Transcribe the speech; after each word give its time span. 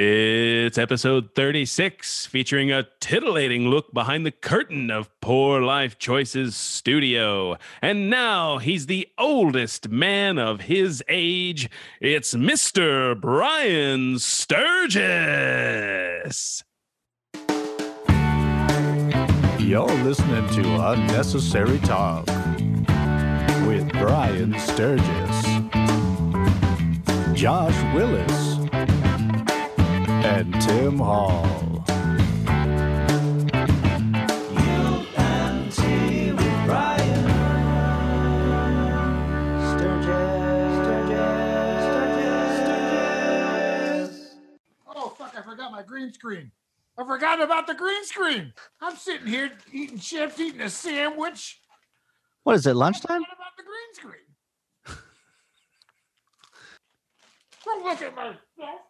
It's 0.00 0.78
episode 0.78 1.34
36, 1.34 2.26
featuring 2.26 2.70
a 2.70 2.86
titillating 3.00 3.66
look 3.66 3.92
behind 3.92 4.24
the 4.24 4.30
curtain 4.30 4.92
of 4.92 5.10
Poor 5.20 5.60
Life 5.60 5.98
Choices 5.98 6.54
Studio. 6.54 7.56
And 7.82 8.08
now 8.08 8.58
he's 8.58 8.86
the 8.86 9.08
oldest 9.18 9.88
man 9.88 10.38
of 10.38 10.60
his 10.60 11.02
age. 11.08 11.68
It's 12.00 12.32
Mr. 12.34 13.20
Brian 13.20 14.20
Sturgis. 14.20 14.92
You're 19.58 19.86
listening 20.04 20.48
to 20.62 20.90
Unnecessary 20.90 21.80
Talk 21.80 22.24
with 23.66 23.90
Brian 23.94 24.56
Sturgis, 24.60 25.42
Josh 27.34 27.74
Willis, 27.96 28.57
and 30.52 30.62
Tim 30.62 30.98
Hall. 30.98 31.84
Oh 44.86 45.10
fuck! 45.16 45.34
I 45.36 45.42
forgot 45.42 45.72
my 45.72 45.82
green 45.82 46.12
screen. 46.12 46.52
I 46.96 47.04
forgot 47.04 47.40
about 47.40 47.66
the 47.66 47.74
green 47.74 48.04
screen. 48.04 48.52
I'm 48.80 48.94
sitting 48.96 49.26
here 49.26 49.50
eating 49.72 49.98
chips, 49.98 50.38
eating 50.40 50.62
a 50.62 50.70
sandwich. 50.70 51.60
What 52.42 52.56
is 52.56 52.66
it, 52.66 52.74
lunchtime? 52.74 53.22
forgot 53.22 53.36
about 53.36 53.56
the 53.56 53.62
green 53.62 53.94
screen. 53.94 54.26
Don't 57.64 57.84
look 57.84 58.02
at 58.02 58.14
myself. 58.14 58.87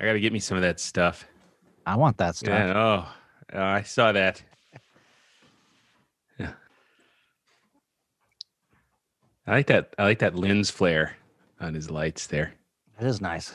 I 0.00 0.04
got 0.04 0.12
to 0.12 0.20
get 0.20 0.32
me 0.32 0.38
some 0.38 0.56
of 0.56 0.62
that 0.62 0.78
stuff. 0.78 1.26
I 1.86 1.96
want 1.96 2.18
that 2.18 2.36
stuff. 2.36 2.50
Yeah, 2.50 2.72
oh, 2.76 3.08
oh, 3.54 3.62
I 3.62 3.82
saw 3.82 4.12
that. 4.12 4.42
Yeah. 6.38 6.52
I 9.46 9.52
like 9.52 9.66
that. 9.68 9.94
I 9.98 10.04
like 10.04 10.18
that 10.18 10.34
lens 10.34 10.70
flare 10.70 11.16
on 11.60 11.74
his 11.74 11.90
lights 11.90 12.26
there. 12.26 12.52
That 12.98 13.08
is 13.08 13.20
nice. 13.20 13.52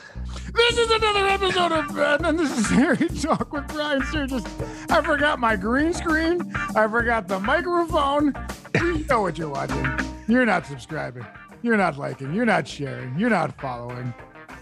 This 0.54 0.78
is 0.78 0.90
another 0.90 1.26
episode 1.26 1.72
of 1.72 1.98
uh, 1.98 2.18
Unnecessary 2.24 3.08
Talk 3.08 3.52
with 3.52 3.66
Brian 3.68 4.02
Sturgis. 4.04 4.44
I 4.88 5.02
forgot 5.02 5.40
my 5.40 5.56
green 5.56 5.92
screen. 5.92 6.40
I 6.76 6.86
forgot 6.86 7.26
the 7.26 7.40
microphone. 7.40 8.34
You 8.76 9.04
know 9.06 9.22
what 9.22 9.38
you're 9.38 9.48
watching. 9.48 9.86
You're 10.28 10.46
not 10.46 10.66
subscribing. 10.66 11.26
You're 11.62 11.76
not 11.76 11.98
liking. 11.98 12.32
You're 12.32 12.46
not 12.46 12.66
sharing. 12.66 13.18
You're 13.18 13.30
not 13.30 13.60
following. 13.60 14.14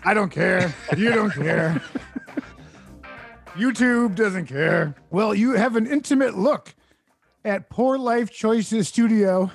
I 0.05 0.15
don't 0.15 0.31
care. 0.31 0.75
You 0.97 1.11
don't 1.13 1.31
care. 1.33 1.81
YouTube 3.55 4.15
doesn't 4.15 4.47
care. 4.47 4.95
Well, 5.11 5.35
you 5.35 5.53
have 5.53 5.77
an 5.77 5.87
intimate 5.87 6.37
look 6.39 6.75
at 7.45 7.69
Poor 7.71 7.99
Life 7.99 8.31
Choices 8.31 8.89
Studio. 8.89 9.51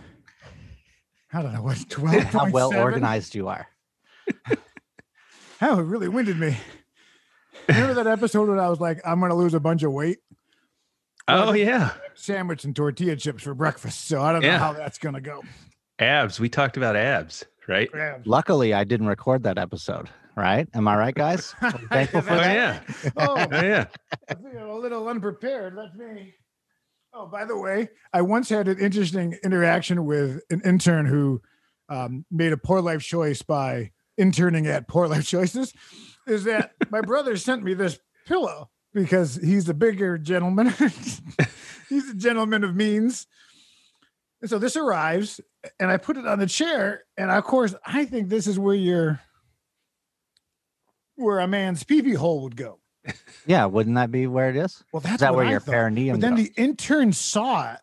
I 1.33 1.41
don't 1.41 1.53
know 1.53 1.63
what 1.63 1.89
12. 1.89 2.23
How 2.25 2.49
well 2.49 2.75
organized 2.75 3.35
you 3.35 3.47
are. 3.47 3.67
Oh, 5.61 5.79
it 5.79 5.83
really 5.83 6.09
winded 6.09 6.37
me. 6.37 6.57
Remember 7.69 7.93
that 7.93 8.07
episode 8.07 8.49
when 8.49 8.59
I 8.59 8.67
was 8.67 8.81
like, 8.81 8.99
I'm 9.05 9.19
going 9.19 9.29
to 9.29 9.35
lose 9.37 9.53
a 9.53 9.59
bunch 9.59 9.83
of 9.83 9.93
weight? 9.93 10.17
Oh 11.29 11.53
yeah, 11.53 11.91
Sandwich 12.13 12.65
and 12.65 12.75
tortilla 12.75 13.15
chips 13.15 13.43
for 13.43 13.53
breakfast. 13.55 14.05
So 14.09 14.21
I 14.21 14.33
don't 14.33 14.41
know 14.41 14.57
how 14.57 14.73
that's 14.73 14.97
going 14.97 15.15
to 15.15 15.21
go. 15.21 15.41
abs. 15.97 16.41
We 16.41 16.49
talked 16.49 16.75
about 16.75 16.97
abs, 16.97 17.45
right? 17.69 17.89
Yeah. 17.95 18.17
Luckily, 18.25 18.73
I 18.73 18.83
didn't 18.83 19.07
record 19.07 19.43
that 19.43 19.57
episode. 19.57 20.09
Right? 20.35 20.67
Am 20.73 20.87
I 20.87 20.97
right, 20.97 21.15
guys? 21.25 21.53
Are 21.61 21.73
you 21.79 21.87
thankful 21.87 22.21
for 22.21 22.33
Oh 22.33 22.37
that? 22.37 22.53
yeah, 22.55 23.11
Oh, 23.17 23.35
oh 23.51 23.61
yeah. 23.65 23.85
I 24.29 24.33
think 24.33 24.55
I'm 24.59 24.69
a 24.69 24.75
little 24.77 25.07
unprepared. 25.07 25.75
Let 25.75 25.95
me. 25.95 26.33
Oh, 27.13 27.27
by 27.27 27.45
the 27.45 27.57
way, 27.57 27.89
I 28.11 28.21
once 28.21 28.49
had 28.49 28.67
an 28.67 28.77
interesting 28.79 29.37
interaction 29.43 30.03
with 30.05 30.41
an 30.49 30.61
intern 30.65 31.05
who 31.05 31.41
um, 31.87 32.25
made 32.29 32.51
a 32.51 32.57
poor 32.57 32.81
life 32.81 33.01
choice 33.01 33.41
by 33.41 33.91
interning 34.17 34.67
at 34.67 34.87
Poor 34.89 35.07
Life 35.07 35.25
Choices. 35.25 35.73
Is 36.27 36.43
that 36.45 36.71
my 36.89 36.99
brother 37.01 37.37
sent 37.37 37.63
me 37.63 37.73
this 37.73 37.99
pillow 38.25 38.69
because 38.93 39.35
he's 39.35 39.69
a 39.69 39.73
bigger 39.73 40.17
gentleman. 40.17 40.67
he's 41.89 42.09
a 42.09 42.15
gentleman 42.15 42.63
of 42.65 42.75
means. 42.75 43.27
And 44.41 44.49
so 44.49 44.59
this 44.59 44.75
arrives, 44.75 45.39
and 45.79 45.89
I 45.89 45.97
put 45.97 46.17
it 46.17 46.27
on 46.27 46.39
the 46.39 46.47
chair. 46.47 47.03
And 47.17 47.31
of 47.31 47.43
course, 47.45 47.73
I 47.85 48.03
think 48.05 48.27
this 48.29 48.47
is 48.47 48.59
where 48.59 48.75
your 48.75 49.21
where 51.15 51.39
a 51.39 51.47
man's 51.47 51.83
pee 51.83 52.13
hole 52.13 52.41
would 52.43 52.55
go. 52.55 52.79
Yeah, 53.45 53.65
wouldn't 53.65 53.95
that 53.95 54.11
be 54.11 54.25
where 54.27 54.49
it 54.49 54.55
is? 54.55 54.83
Well, 54.91 54.99
that's 54.99 55.15
Is 55.15 55.19
that 55.19 55.35
where 55.35 55.45
I 55.45 55.51
your 55.51 55.59
thought. 55.59 55.71
perineum 55.73 56.15
But 56.15 56.21
then 56.21 56.35
goes? 56.35 56.47
the 56.47 56.53
intern 56.61 57.13
saw 57.13 57.73
it 57.73 57.79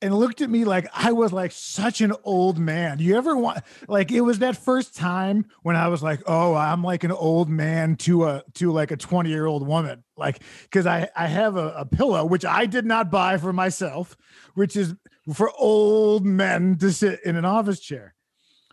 and 0.00 0.14
looked 0.14 0.40
at 0.40 0.48
me 0.50 0.64
like 0.64 0.88
I 0.94 1.12
was 1.12 1.32
like 1.32 1.52
such 1.52 2.00
an 2.00 2.12
old 2.24 2.58
man. 2.58 2.98
You 3.00 3.16
ever 3.16 3.36
want 3.36 3.58
like 3.86 4.10
it 4.12 4.22
was 4.22 4.38
that 4.38 4.56
first 4.56 4.96
time 4.96 5.46
when 5.62 5.76
I 5.76 5.88
was 5.88 6.02
like, 6.02 6.22
oh, 6.26 6.54
I'm 6.54 6.82
like 6.82 7.04
an 7.04 7.12
old 7.12 7.48
man 7.50 7.96
to 7.96 8.24
a 8.24 8.42
to 8.54 8.72
like 8.72 8.90
a 8.90 8.96
20 8.96 9.28
year 9.28 9.44
old 9.46 9.66
woman. 9.66 10.04
Like 10.16 10.40
because 10.62 10.86
I 10.86 11.08
I 11.14 11.26
have 11.26 11.56
a, 11.56 11.68
a 11.76 11.84
pillow 11.84 12.24
which 12.24 12.44
I 12.46 12.64
did 12.66 12.86
not 12.86 13.10
buy 13.10 13.36
for 13.36 13.52
myself, 13.52 14.16
which 14.54 14.74
is 14.76 14.94
for 15.34 15.50
old 15.58 16.24
men 16.24 16.76
to 16.78 16.92
sit 16.92 17.20
in 17.24 17.36
an 17.36 17.44
office 17.44 17.80
chair, 17.80 18.14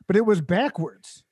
but 0.07 0.15
it 0.15 0.25
was 0.25 0.39
backwards. 0.41 1.23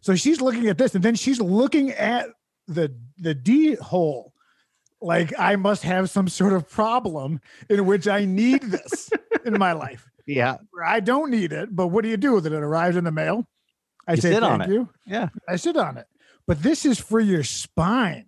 So 0.00 0.14
she's 0.14 0.40
looking 0.40 0.66
at 0.68 0.78
this, 0.78 0.94
and 0.94 1.04
then 1.04 1.14
she's 1.14 1.40
looking 1.40 1.90
at 1.92 2.26
the 2.68 2.94
the 3.18 3.34
D 3.34 3.74
hole 3.76 4.32
like 5.00 5.32
I 5.38 5.56
must 5.56 5.82
have 5.84 6.10
some 6.10 6.26
sort 6.28 6.52
of 6.54 6.68
problem 6.68 7.40
in 7.68 7.84
which 7.86 8.08
I 8.08 8.24
need 8.24 8.62
this 8.62 9.10
in 9.44 9.58
my 9.58 9.72
life. 9.84 10.08
Yeah. 10.26 10.56
I 10.84 11.00
don't 11.00 11.30
need 11.30 11.52
it, 11.52 11.74
but 11.76 11.88
what 11.88 12.02
do 12.02 12.08
you 12.08 12.16
do 12.16 12.32
with 12.32 12.46
it? 12.46 12.52
It 12.52 12.62
arrives 12.62 12.96
in 12.96 13.04
the 13.04 13.12
mail. 13.12 13.46
I 14.08 14.12
You 14.14 14.20
say 14.22 14.32
sit 14.32 14.42
on 14.42 14.58
thank 14.60 14.70
it. 14.70 14.74
you. 14.74 14.88
Yeah. 15.06 15.28
I 15.48 15.56
sit 15.56 15.76
on 15.76 15.98
it. 15.98 16.06
But 16.46 16.62
this 16.62 16.84
is 16.86 16.98
for 16.98 17.20
your 17.20 17.44
spine. 17.44 18.26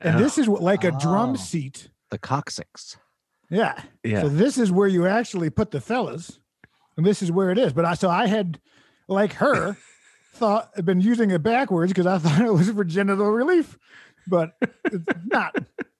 And 0.00 0.16
Oh, 0.16 0.18
this 0.18 0.38
is 0.38 0.48
what, 0.48 0.62
like 0.62 0.84
a 0.84 0.92
Oh. 0.92 0.98
drum 0.98 1.36
seat. 1.36 1.88
The 2.10 2.18
coccyx. 2.18 2.96
Yeah. 3.48 3.80
yeah. 4.02 4.22
So 4.22 4.28
this 4.28 4.58
is 4.58 4.70
where 4.72 4.88
you 4.88 5.06
actually 5.06 5.50
put 5.50 5.70
the 5.70 5.80
fellas. 5.80 6.38
And 6.96 7.06
this 7.06 7.22
is 7.22 7.30
where 7.32 7.50
it 7.50 7.58
is. 7.58 7.72
But 7.72 7.84
I 7.84 7.94
so 7.94 8.10
I 8.10 8.26
had 8.26 8.60
like 9.08 9.34
her 9.34 9.76
thought 10.32 10.70
I'd 10.76 10.84
been 10.84 11.00
using 11.00 11.30
it 11.30 11.42
backwards 11.42 11.92
because 11.92 12.06
I 12.06 12.18
thought 12.18 12.40
it 12.46 12.52
was 12.52 12.70
for 12.70 12.84
genital 12.84 13.30
relief. 13.30 13.78
But 14.26 14.52
it's 14.84 15.04
not. 15.26 15.56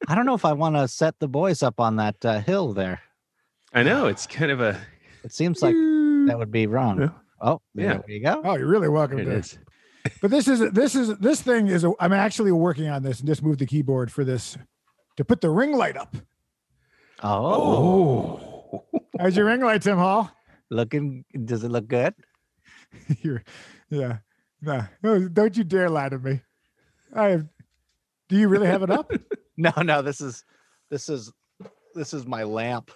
I 0.09 0.15
don't 0.15 0.27
know 0.27 0.35
if 0.35 0.45
I 0.45 0.53
want 0.53 0.77
to 0.77 0.87
set 0.89 1.19
the 1.19 1.29
boys 1.29 1.63
up 1.63 1.81
on 1.81 1.97
that 1.97 2.25
uh, 2.25 2.41
hill 2.41 2.73
there. 2.73 3.01
I 3.73 3.83
know 3.83 4.07
it's 4.07 4.27
kind 4.27 4.51
of 4.51 4.61
a. 4.61 4.79
It 5.25 5.33
seems 5.33 5.63
like 5.63 5.75
that 5.75 6.35
would 6.39 6.51
be 6.51 6.67
wrong. 6.67 7.01
Yeah. 7.01 7.09
Oh, 7.41 7.61
Yeah. 7.75 7.95
there 7.99 8.03
you 8.09 8.23
go. 8.23 8.41
Oh, 8.45 8.57
you're 8.57 8.69
really 8.69 8.89
welcome 8.89 9.19
It 9.19 9.25
to 9.25 9.33
is. 9.33 9.59
But 10.23 10.31
this 10.31 10.49
is 10.49 10.61
this 10.73 10.95
is 10.95 11.17
this 11.19 11.41
thing 11.43 11.67
is 11.69 11.85
I'm 11.99 12.13
actually 12.13 12.53
working 12.53 12.89
on 12.89 13.03
this 13.03 13.21
and 13.21 13.27
just 13.29 13.43
moved 13.43 13.59
the 13.59 13.67
keyboard 13.67 14.11
for 14.11 14.25
this 14.25 14.57
to 15.17 15.25
put 15.25 15.41
the 15.41 15.51
ring 15.51 15.73
light 15.73 15.97
up. 15.97 16.17
Oh, 17.23 18.41
Oh. 18.73 18.85
How's 19.19 19.37
your 19.37 19.47
ring 19.47 19.61
light, 19.61 19.83
Tim 19.83 19.99
Hall? 19.99 20.31
looking. 20.71 21.25
Does 21.45 21.65
it 21.65 21.71
look 21.71 21.89
good? 21.89 22.15
You're, 23.23 23.43
yeah, 23.91 24.19
no, 24.63 24.85
no, 25.03 25.29
don't 25.29 25.57
you 25.57 25.65
dare 25.65 25.89
lie 25.91 26.09
to 26.09 26.19
me. 26.19 26.41
I 27.15 27.29
have. 27.31 27.47
Do 28.29 28.37
you 28.37 28.49
really 28.49 28.67
have 28.67 28.83
it 28.83 28.91
up? 28.91 29.11
No, 29.57 29.73
no. 29.83 30.01
This 30.01 30.23
is 30.23 30.43
this 30.89 31.11
is 31.11 31.31
this 31.95 32.15
is 32.15 32.25
my 32.25 32.45
lamp, 32.45 32.91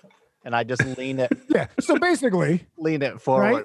and 0.47 0.57
I 0.57 0.65
just 0.65 0.83
lean 0.97 1.19
it 1.21 1.31
yeah. 1.51 1.67
So 1.79 1.99
basically, 1.99 2.65
lean 2.79 3.03
it 3.03 3.21
forward. 3.21 3.53
right? 3.55 3.65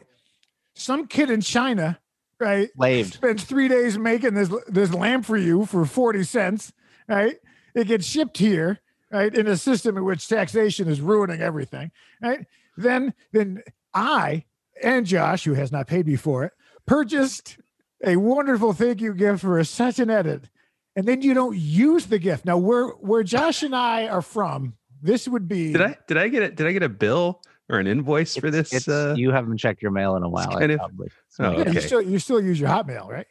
Some 0.73 1.07
kid 1.07 1.29
in 1.29 1.39
China, 1.39 1.97
right, 2.41 2.67
Slaved. 2.75 3.13
spends 3.13 3.45
three 3.45 3.69
days 3.69 3.97
making 3.97 4.33
this 4.33 4.49
this 4.67 4.93
lamp 4.93 5.23
for 5.25 5.37
you 5.37 5.65
for 5.65 5.85
forty 5.85 6.23
cents, 6.25 6.73
right? 7.07 7.37
It 7.73 7.87
gets 7.87 8.05
shipped 8.05 8.37
here, 8.37 8.79
right, 9.13 9.33
in 9.33 9.47
a 9.47 9.55
system 9.55 9.95
in 9.95 10.03
which 10.03 10.27
taxation 10.27 10.89
is 10.89 10.99
ruining 10.99 11.39
everything, 11.39 11.91
right? 12.21 12.45
Then, 12.75 13.13
then 13.31 13.63
I 13.93 14.43
and 14.83 15.05
Josh, 15.05 15.45
who 15.45 15.53
has 15.53 15.71
not 15.71 15.87
paid 15.87 16.05
me 16.05 16.17
for 16.17 16.43
it, 16.43 16.51
purchased 16.85 17.57
a 18.05 18.15
wonderful 18.15 18.73
thank 18.73 19.01
you 19.01 19.13
gift 19.13 19.41
for 19.41 19.63
such 19.63 19.99
an 19.99 20.09
edit, 20.09 20.49
and 20.95 21.05
then 21.07 21.21
you 21.21 21.33
don't 21.33 21.57
use 21.57 22.05
the 22.07 22.19
gift. 22.19 22.45
Now, 22.45 22.57
where 22.57 22.87
where 22.87 23.23
Josh 23.23 23.63
and 23.63 23.75
I 23.75 24.07
are 24.07 24.21
from, 24.21 24.73
this 25.01 25.27
would 25.27 25.47
be. 25.47 25.71
Did 25.73 25.81
I 25.81 25.97
did 26.07 26.17
I 26.17 26.27
get 26.29 26.43
it? 26.43 26.55
Did 26.55 26.67
I 26.67 26.71
get 26.71 26.83
a 26.83 26.89
bill 26.89 27.41
or 27.69 27.79
an 27.79 27.87
invoice 27.87 28.35
for 28.35 28.49
this? 28.49 28.73
it's- 28.73 28.87
uh, 28.87 29.13
you 29.17 29.31
haven't 29.31 29.57
checked 29.57 29.81
your 29.81 29.91
mail 29.91 30.15
in 30.15 30.23
a 30.23 30.29
while. 30.29 30.49
I 30.55 30.59
kind 30.59 30.71
of- 30.71 30.79
probably. 30.79 31.09
Oh, 31.39 31.51
Yeah, 31.57 31.69
you 31.71 31.81
still 31.81 32.01
you 32.01 32.19
still 32.19 32.41
use 32.41 32.59
your 32.59 32.69
Hotmail, 32.69 33.07
right? 33.07 33.27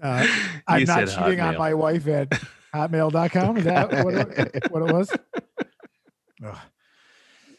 Uh, 0.00 0.26
I'm 0.66 0.84
not 0.84 1.08
said 1.08 1.16
cheating 1.24 1.40
on 1.40 1.56
my 1.56 1.74
wife 1.74 2.08
at 2.08 2.28
hotmail.com. 2.74 3.56
Is 3.58 3.64
that 3.64 4.04
what 4.04 4.14
it, 4.14 4.70
what 4.72 4.82
it 4.82 4.92
was? 4.92 5.10
Ugh. 6.44 6.56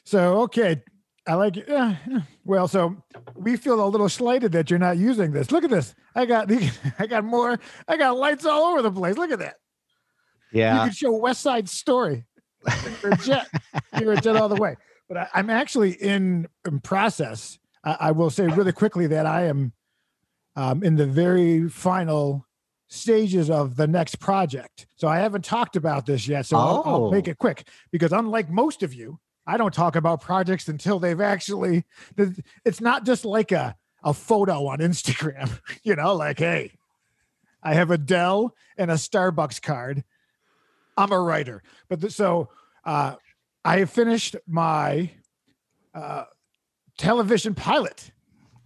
So, 0.04 0.42
okay. 0.42 0.84
I 1.26 1.36
like 1.36 1.56
it. 1.58 1.66
Yeah, 1.70 1.96
yeah. 2.08 2.20
Well, 2.44 2.68
so 2.68 2.98
we 3.36 3.56
feel 3.56 3.84
a 3.86 3.88
little 3.88 4.10
slighted 4.10 4.52
that 4.52 4.70
you're 4.70 4.80
not 4.80 4.98
using 4.98 5.32
this. 5.32 5.52
Look 5.52 5.64
at 5.64 5.70
this. 5.70 5.96
I 6.16 6.26
got 6.26 6.52
I 7.00 7.08
got 7.08 7.24
more. 7.24 7.60
I 7.88 7.96
got 7.98 8.18
lights 8.18 8.46
all 8.46 8.64
over 8.72 8.82
the 8.82 8.92
place. 8.92 9.18
Look 9.18 9.32
at 9.32 9.40
that. 9.40 9.56
Yeah. 10.52 10.84
You 10.84 10.90
could 10.90 10.98
show 10.98 11.12
West 11.16 11.42
Side 11.42 11.70
Story. 11.70 12.26
You're 13.02 13.14
a 13.14 13.18
jet. 13.18 13.48
You're 14.00 14.14
a 14.14 14.22
jet 14.22 14.36
all 14.36 14.50
the 14.50 14.56
way. 14.62 14.76
But 15.08 15.18
I, 15.18 15.28
I'm 15.34 15.50
actually 15.50 15.92
in, 15.94 16.48
in 16.66 16.80
process. 16.80 17.58
I, 17.84 17.98
I 18.00 18.12
will 18.12 18.30
say 18.30 18.48
really 18.48 18.72
quickly 18.72 19.08
that 19.08 19.26
I 19.26 19.46
am 19.46 19.74
um, 20.56 20.84
in 20.84 20.96
the 20.96 21.06
very 21.08 21.68
final 21.70 22.46
stages 22.88 23.50
of 23.50 23.76
the 23.76 23.88
next 23.88 24.20
project. 24.20 24.86
So 24.96 25.08
I 25.08 25.18
haven't 25.20 25.44
talked 25.44 25.76
about 25.76 26.06
this 26.06 26.28
yet. 26.28 26.46
So 26.46 26.58
I'll, 26.58 26.84
I'll 26.86 27.12
make 27.12 27.28
Oh. 27.28 27.32
it 27.32 27.38
quick 27.40 27.68
because 27.92 28.12
unlike 28.14 28.50
most 28.50 28.84
of 28.84 28.94
you, 28.94 29.20
I 29.46 29.58
don't 29.58 29.74
talk 29.74 29.96
about 29.96 30.22
projects 30.22 30.68
until 30.68 31.00
they've 31.00 31.20
actually. 31.20 31.86
It's 32.66 32.82
not 32.82 33.06
just 33.06 33.26
like 33.26 33.52
a 33.52 33.76
a 34.04 34.14
photo 34.14 34.68
on 34.68 34.80
Instagram. 34.80 35.60
You 35.84 35.96
know, 35.96 36.16
like 36.16 36.40
hey, 36.40 36.72
I 37.62 37.74
have 37.74 37.92
a 37.92 37.98
Dell 37.98 38.56
and 38.78 38.90
a 38.90 38.96
Starbucks 38.96 39.62
card. 39.62 40.04
I'm 40.96 41.12
a 41.12 41.20
writer, 41.20 41.62
but 41.90 42.00
th- 42.00 42.14
so 42.14 42.50
uh, 42.86 43.16
I 43.66 43.80
have 43.80 43.90
finished 43.90 44.36
my 44.48 45.10
uh, 45.94 46.26
television 46.98 47.56
pilot. 47.56 48.12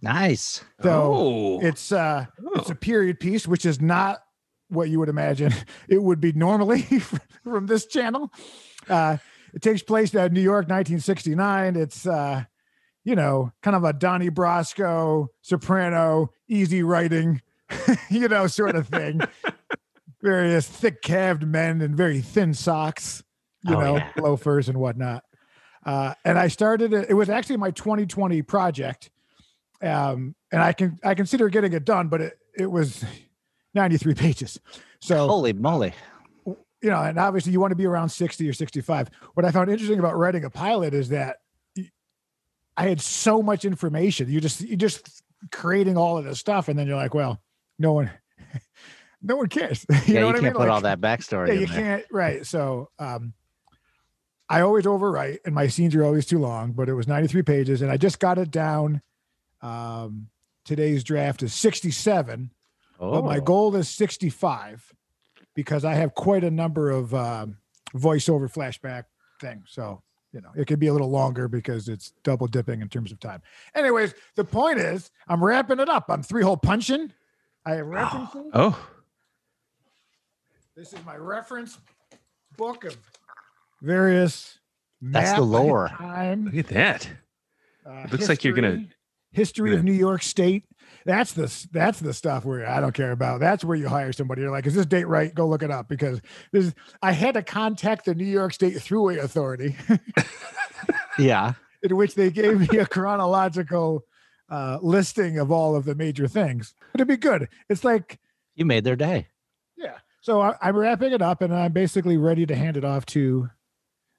Nice. 0.00 0.64
So 0.82 1.12
oh, 1.14 1.60
it's 1.60 1.90
uh, 1.90 2.26
it's 2.54 2.70
oh. 2.70 2.72
a 2.72 2.76
period 2.76 3.18
piece, 3.18 3.48
which 3.48 3.66
is 3.66 3.80
not 3.80 4.22
what 4.68 4.90
you 4.90 4.98
would 4.98 5.08
imagine 5.08 5.52
it 5.88 6.02
would 6.02 6.20
be 6.20 6.32
normally 6.32 6.82
from 7.44 7.66
this 7.66 7.86
channel. 7.86 8.32
Uh, 8.88 9.16
it 9.54 9.62
takes 9.62 9.82
place 9.82 10.14
in 10.14 10.32
New 10.32 10.40
York, 10.40 10.64
1969. 10.68 11.76
It's 11.76 12.06
uh, 12.06 12.44
you 13.04 13.14
know, 13.14 13.52
kind 13.62 13.74
of 13.76 13.84
a 13.84 13.92
Donnie 13.92 14.30
Brasco, 14.30 15.28
soprano, 15.40 16.30
easy 16.48 16.82
writing, 16.82 17.40
you 18.10 18.28
know, 18.28 18.46
sort 18.46 18.76
of 18.76 18.88
thing. 18.88 19.20
Various 20.22 20.66
thick 20.66 21.00
calved 21.00 21.46
men 21.46 21.80
in 21.80 21.94
very 21.94 22.20
thin 22.20 22.52
socks, 22.52 23.22
you 23.64 23.76
Oh, 23.76 23.80
know, 23.80 23.96
yeah. 23.96 24.10
loafers 24.18 24.68
and 24.68 24.78
whatnot. 24.78 25.22
Uh, 25.86 26.12
and 26.24 26.36
I 26.36 26.48
started 26.48 26.92
it. 26.92 27.08
It 27.08 27.14
was 27.14 27.30
actually 27.30 27.56
my 27.58 27.70
2020 27.70 28.42
project, 28.42 29.10
um, 29.80 30.34
and 30.50 30.60
I 30.60 30.72
can 30.72 30.98
I 31.04 31.14
consider 31.14 31.48
getting 31.48 31.72
it 31.72 31.84
done, 31.84 32.08
but 32.08 32.20
it 32.20 32.38
it 32.58 32.66
was 32.66 33.04
93 33.74 34.14
pages. 34.14 34.58
So 35.00 35.28
Holy 35.28 35.52
moly. 35.52 35.94
You 36.82 36.90
know, 36.90 37.02
and 37.02 37.18
obviously 37.18 37.52
you 37.52 37.60
want 37.60 37.72
to 37.72 37.76
be 37.76 37.86
around 37.86 38.08
60 38.10 38.48
or 38.48 38.52
65. 38.52 39.10
What 39.34 39.44
I 39.44 39.50
found 39.50 39.70
interesting 39.70 39.98
about 39.98 40.16
writing 40.16 40.44
a 40.44 40.50
pilot 40.50 40.94
is 40.94 41.08
that 41.08 41.38
I 42.76 42.88
had 42.88 43.00
so 43.00 43.42
much 43.42 43.64
information. 43.64 44.28
You 44.30 44.40
just 44.40 44.60
you 44.60 44.76
just 44.76 45.22
creating 45.50 45.96
all 45.96 46.16
of 46.18 46.24
this 46.24 46.38
stuff, 46.38 46.68
and 46.68 46.78
then 46.78 46.86
you're 46.86 46.96
like, 46.96 47.14
well, 47.14 47.40
no 47.78 47.92
one, 47.92 48.10
no 49.22 49.36
one 49.36 49.48
cares. 49.48 49.84
you 50.06 50.14
yeah, 50.14 50.14
know 50.14 50.20
you 50.20 50.26
what 50.26 50.36
I 50.36 50.38
can't 50.40 50.42
mean? 50.44 50.52
put 50.52 50.60
Like, 50.60 50.70
all 50.70 50.80
that 50.82 51.00
backstory 51.00 51.48
yeah, 51.48 51.54
in 51.54 51.60
you 51.60 51.66
there. 51.66 51.80
can't. 51.98 52.04
Right. 52.12 52.46
So, 52.46 52.90
um, 53.00 53.32
I 54.48 54.60
always 54.60 54.84
overwrite, 54.86 55.38
and 55.44 55.54
my 55.54 55.66
scenes 55.66 55.94
are 55.96 56.04
always 56.04 56.24
too 56.26 56.38
long. 56.38 56.72
But 56.72 56.88
it 56.88 56.94
was 56.94 57.08
93 57.08 57.42
pages, 57.42 57.82
and 57.82 57.90
I 57.90 57.96
just 57.96 58.20
got 58.20 58.38
it 58.38 58.50
down. 58.50 59.02
Um, 59.60 60.28
today's 60.64 61.02
draft 61.02 61.42
is 61.42 61.52
67 61.54 62.50
but 63.00 63.24
my 63.24 63.38
Oh. 63.38 63.40
goal 63.40 63.76
is 63.76 63.88
65 63.88 64.92
because 65.58 65.84
I 65.84 65.94
have 65.94 66.14
quite 66.14 66.44
a 66.44 66.50
number 66.52 66.88
of 66.88 67.12
um, 67.12 67.56
voiceover 67.92 68.48
flashback 68.48 69.06
things. 69.40 69.64
So, 69.70 70.00
you 70.32 70.40
know, 70.40 70.50
it 70.54 70.68
could 70.68 70.78
be 70.78 70.86
a 70.86 70.92
little 70.92 71.10
longer 71.10 71.48
because 71.48 71.88
it's 71.88 72.12
double 72.22 72.46
dipping 72.46 72.80
in 72.80 72.88
terms 72.88 73.10
of 73.10 73.18
time. 73.18 73.42
Anyways, 73.74 74.14
the 74.36 74.44
point 74.44 74.78
is, 74.78 75.10
I'm 75.26 75.42
wrapping 75.42 75.80
it 75.80 75.88
up. 75.88 76.04
I'm 76.10 76.22
three 76.22 76.44
hole 76.44 76.56
punching. 76.56 77.12
I 77.66 77.74
have 77.74 77.86
references. 77.88 78.50
oh, 78.54 78.88
This 80.76 80.92
is 80.92 81.04
my 81.04 81.16
reference 81.16 81.76
book 82.56 82.84
of 82.84 82.96
various. 83.82 84.60
That's 85.02 85.32
the 85.32 85.40
lore. 85.44 85.88
Time, 85.88 86.44
look 86.44 86.54
at 86.54 86.68
that. 86.68 87.10
uh, 87.84 88.02
It 88.04 88.12
looks 88.12 88.28
like 88.28 88.44
you're 88.44 88.54
gonna- 88.54 88.70
history- 88.76 88.94
history 89.32 89.74
of 89.74 89.82
New 89.82 89.92
York 89.92 90.22
State. 90.22 90.66
That's 91.04 91.32
the 91.32 91.66
that's 91.72 92.00
the 92.00 92.12
stuff 92.12 92.44
where 92.44 92.68
I 92.68 92.80
don't 92.80 92.94
care 92.94 93.12
about. 93.12 93.40
That's 93.40 93.64
where 93.64 93.76
you 93.76 93.88
hire 93.88 94.12
somebody. 94.12 94.42
You're 94.42 94.50
like, 94.50 94.66
is 94.66 94.74
this 94.74 94.86
date 94.86 95.06
right? 95.08 95.34
Go 95.34 95.46
look 95.48 95.62
it 95.62 95.70
up 95.70 95.88
because 95.88 96.20
this. 96.52 96.74
I 97.02 97.12
had 97.12 97.34
to 97.34 97.42
contact 97.42 98.04
the 98.04 98.14
New 98.14 98.24
York 98.26 98.52
State 98.52 98.74
Thruway 98.74 99.18
Authority, 99.18 99.76
Yeah. 101.18 101.54
in 101.82 101.96
which 101.96 102.14
they 102.14 102.30
gave 102.30 102.70
me 102.70 102.78
a 102.78 102.86
chronological 102.86 104.04
uh, 104.50 104.78
listing 104.82 105.38
of 105.38 105.50
all 105.50 105.76
of 105.76 105.84
the 105.84 105.94
major 105.94 106.28
things. 106.28 106.74
It'd 106.94 107.08
be 107.08 107.16
good. 107.16 107.48
It's 107.68 107.84
like 107.84 108.18
You 108.54 108.64
made 108.64 108.84
their 108.84 108.96
day. 108.96 109.28
yeah. 109.76 109.98
So 110.20 110.40
I, 110.40 110.56
I'm 110.60 110.76
wrapping 110.76 111.12
it 111.12 111.22
up, 111.22 111.40
and 111.42 111.54
I'm 111.54 111.72
basically 111.72 112.16
ready 112.18 112.44
to 112.46 112.54
hand 112.54 112.76
it 112.76 112.84
off 112.84 113.06
to 113.06 113.48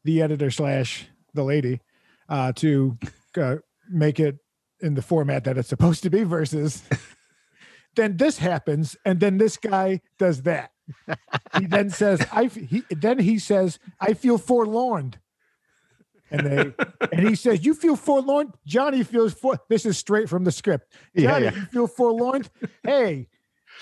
the 0.03 0.21
editor 0.21 0.49
slash 0.49 1.07
the 1.33 1.43
lady 1.43 1.81
uh, 2.29 2.51
to 2.53 2.97
uh, 3.37 3.57
make 3.89 4.19
it 4.19 4.37
in 4.81 4.95
the 4.95 5.01
format 5.01 5.43
that 5.43 5.57
it's 5.57 5.69
supposed 5.69 6.03
to 6.03 6.09
be. 6.09 6.23
Versus, 6.23 6.83
then 7.95 8.17
this 8.17 8.37
happens, 8.37 8.95
and 9.05 9.19
then 9.19 9.37
this 9.37 9.57
guy 9.57 10.01
does 10.17 10.43
that. 10.43 10.71
He 11.57 11.65
then 11.65 11.89
says, 11.89 12.25
"I." 12.31 12.45
He 12.45 12.83
then 12.89 13.19
he 13.19 13.37
says, 13.39 13.79
"I 13.99 14.13
feel 14.13 14.37
forlorn." 14.37 15.15
And 16.31 16.45
they 16.45 16.73
and 17.11 17.27
he 17.27 17.35
says, 17.35 17.65
"You 17.65 17.73
feel 17.73 17.95
forlorn." 17.95 18.53
Johnny 18.65 19.03
feels 19.03 19.33
for. 19.33 19.59
This 19.69 19.85
is 19.85 19.97
straight 19.97 20.29
from 20.29 20.43
the 20.43 20.51
script. 20.51 20.91
Yeah, 21.13 21.31
Johnny, 21.31 21.45
yeah. 21.45 21.55
you 21.55 21.65
feel 21.65 21.87
forlorn. 21.87 22.43
hey, 22.83 23.27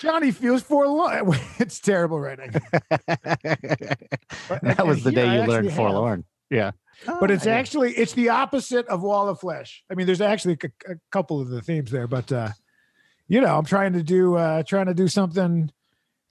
Johnny 0.00 0.30
feels 0.32 0.62
forlorn. 0.62 1.34
it's 1.58 1.80
terrible 1.80 2.20
writing. 2.20 2.52
That 4.62 4.86
was 4.86 5.02
the 5.04 5.10
I 5.10 5.14
day 5.14 5.40
you 5.40 5.46
learned 5.48 5.66
have- 5.68 5.76
forlorn. 5.76 6.24
Yeah. 7.06 7.16
But 7.20 7.30
it's 7.30 7.46
I- 7.46 7.52
actually 7.52 7.92
it's 7.92 8.12
the 8.12 8.28
opposite 8.30 8.86
of 8.88 9.02
Wall 9.02 9.28
of 9.28 9.40
Flesh. 9.40 9.84
I 9.90 9.94
mean, 9.94 10.06
there's 10.06 10.20
actually 10.20 10.58
a, 10.62 10.92
a 10.92 10.96
couple 11.10 11.40
of 11.40 11.48
the 11.48 11.60
themes 11.62 11.90
there, 11.90 12.06
but 12.06 12.30
uh, 12.32 12.50
you 13.28 13.40
know, 13.40 13.56
I'm 13.58 13.64
trying 13.64 13.92
to 13.92 14.02
do 14.02 14.36
uh, 14.36 14.62
trying 14.62 14.86
to 14.86 14.94
do 14.94 15.08
something 15.08 15.70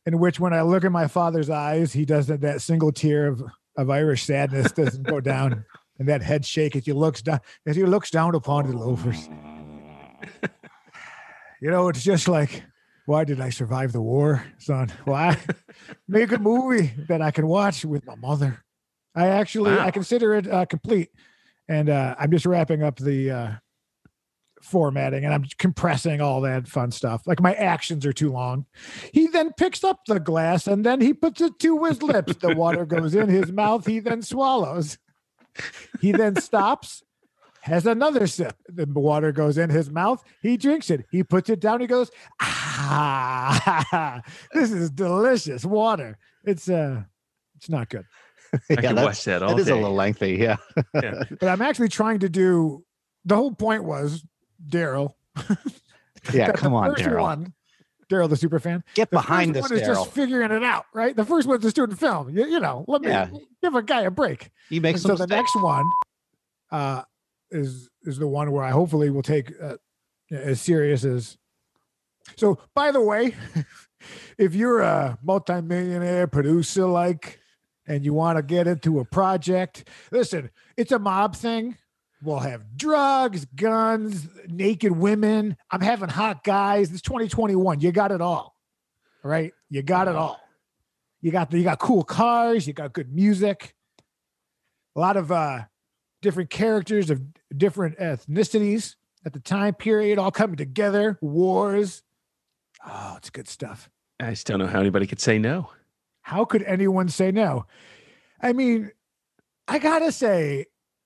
in 0.05 0.19
which 0.19 0.39
when 0.39 0.53
I 0.53 0.61
look 0.61 0.83
in 0.83 0.91
my 0.91 1.07
father's 1.07 1.49
eyes, 1.49 1.93
he 1.93 2.05
doesn't 2.05 2.41
that 2.41 2.61
single 2.61 2.91
tear 2.91 3.27
of 3.27 3.43
of 3.77 3.89
Irish 3.89 4.23
sadness 4.23 4.71
doesn't 4.71 5.03
go 5.03 5.19
down, 5.21 5.63
and 5.99 6.07
that 6.09 6.21
head 6.23 6.45
shake 6.45 6.75
as 6.75 6.85
he 6.85 6.93
looks 6.93 7.21
down 7.21 7.39
as 7.65 7.75
he 7.75 7.83
looks 7.83 8.09
down 8.11 8.35
upon 8.35 8.69
the 8.69 8.77
loafers. 8.77 9.29
You 11.59 11.71
know, 11.71 11.87
it's 11.87 12.03
just 12.03 12.27
like, 12.27 12.63
why 13.07 13.23
did 13.23 13.41
I 13.41 13.49
survive 13.49 13.91
the 13.91 14.01
war, 14.01 14.43
son? 14.59 14.89
Why 15.05 15.37
make 16.07 16.31
a 16.31 16.37
movie 16.37 16.93
that 17.07 17.21
I 17.21 17.31
can 17.31 17.47
watch 17.47 17.83
with 17.83 18.05
my 18.05 18.15
mother? 18.15 18.63
I 19.17 19.27
actually 19.29 19.71
I 19.71 19.91
consider 19.91 20.35
it 20.35 20.47
uh, 20.47 20.65
complete, 20.65 21.09
and 21.67 21.89
uh, 21.89 22.15
I'm 22.19 22.31
just 22.31 22.45
wrapping 22.45 22.83
up 22.83 22.97
the 22.97 23.31
uh, 23.31 23.51
formatting 24.61 25.25
and 25.25 25.33
I'm 25.33 25.45
compressing 25.57 26.21
all 26.21 26.41
that 26.41 26.67
fun 26.67 26.91
stuff. 26.91 27.25
Like 27.25 27.41
my 27.41 27.53
actions 27.53 28.05
are 28.05 28.13
too 28.13 28.31
long. 28.31 28.65
He 29.13 29.27
then 29.27 29.53
picks 29.53 29.83
up 29.83 30.01
the 30.05 30.19
glass 30.19 30.67
and 30.67 30.85
then 30.85 31.01
he 31.01 31.13
puts 31.13 31.41
it 31.41 31.59
to 31.59 31.85
his 31.85 32.01
lips. 32.01 32.35
The 32.35 32.55
water 32.55 32.85
goes 32.85 33.15
in 33.15 33.29
his 33.29 33.51
mouth. 33.51 33.85
He 33.85 33.99
then 33.99 34.21
swallows. 34.21 34.97
He 36.01 36.11
then 36.11 36.35
stops, 36.35 37.03
has 37.61 37.85
another 37.85 38.27
sip. 38.27 38.55
The 38.67 38.85
water 38.85 39.31
goes 39.31 39.57
in 39.57 39.69
his 39.69 39.89
mouth. 39.89 40.23
He 40.41 40.57
drinks 40.57 40.89
it. 40.89 41.05
He 41.11 41.23
puts 41.23 41.49
it 41.49 41.59
down. 41.59 41.81
He 41.81 41.87
goes, 41.87 42.11
ah, 42.39 44.21
this 44.53 44.71
is 44.71 44.91
delicious 44.91 45.65
water. 45.65 46.17
It's 46.43 46.69
uh, 46.69 47.03
it's 47.55 47.69
not 47.69 47.89
good. 47.89 48.05
I 48.57 48.59
yeah, 48.69 48.75
could 48.75 48.83
that's- 48.97 49.05
watch 49.05 49.23
that 49.25 49.43
all 49.43 49.51
It 49.57 49.59
is 49.61 49.67
a 49.69 49.75
little 49.75 49.93
lengthy. 49.93 50.33
Yeah. 50.35 50.57
But 50.93 51.43
I'm 51.43 51.61
actually 51.61 51.89
trying 51.89 52.19
to 52.19 52.29
do. 52.29 52.83
The 53.25 53.35
whole 53.35 53.51
point 53.53 53.83
was 53.83 54.23
Daryl. 54.67 55.13
Yeah. 56.33 56.51
Come 56.51 56.73
on, 56.73 56.93
Daryl. 56.95 57.53
Daryl 58.11 58.29
the 58.29 58.35
super 58.35 58.59
fan. 58.59 58.83
Get 58.95 59.09
The 59.11 59.17
behind 59.17 59.53
first 59.55 59.65
us, 59.65 59.71
one 59.71 59.79
is 59.79 59.87
Daryl. 59.87 59.93
just 59.95 60.11
figuring 60.11 60.51
it 60.51 60.63
out, 60.63 60.85
right? 60.93 61.15
The 61.15 61.23
first 61.23 61.47
one's 61.47 61.63
a 61.63 61.69
student 61.69 61.97
film. 61.99 62.29
You, 62.35 62.45
you 62.47 62.59
know, 62.59 62.83
let 62.87 63.01
me 63.01 63.07
Yeah. 63.09 63.29
give 63.63 63.75
a 63.75 63.81
guy 63.81 64.01
a 64.01 64.11
break. 64.11 64.49
You 64.69 64.81
make 64.81 64.95
And 64.95 65.01
some 65.01 65.15
so 65.17 65.25
the 65.25 65.27
next 65.33 65.55
one 65.55 65.85
uh, 66.71 67.03
is 67.51 67.89
is 68.03 68.17
the 68.17 68.27
one 68.27 68.51
where 68.51 68.63
I 68.63 68.71
hopefully 68.71 69.09
will 69.09 69.21
take 69.23 69.53
uh, 69.61 69.75
as 70.31 70.59
serious 70.59 71.05
as. 71.05 71.37
So, 72.35 72.59
by 72.75 72.91
the 72.91 72.99
way, 73.01 73.33
if 74.37 74.53
you're 74.53 74.81
a 74.81 75.17
multimillionaire 75.23 76.27
producer 76.27 76.85
like, 76.87 77.39
and 77.87 78.05
you 78.05 78.13
want 78.13 78.37
to 78.37 78.43
get 78.43 78.67
into 78.67 78.99
a 78.99 79.05
project, 79.05 79.87
listen, 80.11 80.49
it's 80.75 80.91
a 80.91 80.99
mob 80.99 81.35
thing. 81.35 81.77
We'll 82.21 82.39
have 82.39 82.75
drugs, 82.75 83.45
guns, 83.45 84.27
naked 84.47 84.91
women. 84.91 85.55
I'm 85.69 85.81
having 85.81 86.09
hot 86.09 86.43
guys. 86.43 86.91
It's 86.91 87.01
2021. 87.01 87.79
You 87.79 87.91
got 87.91 88.11
it 88.11 88.21
all. 88.21 88.55
Right. 89.23 89.53
You 89.69 89.83
got 89.83 90.07
it 90.07 90.15
all. 90.15 90.39
You 91.21 91.31
got 91.31 91.51
the, 91.51 91.57
you 91.57 91.63
got 91.63 91.79
cool 91.79 92.03
cars, 92.03 92.67
you 92.67 92.73
got 92.73 92.93
good 92.93 93.13
music. 93.13 93.75
A 94.95 94.99
lot 94.99 95.17
of 95.17 95.31
uh 95.31 95.61
different 96.21 96.49
characters 96.49 97.09
of 97.09 97.21
different 97.55 97.97
ethnicities 97.99 98.95
at 99.25 99.33
the 99.33 99.39
time 99.39 99.73
period, 99.73 100.17
all 100.17 100.31
coming 100.31 100.55
together, 100.55 101.17
wars. 101.21 102.03
Oh, 102.85 103.15
it's 103.17 103.29
good 103.29 103.47
stuff. 103.47 103.89
I 104.19 104.31
just 104.31 104.47
don't 104.47 104.59
know 104.59 104.67
how 104.67 104.79
anybody 104.79 105.05
could 105.05 105.19
say 105.19 105.37
no. 105.37 105.69
How 106.27 106.43
could 106.43 106.61
anyone 106.63 107.07
say 107.07 107.31
no? 107.31 107.67
I 108.41 108.51
mean, 108.51 108.91
I 109.65 109.79
gotta 109.79 110.11
say, 110.11 110.65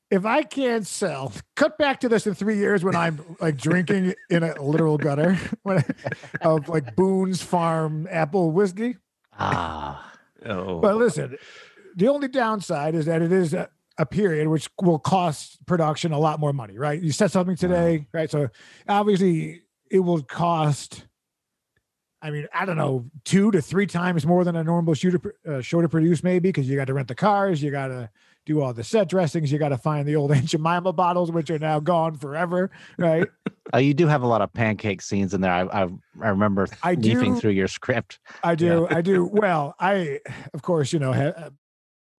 if 0.10 0.26
I 0.26 0.42
can't 0.42 0.86
sell, 0.88 1.32
cut 1.56 1.78
back 1.78 2.00
to 2.00 2.10
this 2.10 2.26
in 2.26 2.34
three 2.34 2.58
years 2.58 2.84
when 2.84 2.96
I'm 2.96 3.38
like 3.40 3.56
drinking 3.56 4.16
in 4.32 4.42
a 4.42 4.60
literal 4.60 4.98
gutter 4.98 5.38
when, 5.62 5.86
of 6.42 6.68
like 6.70 6.96
Boone's 6.96 7.40
Farm 7.44 8.08
apple 8.10 8.50
whiskey. 8.50 8.98
Ah, 9.38 10.12
Oh, 10.44 10.80
But 10.80 10.96
listen, 10.96 11.38
the 11.96 12.08
only 12.08 12.28
downside 12.28 12.96
is 12.96 13.06
that 13.06 13.22
it 13.22 13.32
is 13.32 13.54
a, 13.54 13.70
a 14.00 14.08
period 14.08 14.48
which 14.48 14.72
will 14.82 14.98
cost 14.98 15.64
production 15.68 16.14
a 16.14 16.20
lot 16.20 16.40
more 16.40 16.52
money, 16.52 16.80
right? 16.80 17.00
You 17.00 17.12
set 17.12 17.30
something 17.30 17.56
today, 17.56 18.08
right? 18.12 18.32
So 18.32 18.50
obviously 18.88 19.62
it 19.92 20.00
will 20.00 20.24
cost. 20.24 21.06
I 22.22 22.30
mean, 22.30 22.48
I 22.54 22.66
don't 22.66 22.78
know, 22.78 23.06
two 23.26 23.50
to 23.52 23.62
three 23.62 23.88
times 23.88 24.26
more 24.26 24.44
than 24.44 24.56
a 24.56 24.64
normal 24.64 24.94
show 24.94 25.12
to, 25.12 25.32
uh, 25.48 25.62
show 25.62 25.82
to 25.82 25.90
produce, 25.90 26.24
maybe, 26.24 26.50
because 26.50 26.70
you 26.70 26.76
got 26.76 26.86
to 26.86 26.94
rent 26.94 27.08
the 27.08 27.16
cars, 27.16 27.64
you 27.64 27.72
got 27.72 27.88
to 27.88 28.10
do 28.46 28.62
all 28.62 28.74
the 28.74 28.84
set 28.84 29.10
dressings, 29.10 29.52
you 29.52 29.58
got 29.58 29.70
to 29.70 29.78
find 29.78 30.08
the 30.08 30.16
old 30.16 30.32
Aunt 30.36 30.46
Jemima 30.46 30.94
bottles, 30.94 31.32
which 31.32 31.50
are 31.50 31.60
now 31.60 31.80
gone 31.80 32.16
forever, 32.16 32.70
right? 32.98 33.28
uh, 33.74 33.78
you 33.78 33.94
do 33.94 34.08
have 34.08 34.22
a 34.22 34.28
lot 34.28 34.42
of 34.42 34.54
pancake 34.54 35.02
scenes 35.02 35.34
in 35.34 35.42
there. 35.42 35.52
I 35.52 35.62
I, 35.64 35.88
I 36.22 36.30
remember 36.30 36.68
I 36.84 36.94
leafing 36.94 37.34
do. 37.36 37.40
through 37.40 37.52
your 37.52 37.68
script. 37.68 38.20
I 38.44 38.56
do. 38.56 38.88
I 38.90 39.02
do. 39.02 39.26
Well, 39.34 39.76
I, 39.80 40.20
of 40.54 40.62
course, 40.62 40.94
you 40.94 41.00
know, 41.00 41.14
ha- 41.14 41.50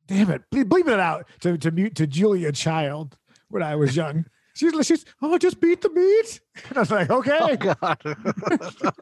damn 0.08 0.30
it, 0.30 0.42
ble- 0.50 0.64
bleeping 0.64 0.94
it 0.94 1.00
out 1.00 1.28
to 1.40 1.56
to 1.58 1.70
mute 1.70 1.94
to 1.96 2.06
Julia 2.06 2.50
Child 2.52 3.16
when 3.48 3.62
I 3.62 3.76
was 3.76 3.94
young. 3.94 4.24
She's 4.54 4.86
she's 4.86 5.04
oh, 5.20 5.38
just 5.38 5.60
beat 5.60 5.80
the 5.80 5.90
meat. 5.90 6.40
And 6.68 6.76
I 6.76 6.80
was 6.80 6.90
like, 6.90 7.10
okay. 7.10 7.38
Oh 7.40 7.56
God. 7.56 7.98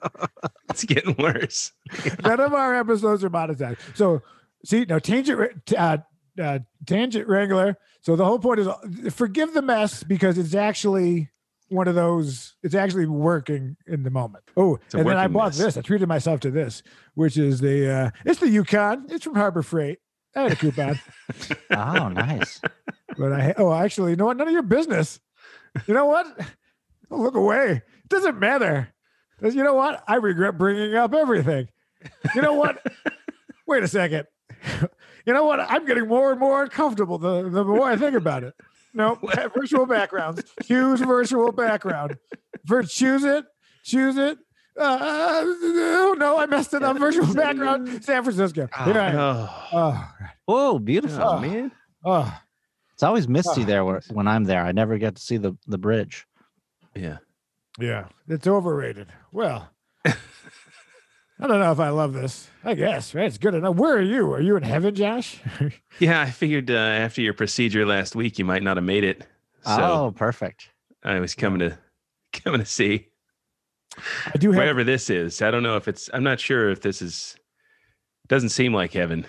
it's 0.71 0.85
getting 0.85 1.16
worse. 1.19 1.73
None 2.23 2.40
of 2.40 2.54
our 2.54 2.76
episodes 2.76 3.25
are 3.25 3.30
monetized. 3.30 3.78
So 3.95 4.23
see, 4.64 4.85
no 4.85 4.99
tangent, 5.00 5.38
Wra- 5.38 5.76
uh, 5.76 5.99
uh, 6.40 6.59
tangent 6.87 7.26
wrangler. 7.26 7.76
So 8.02 8.14
the 8.16 8.25
whole 8.25 8.38
point 8.38 8.61
is 8.61 8.69
uh, 8.69 8.76
forgive 9.11 9.52
the 9.52 9.62
mess 9.62 10.04
because 10.04 10.38
it's 10.38 10.54
actually 10.54 11.30
one 11.69 11.88
of 11.88 11.95
those. 11.97 12.54
It's 12.62 12.75
actually 12.75 13.07
working 13.07 13.76
in 13.87 14.04
the 14.04 14.11
moment. 14.11 14.45
Oh, 14.57 14.78
and 14.95 15.07
then 15.09 15.16
I 15.16 15.26
bought 15.26 15.57
mess. 15.57 15.59
this. 15.59 15.76
I 15.76 15.80
treated 15.80 16.09
myself 16.09 16.40
to 16.40 16.50
this, 16.50 16.83
which 17.14 17.37
is 17.37 17.61
the. 17.61 17.90
uh 17.90 18.11
It's 18.25 18.38
the 18.40 18.49
Yukon. 18.49 19.07
It's 19.09 19.25
from 19.25 19.35
Harbor 19.35 19.62
Freight. 19.62 19.99
I 20.37 20.42
had 20.42 20.52
a 20.52 20.57
coupon, 20.57 21.00
oh, 21.73 22.09
nice. 22.09 22.61
but 23.19 23.33
I 23.33 23.52
oh 23.59 23.73
actually, 23.73 24.12
you 24.12 24.16
know 24.16 24.26
what? 24.26 24.37
None 24.37 24.47
of 24.47 24.52
your 24.52 24.62
business. 24.62 25.19
You 25.87 25.95
know 25.95 26.07
what? 26.07 26.27
Don't 27.09 27.23
look 27.23 27.35
away. 27.35 27.83
It 28.05 28.09
doesn't 28.09 28.39
matter. 28.39 28.89
'Cause 29.41 29.55
You 29.55 29.62
know 29.65 29.75
what? 29.75 30.03
I 30.07 30.17
regret 30.17 30.59
bringing 30.59 30.95
up 30.95 31.15
everything. 31.15 31.69
You 32.35 32.43
know 32.43 32.55
what? 32.55 32.85
Wait 33.67 33.83
a 33.83 33.89
second. 33.89 34.27
You 35.27 35.33
know 35.33 35.45
what? 35.45 35.61
I'm 35.61 35.87
getting 35.87 36.07
more 36.09 36.31
and 36.33 36.41
more 36.41 36.62
uncomfortable 36.62 37.19
the, 37.19 37.49
the 37.49 37.65
more 37.65 37.85
I 37.89 37.97
think 37.97 38.15
about 38.17 38.43
it. 38.45 38.55
No, 38.93 39.19
virtual 39.55 39.87
backgrounds. 39.87 40.43
Choose 40.65 41.00
virtual 41.00 41.53
background. 41.53 42.17
For 42.67 42.83
choose 42.83 43.25
it. 43.25 43.45
Choose 43.85 44.17
it. 44.17 44.39
Uh, 44.79 45.41
oh 45.45 46.15
no, 46.19 46.39
I 46.39 46.47
messed 46.47 46.75
it 46.75 46.83
up. 46.83 46.99
Virtual 46.99 47.33
background. 47.35 48.03
San 48.05 48.23
Francisco. 48.25 48.69
Here 48.85 48.99
I 48.99 49.09
am. 49.11 49.17
Oh, 49.19 49.67
Oh, 49.73 50.09
Oh, 50.49 50.79
beautiful. 50.79 51.23
oh, 51.23 51.39
man. 51.41 51.71
oh. 52.05 52.39
It's 53.00 53.04
always 53.04 53.28
misty 53.28 53.62
Oh, 53.62 53.64
there 53.64 53.83
where, 53.83 54.02
when 54.11 54.28
I'm 54.28 54.45
there. 54.45 54.62
I 54.62 54.73
never 54.73 54.99
get 54.99 55.14
to 55.14 55.23
see 55.23 55.38
the 55.38 55.57
the 55.66 55.78
bridge. 55.78 56.26
Yeah. 56.95 57.16
Yeah, 57.78 58.09
it's 58.28 58.47
overrated. 58.47 59.11
Well, 59.33 59.71
I 60.04 60.12
don't 61.47 61.61
know 61.61 61.73
if 61.73 61.80
I 61.80 61.88
love 61.88 62.12
this. 62.12 62.50
I 62.62 62.75
guess 62.75 63.14
right. 63.14 63.25
It's 63.25 63.38
good 63.38 63.54
enough. 63.54 63.76
Where 63.76 63.97
are 63.97 64.02
you? 64.02 64.30
Are 64.35 64.40
you 64.42 64.54
in 64.57 64.62
heaven, 64.64 64.95
Josh? 64.95 65.40
Yeah, 65.99 66.21
I 66.21 66.30
figured 66.30 66.71
uh, 66.71 66.75
after 66.75 67.23
your 67.23 67.33
procedure 67.33 67.87
last 67.87 68.14
week, 68.14 68.38
you 68.38 68.45
might 68.45 68.62
not 68.62 68.76
have 68.76 68.85
made 68.85 69.04
it. 69.04 69.26
So 69.64 69.78
oh, 69.80 70.12
perfect. 70.14 70.69
I 71.02 71.21
was 71.21 71.35
coming 71.35 71.61
to 71.61 71.78
coming 72.35 72.61
to 72.61 72.66
see 72.66 73.09
I 74.26 74.37
do 74.37 74.50
have. 74.52 74.59
wherever 74.59 74.85
this 74.85 75.09
is. 75.09 75.40
I 75.40 75.50
don't 75.50 75.62
know 75.62 75.76
if 75.78 75.88
it's. 75.88 76.11
I'm 76.12 76.23
not 76.23 76.38
sure 76.38 76.69
if 76.69 76.83
this 76.83 77.00
is. 77.00 77.35
Doesn't 78.28 78.50
seem 78.50 78.75
like 78.75 78.92
heaven. 78.92 79.26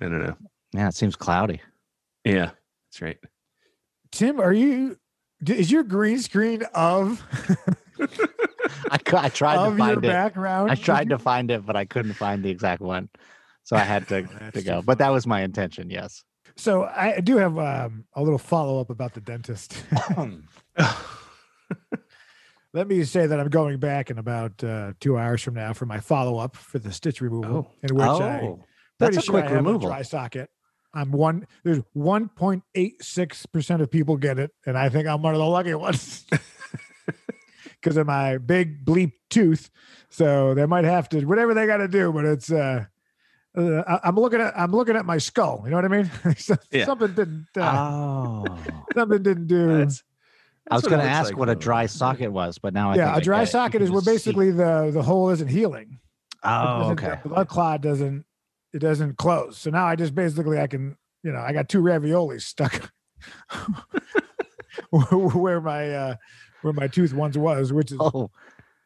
I 0.00 0.04
don't 0.04 0.22
know. 0.22 0.36
Yeah, 0.72 0.86
it 0.86 0.94
seems 0.94 1.16
cloudy. 1.16 1.60
Yeah, 2.24 2.50
that's 2.92 3.00
right. 3.00 3.18
Tim, 4.10 4.38
are 4.40 4.52
you? 4.52 4.98
Is 5.46 5.70
your 5.72 5.82
green 5.82 6.18
screen 6.20 6.62
of 6.74 7.22
I, 8.90 8.98
cou- 8.98 9.16
I 9.16 9.28
tried 9.30 9.56
of 9.56 9.72
to 9.72 9.78
your 9.78 9.78
find 9.78 10.04
it. 10.04 10.08
background? 10.08 10.70
I 10.70 10.74
tried 10.74 11.08
to 11.08 11.18
find 11.18 11.50
it, 11.50 11.64
but 11.64 11.74
I 11.74 11.84
couldn't 11.86 12.12
find 12.14 12.42
the 12.44 12.50
exact 12.50 12.82
one. 12.82 13.08
So 13.64 13.74
I 13.76 13.80
had 13.80 14.06
to, 14.08 14.22
to 14.54 14.62
go. 14.62 14.82
But 14.82 14.98
that 14.98 15.08
was 15.10 15.26
my 15.26 15.40
intention. 15.42 15.88
Yes. 15.90 16.22
So 16.56 16.84
I 16.84 17.20
do 17.20 17.38
have 17.38 17.58
um, 17.58 18.04
a 18.14 18.22
little 18.22 18.38
follow 18.38 18.78
up 18.80 18.90
about 18.90 19.14
the 19.14 19.20
dentist. 19.22 19.82
Let 22.74 22.88
me 22.88 23.04
say 23.04 23.26
that 23.26 23.38
I'm 23.40 23.48
going 23.50 23.78
back 23.78 24.10
in 24.10 24.18
about 24.18 24.62
uh, 24.64 24.92
two 25.00 25.18
hours 25.18 25.42
from 25.42 25.54
now 25.54 25.72
for 25.72 25.84
my 25.86 26.00
follow 26.00 26.38
up 26.38 26.56
for 26.56 26.78
the 26.78 26.90
stitch 26.92 27.20
removal, 27.20 27.68
Oh. 27.70 27.74
in 27.82 27.94
which 27.94 28.04
I 28.06 28.40
oh, 28.42 28.64
that's 28.98 29.16
pretty 29.16 29.18
a 29.18 29.20
sure 29.22 29.36
I 29.36 29.40
quick 29.42 29.50
have 29.50 29.56
removal. 29.64 29.88
dry 29.88 30.02
socket. 30.02 30.50
I'm 30.94 31.10
one. 31.12 31.46
There's 31.64 31.80
1.86 31.96 33.52
percent 33.52 33.82
of 33.82 33.90
people 33.90 34.16
get 34.16 34.38
it, 34.38 34.50
and 34.66 34.76
I 34.76 34.88
think 34.88 35.06
I'm 35.08 35.22
one 35.22 35.34
of 35.34 35.38
the 35.40 35.46
lucky 35.46 35.74
ones 35.74 36.24
because 37.64 37.96
of 37.96 38.06
my 38.06 38.38
big 38.38 38.84
bleep 38.84 39.12
tooth. 39.30 39.70
So 40.10 40.54
they 40.54 40.66
might 40.66 40.84
have 40.84 41.08
to 41.10 41.24
whatever 41.24 41.54
they 41.54 41.66
got 41.66 41.78
to 41.78 41.88
do, 41.88 42.12
but 42.12 42.24
it's. 42.24 42.50
uh 42.52 42.84
uh, 43.54 43.82
I- 43.86 44.00
I'm 44.04 44.16
looking 44.16 44.40
at 44.40 44.54
I'm 44.58 44.72
looking 44.72 44.96
at 44.96 45.04
my 45.04 45.18
skull. 45.18 45.60
You 45.64 45.70
know 45.70 45.76
what 45.76 45.84
I 45.84 45.88
mean? 45.88 46.10
So- 46.38 46.56
Yeah. 46.70 46.86
Something 46.86 47.12
didn't 47.12 47.48
uh, 47.54 47.60
Oh, 47.60 48.44
something 48.94 49.22
didn't 49.22 49.46
do. 49.46 49.76
That's, 49.78 50.02
I 50.70 50.76
was 50.76 50.82
that's 50.84 50.84
what 50.84 50.92
it 50.92 50.96
going 50.96 51.00
to 51.06 51.12
ask 51.12 51.30
like 51.30 51.36
what 51.38 51.48
a 51.50 51.54
dry 51.54 51.84
socket 51.84 52.32
was, 52.32 52.56
but 52.56 52.72
now 52.72 52.92
I 52.92 52.96
yeah, 52.96 53.04
think 53.06 53.16
a 53.16 53.20
I 53.20 53.20
dry 53.20 53.38
get 53.40 53.48
socket 53.50 53.82
is 53.82 53.90
where 53.90 54.00
just 54.00 54.06
see- 54.06 54.12
basically 54.30 54.50
the 54.52 54.90
the 54.90 55.02
hole 55.02 55.28
isn't 55.30 55.48
healing. 55.48 55.98
Oh, 56.42 56.92
okay. 56.92 57.18
The 57.22 57.28
blood 57.28 57.48
clot 57.48 57.82
doesn't 57.82 58.24
it 58.72 58.78
doesn't 58.80 59.16
close. 59.18 59.58
So 59.58 59.70
now 59.70 59.86
I 59.86 59.96
just 59.96 60.14
basically 60.14 60.58
I 60.60 60.66
can 60.66 60.96
you 61.22 61.32
know 61.32 61.40
I 61.40 61.52
got 61.52 61.68
two 61.68 61.82
raviolis 61.82 62.42
stuck 62.42 62.92
where 64.90 65.60
my 65.60 65.90
uh 65.94 66.14
where 66.62 66.72
my 66.72 66.88
tooth 66.88 67.12
once 67.12 67.36
was, 67.36 67.72
which 67.72 67.92
is 67.92 67.98
Oh, 68.00 68.30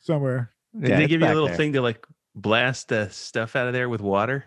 somewhere. 0.00 0.52
Did 0.78 0.88
Yeah, 0.90 0.96
they 0.98 1.06
give 1.06 1.20
you 1.20 1.26
a 1.26 1.28
little 1.34 1.46
there. 1.48 1.56
thing 1.56 1.72
to 1.74 1.80
like 1.82 2.06
blast 2.34 2.88
the 2.88 3.08
stuff 3.10 3.56
out 3.56 3.66
of 3.66 3.72
there 3.72 3.88
with 3.88 4.00
water? 4.00 4.44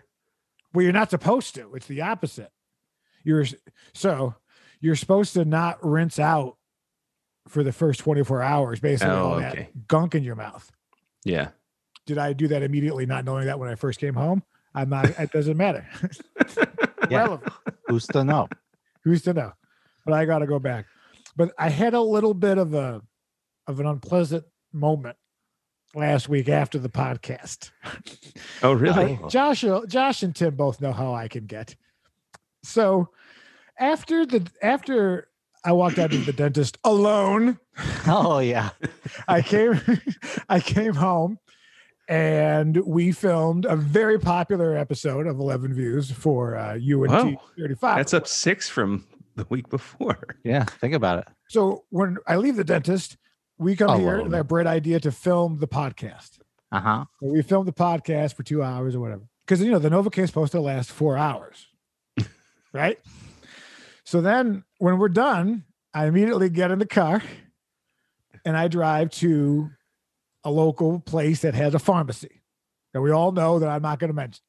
Well, 0.72 0.84
you're 0.84 0.92
not 0.92 1.10
supposed 1.10 1.54
to. 1.56 1.74
It's 1.74 1.86
the 1.86 2.02
opposite. 2.02 2.50
You're 3.24 3.46
so 3.94 4.34
you're 4.80 4.96
supposed 4.96 5.34
to 5.34 5.44
not 5.44 5.84
rinse 5.84 6.18
out 6.18 6.56
for 7.48 7.62
the 7.62 7.72
first 7.72 8.00
24 8.00 8.42
hours, 8.42 8.80
basically 8.80 9.12
Oh, 9.14 9.26
all 9.26 9.34
okay. 9.34 9.68
that 9.74 9.86
gunk 9.88 10.14
in 10.14 10.22
your 10.22 10.36
mouth. 10.36 10.70
Yeah. 11.24 11.48
Did 12.06 12.18
I 12.18 12.32
do 12.32 12.48
that 12.48 12.62
immediately, 12.62 13.06
not 13.06 13.24
knowing 13.24 13.46
that 13.46 13.58
when 13.58 13.68
I 13.68 13.74
first 13.74 13.98
came 14.00 14.14
home? 14.14 14.42
I'm 14.74 14.88
not. 14.90 15.06
It 15.18 15.32
doesn't 15.32 15.56
matter. 15.56 15.86
Yeah. 17.10 17.38
Who's 17.88 18.06
to 18.08 18.22
know? 18.22 18.48
Who's 19.02 19.22
to 19.22 19.34
know? 19.34 19.52
But 20.04 20.14
I 20.14 20.26
got 20.26 20.40
to 20.40 20.46
go 20.46 20.60
back. 20.60 20.86
But 21.36 21.50
I 21.58 21.68
had 21.68 21.92
a 21.92 22.00
little 22.00 22.34
bit 22.34 22.56
of 22.56 22.72
a 22.72 23.02
of 23.66 23.80
an 23.80 23.86
unpleasant 23.86 24.44
moment 24.72 25.16
last 25.94 26.28
week 26.28 26.48
after 26.48 26.78
the 26.78 26.88
podcast. 26.88 27.70
Oh, 28.62 28.72
really? 28.74 29.16
Like, 29.16 29.28
Josh, 29.28 29.64
Josh, 29.88 30.22
and 30.22 30.36
Tim 30.36 30.54
both 30.54 30.80
know 30.80 30.92
how 30.92 31.12
I 31.12 31.26
can 31.26 31.46
get. 31.46 31.74
So 32.62 33.08
after 33.76 34.24
the 34.24 34.48
after 34.62 35.26
I 35.64 35.72
walked 35.72 35.98
out 35.98 36.12
of 36.14 36.26
the 36.26 36.32
dentist 36.32 36.78
alone, 36.84 37.58
Oh, 38.06 38.38
yeah. 38.38 38.70
I 39.26 39.42
came 39.42 39.80
I 40.48 40.60
came 40.60 40.94
home 40.94 41.38
and 42.10 42.76
we 42.84 43.12
filmed 43.12 43.64
a 43.66 43.76
very 43.76 44.18
popular 44.18 44.76
episode 44.76 45.26
of 45.28 45.38
11 45.38 45.72
views 45.72 46.10
for 46.10 46.56
uh 46.56 46.74
UNT 46.74 47.08
Wow. 47.10 47.40
35. 47.58 47.96
That's 47.96 48.12
up 48.14 48.26
six 48.26 48.68
from 48.68 49.06
the 49.36 49.46
week 49.48 49.68
before. 49.70 50.18
Yeah. 50.44 50.64
Think 50.64 50.94
about 50.94 51.18
it. 51.20 51.28
So 51.48 51.84
when 51.90 52.16
I 52.26 52.36
leave 52.36 52.56
the 52.56 52.64
dentist, 52.64 53.16
we 53.58 53.76
come 53.76 54.00
here 54.00 54.16
Alone. 54.16 54.26
and 54.26 54.36
I 54.36 54.42
bright 54.42 54.66
idea 54.66 54.98
to 55.00 55.12
film 55.12 55.58
the 55.58 55.68
podcast. 55.68 56.38
Uh 56.72 56.80
huh. 56.80 57.04
So 57.22 57.28
we 57.30 57.42
filmed 57.42 57.68
the 57.68 57.72
podcast 57.72 58.34
for 58.34 58.42
two 58.42 58.62
hours 58.62 58.94
or 58.96 59.00
whatever. 59.00 59.22
Because 59.40 59.62
you 59.62 59.70
know 59.70 59.78
the 59.78 59.88
Novocaine 59.90 60.24
is 60.24 60.30
supposed 60.30 60.52
to 60.52 60.60
last 60.60 60.90
four 60.90 61.16
hours. 61.16 61.66
right? 62.72 62.98
So 64.04 64.20
then 64.20 64.64
when 64.78 64.98
we're 64.98 65.08
done, 65.08 65.64
I 65.94 66.06
immediately 66.06 66.48
get 66.50 66.70
in 66.70 66.78
the 66.78 66.86
car 66.86 67.22
and 68.44 68.56
I 68.56 68.68
drive 68.68 69.10
to 69.10 69.70
a 70.44 70.50
local 70.50 71.00
place 71.00 71.42
that 71.42 71.54
has 71.54 71.74
a 71.74 71.78
pharmacy 71.78 72.42
that 72.92 73.00
we 73.00 73.10
all 73.10 73.32
know 73.32 73.58
that 73.58 73.68
I'm 73.68 73.82
not 73.82 73.98
going 73.98 74.08
to 74.08 74.14
mention. 74.14 74.42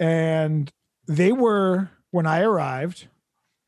And 0.00 0.70
they 1.06 1.32
were, 1.32 1.90
when 2.10 2.26
I 2.26 2.40
arrived, 2.40 3.08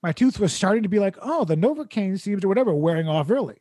my 0.03 0.13
tooth 0.13 0.39
was 0.41 0.53
starting 0.53 0.83
to 0.83 0.89
be 0.89 0.99
like, 0.99 1.17
oh, 1.21 1.45
the 1.45 1.57
Novocaine 1.57 2.19
seems 2.21 2.43
to 2.43 2.49
whatever 2.49 2.75
wearing 2.75 3.09
off 3.09 3.31
early. 3.31 3.59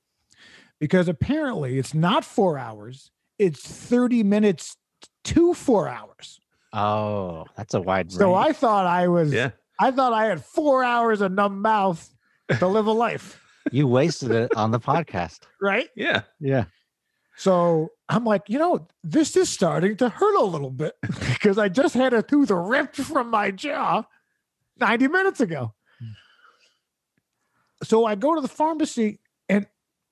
Because 0.80 1.08
apparently 1.08 1.78
it's 1.78 1.94
not 1.94 2.26
four 2.26 2.58
hours, 2.58 3.12
it's 3.40 3.62
30 3.62 4.24
minutes 4.24 4.76
to 5.26 5.54
four 5.54 5.88
hours. 5.88 6.40
Oh, 6.74 7.46
that's 7.56 7.74
a 7.74 7.82
wide 7.82 8.08
range. 8.08 8.14
So 8.18 8.34
I 8.34 8.52
thought 8.52 8.86
I 8.86 9.08
was, 9.08 9.32
Yeah. 9.32 9.52
I 9.80 9.92
thought 9.92 10.14
I 10.14 10.26
had 10.26 10.44
four 10.44 10.84
hours 10.84 11.22
of 11.22 11.32
numb 11.32 11.62
mouth 11.62 12.10
to 12.60 12.68
live 12.68 12.88
a 12.88 12.92
life, 12.92 13.40
you 13.72 13.88
wasted 13.88 14.32
it 14.32 14.56
on 14.56 14.72
the 14.72 14.80
podcast. 14.80 15.40
right? 15.62 15.88
Yeah. 15.96 16.22
Yeah. 16.40 16.66
So 17.36 17.90
I'm 18.10 18.26
like, 18.26 18.44
you 18.48 18.60
know, 18.60 18.88
this 19.04 19.36
is 19.36 19.50
starting 19.50 19.98
to 19.98 20.10
hurt 20.10 20.36
a 20.36 20.44
little 20.44 20.70
bit 20.70 20.94
because 21.02 21.58
I 21.58 21.70
just 21.70 21.96
had 21.96 22.14
a 22.14 22.22
tooth 22.22 22.52
ripped 22.52 22.98
from 22.98 23.30
my 23.30 23.52
jaw 23.52 24.04
90 24.80 25.08
minutes 25.08 25.40
ago. 25.42 25.74
Hmm. 26.00 26.12
So 27.84 28.06
I 28.06 28.16
go 28.16 28.36
to 28.36 28.42
the 28.42 28.48
pharmacy 28.48 29.20
and 29.50 29.66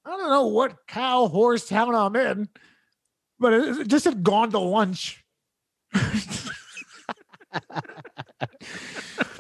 I 0.05 0.09
don't 0.17 0.29
know 0.29 0.47
what 0.47 0.87
cow 0.87 1.27
horse 1.27 1.67
town 1.67 1.93
I'm 1.93 2.15
in, 2.15 2.49
but 3.39 3.53
it 3.53 3.81
it 3.81 3.87
just 3.87 4.05
had 4.05 4.23
gone 4.23 4.49
to 4.51 4.59
lunch. 4.59 5.23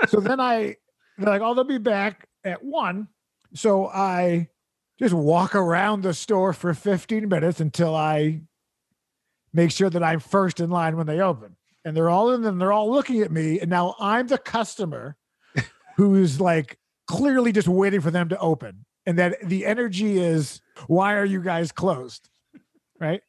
so 0.07 0.19
then 0.19 0.39
I, 0.39 0.75
they're 1.17 1.29
like, 1.29 1.41
oh, 1.41 1.53
they'll 1.55 1.63
be 1.63 1.77
back 1.77 2.27
at 2.43 2.63
one. 2.63 3.07
So 3.53 3.87
I 3.87 4.49
just 5.01 5.13
walk 5.15 5.55
around 5.55 6.03
the 6.03 6.13
store 6.13 6.53
for 6.53 6.73
15 6.73 7.27
minutes 7.27 7.59
until 7.59 7.95
I 7.95 8.41
make 9.51 9.71
sure 9.71 9.89
that 9.89 10.03
I'm 10.03 10.19
first 10.19 10.59
in 10.59 10.69
line 10.69 10.95
when 10.95 11.07
they 11.07 11.19
open. 11.19 11.57
And 11.83 11.97
they're 11.97 12.09
all 12.09 12.31
in 12.31 12.45
and 12.45 12.61
they're 12.61 12.71
all 12.71 12.91
looking 12.91 13.21
at 13.21 13.31
me. 13.31 13.59
And 13.59 13.69
now 13.69 13.95
I'm 13.99 14.27
the 14.27 14.37
customer 14.37 15.17
who's 15.97 16.39
like 16.39 16.77
clearly 17.07 17.51
just 17.51 17.67
waiting 17.67 18.01
for 18.01 18.11
them 18.11 18.29
to 18.29 18.37
open. 18.37 18.85
And 19.07 19.17
that 19.17 19.37
the 19.43 19.65
energy 19.65 20.19
is, 20.19 20.61
why 20.85 21.15
are 21.15 21.25
you 21.25 21.41
guys 21.41 21.71
closed? 21.71 22.29
Right. 22.99 23.21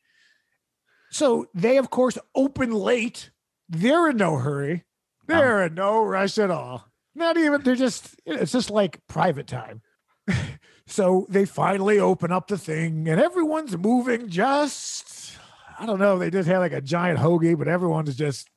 So 1.10 1.46
they, 1.54 1.78
of 1.78 1.88
course, 1.88 2.18
open 2.34 2.72
late. 2.72 3.30
They're 3.70 4.10
in 4.10 4.18
no 4.18 4.36
hurry. 4.36 4.84
They're 5.26 5.62
um. 5.62 5.68
in 5.68 5.74
no 5.74 6.04
rush 6.04 6.36
at 6.36 6.50
all. 6.50 6.86
Not 7.14 7.38
even, 7.38 7.62
they're 7.62 7.74
just, 7.74 8.14
it's 8.26 8.52
just 8.52 8.70
like 8.70 9.00
private 9.06 9.46
time. 9.46 9.80
So 10.92 11.26
they 11.30 11.46
finally 11.46 11.98
open 11.98 12.30
up 12.32 12.48
the 12.48 12.58
thing 12.58 13.08
and 13.08 13.18
everyone's 13.18 13.76
moving 13.78 14.28
just 14.28 15.36
I 15.80 15.86
don't 15.86 15.98
know, 15.98 16.18
they 16.18 16.30
just 16.30 16.46
had 16.48 16.58
like 16.58 16.72
a 16.72 16.82
giant 16.82 17.18
hoagie, 17.18 17.56
but 17.58 17.66
everyone's 17.66 18.14
just 18.14 18.48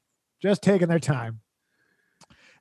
just 0.42 0.62
taking 0.62 0.90
their 0.90 1.00
time. 1.00 1.40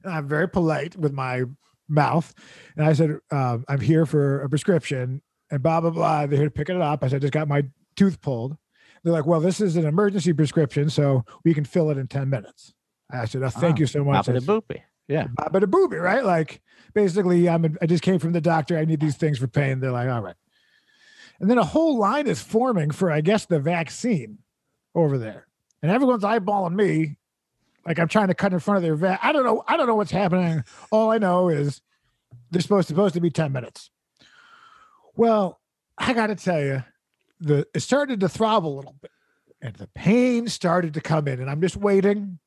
And 0.04 0.12
I'm 0.14 0.28
very 0.28 0.48
polite 0.48 0.96
with 0.96 1.12
my 1.12 1.42
mouth. 1.88 2.32
And 2.76 2.86
I 2.86 2.92
said, 2.92 3.18
um, 3.32 3.64
I'm 3.68 3.80
here 3.80 4.06
for 4.06 4.42
a 4.42 4.48
prescription 4.48 5.22
and 5.50 5.60
blah 5.62 5.80
blah 5.80 5.90
blah. 5.90 6.26
They're 6.26 6.38
here 6.38 6.46
to 6.48 6.50
pick 6.54 6.68
it 6.70 6.80
up. 6.80 7.02
I 7.02 7.08
said, 7.08 7.16
I 7.16 7.18
just 7.18 7.32
got 7.32 7.48
my 7.48 7.64
tooth 7.96 8.20
pulled. 8.20 8.56
They're 9.02 9.12
like, 9.12 9.26
Well, 9.26 9.40
this 9.40 9.60
is 9.60 9.76
an 9.76 9.86
emergency 9.86 10.32
prescription, 10.32 10.88
so 10.88 11.24
we 11.44 11.52
can 11.52 11.64
fill 11.64 11.90
it 11.90 11.98
in 11.98 12.06
10 12.06 12.30
minutes. 12.30 12.72
I 13.10 13.24
said, 13.26 13.42
oh, 13.42 13.50
thank 13.50 13.76
Ah, 13.76 13.80
you 13.80 13.86
so 13.86 14.02
much. 14.04 14.26
Papa 14.26 14.38
the 14.40 14.46
boopy. 14.46 14.80
Yeah. 15.08 15.26
but 15.52 15.62
a 15.62 15.66
booby, 15.66 15.96
right? 15.98 16.24
Like 16.24 16.62
basically, 16.94 17.48
I'm 17.48 17.64
a, 17.64 17.70
I 17.82 17.86
just 17.86 18.02
came 18.02 18.18
from 18.18 18.32
the 18.32 18.40
doctor. 18.40 18.78
I 18.78 18.84
need 18.84 19.00
these 19.00 19.16
things 19.16 19.38
for 19.38 19.46
pain. 19.46 19.80
They're 19.80 19.90
like, 19.90 20.08
all 20.08 20.22
right. 20.22 20.36
And 21.40 21.50
then 21.50 21.58
a 21.58 21.64
whole 21.64 21.98
line 21.98 22.26
is 22.26 22.40
forming 22.40 22.92
for, 22.92 23.10
I 23.10 23.20
guess, 23.20 23.44
the 23.46 23.58
vaccine 23.58 24.38
over 24.94 25.18
there, 25.18 25.48
and 25.82 25.90
everyone's 25.90 26.22
eyeballing 26.22 26.74
me, 26.74 27.16
like 27.84 27.98
I'm 27.98 28.08
trying 28.08 28.28
to 28.28 28.34
cut 28.34 28.52
in 28.52 28.60
front 28.60 28.76
of 28.76 28.82
their 28.82 28.94
vet. 28.94 29.18
I 29.22 29.32
don't 29.32 29.44
know. 29.44 29.64
I 29.66 29.76
don't 29.76 29.88
know 29.88 29.96
what's 29.96 30.12
happening. 30.12 30.62
All 30.92 31.10
I 31.10 31.18
know 31.18 31.48
is 31.48 31.82
they're 32.50 32.62
supposed 32.62 32.88
supposed 32.88 33.14
to 33.14 33.20
be 33.20 33.30
ten 33.30 33.52
minutes. 33.52 33.90
Well, 35.16 35.60
I 35.98 36.12
got 36.12 36.28
to 36.28 36.36
tell 36.36 36.62
you, 36.62 36.84
the 37.40 37.66
it 37.74 37.80
started 37.80 38.20
to 38.20 38.28
throb 38.28 38.64
a 38.64 38.68
little 38.68 38.94
bit, 39.02 39.10
and 39.60 39.74
the 39.74 39.88
pain 39.88 40.46
started 40.46 40.94
to 40.94 41.00
come 41.00 41.26
in, 41.26 41.40
and 41.40 41.50
I'm 41.50 41.60
just 41.60 41.76
waiting. 41.76 42.38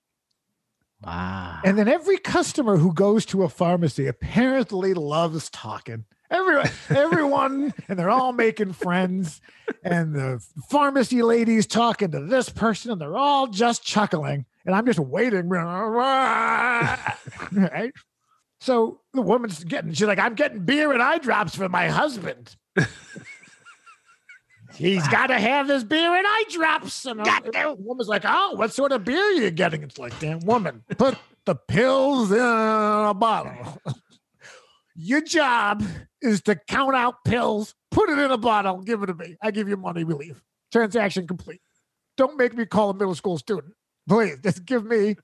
Wow. 1.03 1.59
And 1.63 1.77
then 1.77 1.87
every 1.87 2.17
customer 2.17 2.77
who 2.77 2.93
goes 2.93 3.25
to 3.27 3.43
a 3.43 3.49
pharmacy 3.49 4.07
apparently 4.07 4.93
loves 4.93 5.49
talking. 5.49 6.05
Everyone, 6.29 6.69
everyone, 6.89 7.73
and 7.87 7.97
they're 7.97 8.09
all 8.09 8.33
making 8.33 8.73
friends. 8.73 9.39
And 9.83 10.13
the 10.13 10.43
pharmacy 10.69 11.21
lady's 11.21 11.65
talking 11.65 12.11
to 12.11 12.19
this 12.19 12.49
person, 12.49 12.91
and 12.91 12.99
they're 12.99 13.15
all 13.15 13.47
just 13.47 13.83
chuckling. 13.83 14.45
And 14.65 14.75
I'm 14.75 14.85
just 14.85 14.99
waiting. 14.99 15.49
Right? 15.53 16.97
So 18.59 18.99
the 19.13 19.21
woman's 19.21 19.63
getting, 19.63 19.93
she's 19.93 20.07
like, 20.07 20.19
I'm 20.19 20.33
getting 20.33 20.65
beer 20.65 20.91
and 20.91 21.01
eye 21.01 21.19
drops 21.19 21.55
for 21.55 21.69
my 21.69 21.89
husband. 21.89 22.55
He's 24.77 25.03
ah. 25.05 25.11
got 25.11 25.27
to 25.27 25.39
have 25.39 25.67
his 25.67 25.83
beer 25.83 26.15
and 26.15 26.25
eye 26.27 26.43
drops. 26.51 27.05
And 27.05 27.19
the 27.19 27.75
woman's 27.79 28.07
like, 28.07 28.23
Oh, 28.25 28.53
what 28.55 28.71
sort 28.71 28.91
of 28.91 29.03
beer 29.03 29.21
are 29.21 29.31
you 29.31 29.51
getting? 29.51 29.83
It's 29.83 29.97
like, 29.97 30.17
damn 30.19 30.39
woman, 30.39 30.83
put 30.97 31.17
the 31.45 31.55
pills 31.55 32.31
in 32.31 32.39
a 32.39 33.13
bottle. 33.13 33.81
Your 34.95 35.21
job 35.21 35.83
is 36.21 36.41
to 36.43 36.55
count 36.55 36.95
out 36.95 37.23
pills, 37.23 37.75
put 37.91 38.09
it 38.09 38.17
in 38.17 38.31
a 38.31 38.37
bottle, 38.37 38.81
give 38.81 39.03
it 39.03 39.07
to 39.07 39.13
me. 39.13 39.35
I 39.41 39.51
give 39.51 39.67
you 39.67 39.77
money, 39.77 40.03
we 40.03 40.13
leave. 40.13 40.41
Transaction 40.71 41.27
complete. 41.27 41.61
Don't 42.17 42.37
make 42.37 42.55
me 42.55 42.65
call 42.65 42.89
a 42.89 42.93
middle 42.93 43.15
school 43.15 43.37
student. 43.37 43.73
Please, 44.07 44.37
just 44.43 44.65
give 44.65 44.85
me 44.85 45.15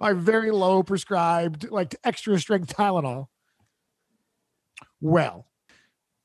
my 0.00 0.12
very 0.12 0.50
low 0.50 0.82
prescribed, 0.82 1.70
like 1.70 1.94
extra 2.04 2.38
strength 2.38 2.74
Tylenol. 2.74 3.26
Well, 5.00 5.46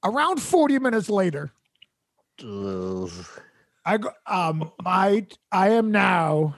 around 0.04 0.42
40 0.42 0.80
minutes 0.80 1.10
later. 1.10 1.52
I 3.86 3.98
go, 3.98 4.12
um 4.26 4.72
my 4.84 5.26
I 5.52 5.70
am 5.70 5.92
now 5.92 6.56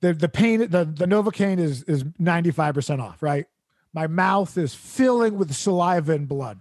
the 0.00 0.12
the 0.12 0.28
pain 0.28 0.60
the 0.60 0.84
the 0.84 1.06
Novocaine 1.06 1.58
is 1.58 1.82
is 1.84 2.04
95% 2.04 3.00
off, 3.00 3.22
right? 3.22 3.46
My 3.92 4.06
mouth 4.06 4.56
is 4.58 4.74
filling 4.74 5.38
with 5.38 5.52
saliva 5.54 6.12
and 6.12 6.28
blood. 6.28 6.60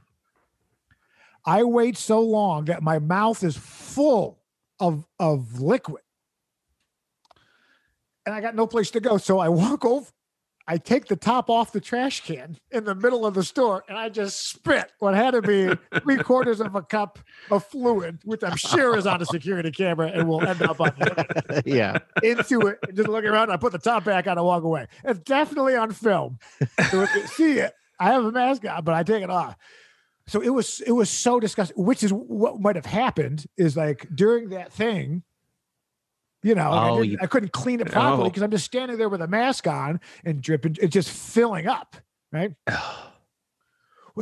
I 1.46 1.64
wait 1.64 1.98
so 1.98 2.22
long 2.22 2.66
that 2.66 2.82
my 2.82 3.00
mouth 3.00 3.44
is 3.44 3.58
full 3.58 4.40
of 4.80 5.06
of 5.20 5.62
liquid. 5.62 6.02
And 8.26 8.36
I 8.36 8.42
got 8.42 8.56
no 8.56 8.68
place 8.68 8.92
to 8.92 9.00
go. 9.00 9.18
So 9.18 9.40
I 9.40 9.48
walk 9.48 9.86
over, 9.86 10.12
I 10.70 10.78
take 10.78 11.08
the 11.08 11.16
top 11.16 11.50
off 11.50 11.72
the 11.72 11.80
trash 11.80 12.26
can 12.26 12.58
in 12.72 12.84
the 12.84 12.94
middle 12.94 13.26
of 13.26 13.34
the 13.34 13.44
store 13.44 13.86
and 13.88 13.98
I 13.98 14.10
just 14.10 14.50
spit 14.50 14.92
what 15.00 15.16
had 15.16 15.32
to 15.32 15.42
be 15.42 15.74
three 16.02 16.18
quarters 16.18 16.60
of 16.60 16.76
a 16.76 16.82
cup 16.82 17.20
of 17.50 17.66
fluid, 17.66 18.20
which 18.26 18.44
I'm 18.44 18.58
sure 18.58 18.98
is 18.98 19.08
on 19.08 19.22
a 19.22 19.26
security 19.26 19.72
camera 19.72 20.08
and 20.08 20.28
will 20.28 20.46
end 20.46 20.62
up 20.62 20.82
on 20.82 20.92
yeah. 21.66 22.00
into 22.22 22.62
it 22.68 22.80
and 22.86 22.98
just 22.98 23.08
looking 23.08 23.30
around. 23.30 23.50
I 23.50 23.56
put 23.56 23.72
the 23.72 23.80
top 23.80 24.04
back 24.04 24.28
on 24.28 24.38
and 24.38 24.46
walk 24.46 24.64
away. 24.64 24.88
It's 25.06 25.20
definitely 25.20 25.78
on 25.78 25.92
film. 25.92 26.38
So 26.92 27.02
if 27.02 27.16
you 27.16 27.28
see 27.28 27.60
it, 27.60 27.74
I 27.98 28.12
have 28.12 28.26
a 28.26 28.32
mask 28.32 28.66
on, 28.66 28.84
but 28.84 28.94
I 28.94 29.04
take 29.04 29.24
it 29.24 29.30
off. 29.30 29.56
So 30.28 30.42
it 30.42 30.50
was 30.50 30.82
it 30.82 30.92
was 30.92 31.10
so 31.10 31.40
disgusting. 31.40 31.82
Which 31.82 32.04
is 32.04 32.12
what 32.12 32.60
might 32.60 32.76
have 32.76 32.86
happened 32.86 33.46
is 33.58 33.78
like 33.78 34.06
during 34.14 34.50
that 34.50 34.74
thing, 34.74 35.24
you 36.44 36.56
know, 36.56 36.70
I, 36.72 36.90
Oh, 36.90 36.98
didn't- 36.98 37.12
you- 37.12 37.18
I 37.22 37.28
couldn't 37.28 37.52
clean 37.52 37.80
it 37.80 37.92
properly 37.92 38.24
Oh. 38.24 38.30
because 38.30 38.44
I'm 38.44 38.52
just 38.52 38.66
standing 38.66 38.98
there 38.98 39.10
with 39.10 39.22
a 39.22 39.28
mask 39.28 39.68
on 39.68 40.00
and 40.24 40.42
dripping, 40.42 40.78
it's 40.82 40.94
just 40.94 41.10
filling 41.10 41.68
up, 41.68 41.96
right? 42.32 42.54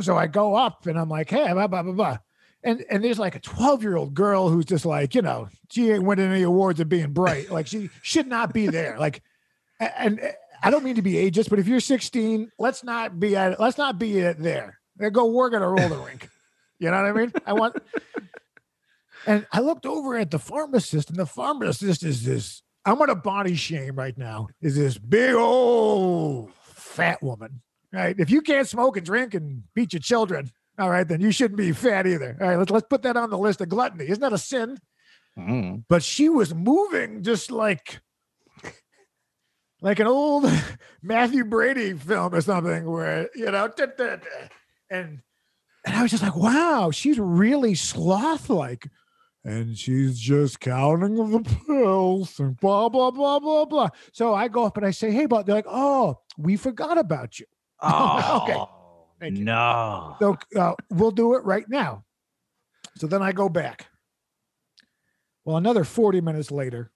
So 0.02 0.14
I 0.14 0.26
go 0.26 0.54
up 0.54 0.84
and 0.86 0.98
I'm 0.98 1.08
like, 1.08 1.30
hey, 1.30 1.50
blah, 1.54 1.66
blah, 1.68 1.82
blah, 1.82 1.92
blah. 1.92 2.18
And, 2.62 2.84
and 2.90 3.02
there's 3.02 3.18
like 3.18 3.34
a 3.34 3.40
12 3.40 3.82
year 3.82 3.96
old 3.96 4.12
girl 4.12 4.50
who's 4.50 4.66
just 4.66 4.84
like, 4.84 5.14
you 5.14 5.22
know, 5.22 5.48
she 5.70 5.90
ain't 5.90 6.02
winning 6.02 6.30
any 6.30 6.42
awards 6.42 6.80
of 6.80 6.88
being 6.90 7.12
bright. 7.14 7.50
Like 7.56 7.66
she 7.66 7.88
should 8.02 8.26
not 8.26 8.52
be 8.52 8.66
there. 8.66 8.98
Like, 8.98 9.22
and 9.80 10.20
uh, 10.20 10.26
I 10.62 10.68
don't 10.70 10.84
mean 10.84 10.96
to 10.96 11.02
be 11.02 11.14
ageist, 11.14 11.48
but 11.48 11.58
if 11.58 11.66
you're 11.66 11.80
16, 11.80 12.50
let's 12.58 12.84
not 12.84 13.18
be 13.18 13.36
at 13.36 13.52
it. 13.52 13.60
let's 13.60 13.78
not 13.78 13.98
be 13.98 14.20
at 14.20 14.38
there. 14.42 14.78
Uh, 15.02 15.08
Go 15.08 15.26
work 15.30 15.54
at 15.54 15.62
a 15.62 15.66
roller 15.66 16.04
rink. 16.04 16.28
You 16.78 16.90
know 16.90 17.02
what 17.02 17.10
I 17.10 17.12
mean? 17.12 17.32
I 17.46 17.52
want. 17.54 17.76
And 19.26 19.46
I 19.52 19.60
looked 19.60 19.86
over 19.86 20.16
at 20.16 20.30
the 20.30 20.38
pharmacist, 20.38 21.10
and 21.10 21.18
the 21.18 21.26
pharmacist 21.26 22.02
is 22.02 22.24
this. 22.24 22.62
I'm 22.84 22.98
gonna 22.98 23.16
body 23.16 23.56
shame 23.56 23.96
right 23.96 24.16
now. 24.16 24.48
Is 24.60 24.76
this 24.76 24.96
big 24.96 25.34
old 25.34 26.52
fat 26.62 27.22
woman? 27.22 27.62
Right? 27.92 28.14
If 28.18 28.30
you 28.30 28.40
can't 28.40 28.68
smoke 28.68 28.96
and 28.96 29.06
drink 29.06 29.34
and 29.34 29.64
beat 29.74 29.92
your 29.92 30.00
children, 30.00 30.50
all 30.78 30.90
right, 30.90 31.06
then 31.06 31.20
you 31.20 31.32
shouldn't 31.32 31.58
be 31.58 31.72
fat 31.72 32.06
either. 32.06 32.36
All 32.40 32.46
right, 32.46 32.58
let's 32.58 32.70
let's 32.70 32.86
put 32.88 33.02
that 33.02 33.16
on 33.16 33.30
the 33.30 33.38
list 33.38 33.60
of 33.60 33.68
gluttony. 33.68 34.08
Isn't 34.08 34.20
that 34.20 34.32
a 34.32 34.38
sin? 34.38 34.78
Mm. 35.38 35.84
but 35.90 36.02
she 36.02 36.30
was 36.30 36.54
moving 36.54 37.22
just 37.22 37.50
like 37.50 38.00
like 39.82 40.00
an 40.00 40.06
old 40.06 40.50
Matthew 41.02 41.44
Brady 41.44 41.92
film 41.92 42.34
or 42.34 42.40
something 42.40 42.90
where 42.90 43.28
you 43.34 43.44
know 43.44 43.68
da, 43.68 43.86
da, 43.86 44.16
da. 44.16 44.48
and 44.90 45.18
and 45.84 45.94
I 45.94 46.00
was 46.00 46.10
just 46.10 46.22
like 46.22 46.36
wow 46.36 46.90
she's 46.90 47.18
really 47.18 47.74
sloth 47.74 48.48
like 48.48 48.88
and 49.46 49.78
she's 49.78 50.18
just 50.18 50.60
counting 50.60 51.14
the 51.14 51.40
pills 51.66 52.38
and 52.38 52.56
blah 52.58 52.88
blah 52.88 53.10
blah 53.10 53.38
blah 53.38 53.64
blah 53.64 53.88
so 54.12 54.34
I 54.34 54.48
go 54.48 54.64
up 54.64 54.76
and 54.76 54.84
I 54.84 54.90
say 54.90 55.10
hey 55.10 55.26
but 55.26 55.46
they're 55.46 55.54
like 55.54 55.66
oh 55.68 56.18
we 56.36 56.56
forgot 56.56 56.98
about 56.98 57.38
you 57.38 57.46
Oh, 57.80 58.42
okay 58.42 58.60
Thank 59.18 59.38
you. 59.38 59.44
No. 59.44 60.16
So 60.18 60.36
uh, 60.56 60.74
we'll 60.90 61.10
do 61.10 61.36
it 61.36 61.44
right 61.44 61.64
now. 61.68 62.04
So 62.96 63.06
then 63.06 63.22
I 63.22 63.32
go 63.32 63.48
back. 63.48 63.86
Well, 65.44 65.56
another 65.56 65.84
40 65.84 66.20
minutes 66.20 66.50
later, 66.50 66.90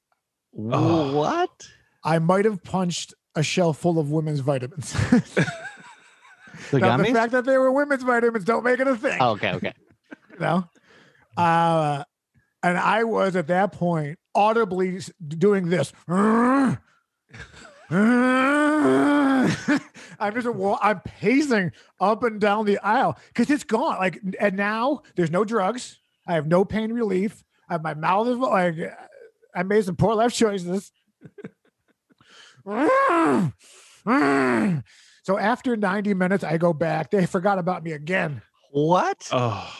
Oh. 0.59 1.17
What? 1.17 1.69
I 2.05 2.19
might 2.19 2.45
have 2.45 2.63
punched 2.63 3.15
a 3.35 3.43
shelf 3.43 3.79
full 3.79 3.99
of 3.99 4.11
women's 4.11 4.41
vitamins. 4.41 4.95
The 6.73 6.79
Now, 6.79 6.97
the 6.99 7.05
fact 7.07 7.33
that 7.33 7.47
they 7.47 7.57
were 7.57 7.73
women's 7.73 8.03
vitamins 8.03 8.45
don't 8.45 8.63
make 8.63 8.79
it 8.81 8.87
a 8.87 8.95
thing. 8.95 9.17
Oh, 9.19 9.31
okay, 9.31 9.55
okay. 9.55 9.73
you 10.33 10.39
know? 10.41 10.69
Uh, 11.37 12.05
and 12.63 12.79
I 12.79 13.05
was 13.05 13.37
at 13.37 13.47
that 13.49 13.73
point 13.73 14.19
audibly 14.35 15.01
doing 15.27 15.69
this. 15.69 15.93
I'm 16.09 16.79
just 20.35 20.47
wa- 20.49 20.79
I'm 20.81 21.01
pacing 21.01 21.73
up 21.99 22.23
and 22.23 22.41
down 22.41 22.67
the 22.67 22.79
aisle 22.79 23.19
because 23.29 23.51
it's 23.51 23.65
gone. 23.65 23.99
Like, 23.99 24.21
and 24.39 24.57
now 24.57 25.03
there's 25.17 25.31
no 25.31 25.45
drugs. 25.45 25.99
I 26.27 26.35
have 26.35 26.47
no 26.47 26.65
pain 26.65 26.93
relief. 26.93 27.43
I 27.69 27.75
have 27.75 27.83
my 27.83 27.95
mouth 27.95 28.29
is 28.29 28.37
like 28.37 28.79
uh, 28.79 28.91
I 29.55 29.63
made 29.65 29.85
some 29.85 29.97
poor 29.97 30.15
life 30.15 30.33
choices. 30.33 30.93
so 35.23 35.39
after 35.39 35.77
90 35.77 36.15
minutes, 36.15 36.45
I 36.45 36.59
go 36.59 36.73
back. 36.73 37.11
They 37.11 37.27
forgot 37.27 37.59
about 37.59 37.83
me 37.83 37.93
again. 37.93 38.43
What? 38.71 39.29
Oh, 39.33 39.73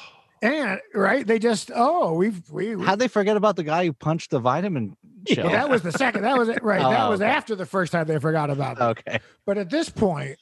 And 0.43 0.81
right, 0.95 1.27
they 1.27 1.39
just 1.39 1.71
oh 1.75 2.15
we've 2.15 2.49
we 2.51 2.73
How'd 2.83 2.99
they 2.99 3.09
forget 3.09 3.37
about 3.37 3.57
the 3.57 3.63
guy 3.63 3.85
who 3.85 3.93
punched 3.93 4.31
the 4.31 4.39
vitamin 4.39 4.97
shell? 5.29 5.45
well, 5.45 5.53
that 5.53 5.69
was 5.69 5.83
the 5.83 5.93
second 5.93 6.23
that 6.23 6.39
was 6.39 6.49
it 6.49 6.63
right 6.63 6.81
that 6.81 7.01
Oh, 7.07 7.11
was 7.11 7.21
okay. 7.21 7.31
after 7.31 7.55
the 7.55 7.67
first 7.67 7.93
time 7.93 8.07
they 8.07 8.19
forgot 8.19 8.49
about 8.49 8.79
me. 8.79 8.85
okay. 8.87 9.21
But 9.45 9.59
at 9.59 9.69
this 9.69 9.91
point, 9.91 10.39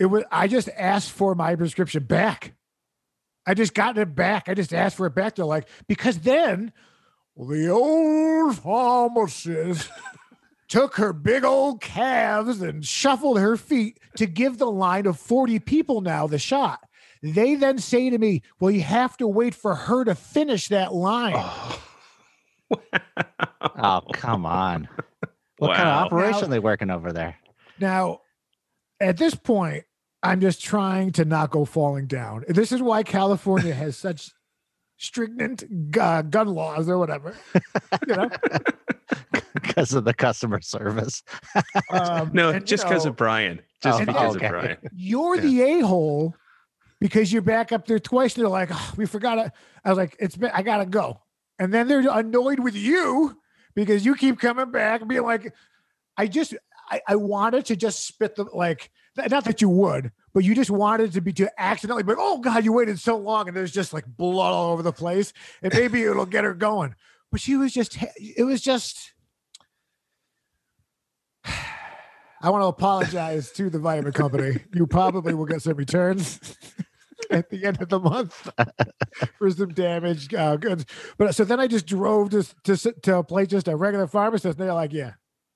it 0.00 0.06
was 0.06 0.24
I 0.32 0.48
just 0.48 0.68
asked 0.76 1.12
for 1.12 1.34
my 1.36 1.54
prescription 1.54 2.04
back. 2.04 2.54
I 3.46 3.54
just 3.54 3.72
got 3.72 3.96
it 3.98 4.14
back. 4.16 4.48
I 4.48 4.54
just 4.54 4.74
asked 4.74 4.96
for 4.96 5.06
it 5.06 5.14
back. 5.14 5.36
They're 5.36 5.44
like 5.44 5.68
because 5.86 6.18
then 6.18 6.72
the 7.36 7.68
old 7.68 8.56
pharmacist 8.58 9.88
took 10.68 10.96
her 10.96 11.12
big 11.12 11.44
old 11.44 11.80
calves 11.80 12.60
and 12.60 12.84
shuffled 12.84 13.38
her 13.38 13.56
feet 13.56 14.00
to 14.16 14.26
give 14.26 14.58
the 14.58 14.70
line 14.70 15.06
of 15.06 15.18
40 15.20 15.60
people 15.60 16.00
now 16.00 16.26
the 16.26 16.38
shot. 16.38 16.80
They 17.22 17.54
then 17.56 17.78
say 17.78 18.10
to 18.10 18.18
me, 18.18 18.42
Well, 18.60 18.70
you 18.70 18.82
have 18.82 19.16
to 19.18 19.26
wait 19.26 19.54
for 19.54 19.74
her 19.74 20.04
to 20.04 20.14
finish 20.14 20.68
that 20.68 20.94
line. 20.94 21.34
oh. 21.36 21.80
Oh, 23.60 24.02
come 24.12 24.44
on. 24.46 24.88
What 25.58 25.76
kind 25.76 25.88
of 25.88 26.06
operation 26.06 26.40
Now- 26.42 26.46
are 26.46 26.50
they 26.50 26.58
working 26.58 26.90
over 26.90 27.12
there? 27.12 27.36
Now, 27.80 28.20
at 29.00 29.16
this 29.16 29.34
point, 29.34 29.84
I'm 30.22 30.40
just 30.40 30.62
trying 30.62 31.12
to 31.12 31.24
not 31.24 31.50
go 31.50 31.64
falling 31.64 32.06
down. 32.06 32.44
This 32.48 32.72
is 32.72 32.82
why 32.82 33.02
California 33.04 33.72
has 33.74 33.96
such 34.06 34.30
stringent 34.96 35.62
uh, 35.98 36.22
gun 36.22 36.48
laws 36.48 36.88
or 36.88 36.98
whatever. 36.98 37.36
You 38.06 38.14
know, 38.16 38.30
Because 39.54 39.94
of 39.94 40.04
the 40.04 40.14
customer 40.14 40.60
service. 40.60 41.22
um, 41.90 42.30
No, 42.32 42.50
and, 42.50 42.66
just 42.66 42.84
because 42.84 43.04
know, 43.04 43.10
of 43.10 43.16
Brian. 43.16 43.60
Just 43.82 44.00
Oh, 44.00 44.04
because 44.04 44.36
okay. 44.36 44.46
of 44.46 44.52
Brian. 44.52 44.76
you're 44.94 45.36
Yeah. 45.36 45.40
the 45.42 45.62
a 45.62 45.80
hole 45.86 46.34
because 47.00 47.32
you're 47.32 47.42
back 47.42 47.72
up 47.72 47.86
there 47.86 47.98
twice. 47.98 48.34
They're 48.34 48.48
like, 48.48 48.70
"Oh, 48.72 48.92
we 48.96 49.06
forgot 49.06 49.38
it. 49.38 49.52
I 49.84 49.88
was 49.88 49.98
like, 49.98 50.16
it's 50.18 50.36
been, 50.36 50.50
I 50.52 50.62
gotta 50.62 50.86
go. 50.86 51.20
And 51.58 51.72
then 51.72 51.88
they're 51.88 52.04
annoyed 52.10 52.60
with 52.60 52.74
you 52.74 53.36
because 53.74 54.04
you 54.04 54.14
keep 54.14 54.38
coming 54.38 54.70
back 54.70 55.00
and 55.00 55.08
being 55.08 55.22
like, 55.22 55.52
I 56.16 56.26
just, 56.26 56.54
I, 56.90 57.00
I 57.06 57.16
wanted 57.16 57.66
to 57.66 57.76
just 57.76 58.06
spit 58.06 58.36
the 58.36 58.44
like, 58.44 58.90
not 59.16 59.44
that 59.44 59.60
you 59.60 59.68
would, 59.68 60.12
but 60.34 60.44
you 60.44 60.54
just 60.54 60.70
wanted 60.70 61.12
to 61.12 61.20
be 61.20 61.32
to 61.34 61.50
accidentally 61.60 62.02
but 62.02 62.16
oh 62.18 62.38
God, 62.38 62.64
you 62.64 62.72
waited 62.72 62.98
so 62.98 63.16
long 63.16 63.48
and 63.48 63.56
there's 63.56 63.72
just 63.72 63.92
like 63.92 64.04
blood 64.06 64.52
all 64.52 64.72
over 64.72 64.82
the 64.82 64.92
place. 64.92 65.32
And 65.62 65.72
maybe 65.74 66.02
it'll 66.02 66.26
get 66.26 66.44
her 66.44 66.54
going. 66.54 66.94
But 67.30 67.40
she 67.40 67.56
was 67.56 67.72
just, 67.72 67.98
it 68.18 68.44
was 68.44 68.60
just, 68.60 69.12
I 72.40 72.50
want 72.50 72.62
to 72.62 72.66
apologize 72.66 73.50
to 73.52 73.68
the 73.70 73.78
vitamin 73.78 74.12
company. 74.12 74.60
You 74.72 74.86
probably 74.86 75.34
will 75.34 75.46
get 75.46 75.62
some 75.62 75.76
returns 75.76 76.56
at 77.30 77.50
the 77.50 77.64
end 77.64 77.82
of 77.82 77.88
the 77.88 77.98
month 77.98 78.48
for 79.38 79.50
some 79.50 79.70
damaged 79.70 80.34
uh, 80.34 80.56
goods. 80.56 80.86
But 81.16 81.34
so 81.34 81.44
then 81.44 81.58
I 81.60 81.66
just 81.66 81.86
drove 81.86 82.30
to 82.30 82.44
to 82.64 82.76
to 83.02 83.22
play 83.24 83.46
just 83.46 83.68
a 83.68 83.76
regular 83.76 84.06
pharmacist. 84.06 84.58
And 84.58 84.68
they're 84.68 84.74
like, 84.74 84.92
"Yeah, 84.92 85.12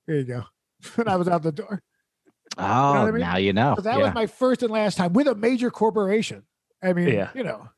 here 0.07 0.17
you 0.17 0.23
go," 0.25 0.43
and 0.97 1.07
I 1.07 1.15
was 1.15 1.27
out 1.27 1.43
the 1.43 1.51
door. 1.51 1.81
Oh, 2.57 2.61
what 2.91 2.97
I 2.97 3.11
mean? 3.11 3.21
now 3.21 3.37
you 3.37 3.53
know. 3.53 3.75
So 3.77 3.81
that 3.83 3.97
yeah. 3.97 4.03
was 4.03 4.13
my 4.13 4.27
first 4.27 4.61
and 4.61 4.71
last 4.71 4.97
time 4.97 5.13
with 5.13 5.27
a 5.27 5.35
major 5.35 5.71
corporation. 5.71 6.43
I 6.83 6.93
mean, 6.93 7.07
Yeah. 7.07 7.29
you 7.33 7.43
know, 7.43 7.69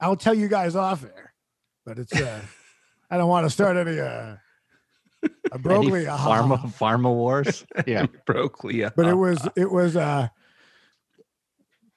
I'll 0.00 0.16
tell 0.16 0.34
you 0.34 0.46
guys 0.48 0.76
off 0.76 1.04
air, 1.04 1.34
but 1.84 1.98
it's 1.98 2.12
uh, 2.14 2.40
I 3.10 3.16
don't 3.18 3.28
want 3.28 3.44
to 3.44 3.50
start 3.50 3.76
any 3.76 3.98
uh, 3.98 4.36
a 5.52 5.54
Any 5.54 5.62
broglie, 5.62 6.04
pharma, 6.04 6.58
pharma 6.74 7.12
wars. 7.12 7.64
Yeah. 7.86 8.06
Broke 8.26 8.64
Leah. 8.64 8.92
but 8.96 9.06
it 9.06 9.14
was 9.14 9.46
it 9.56 9.70
was 9.70 9.96
uh 9.96 10.28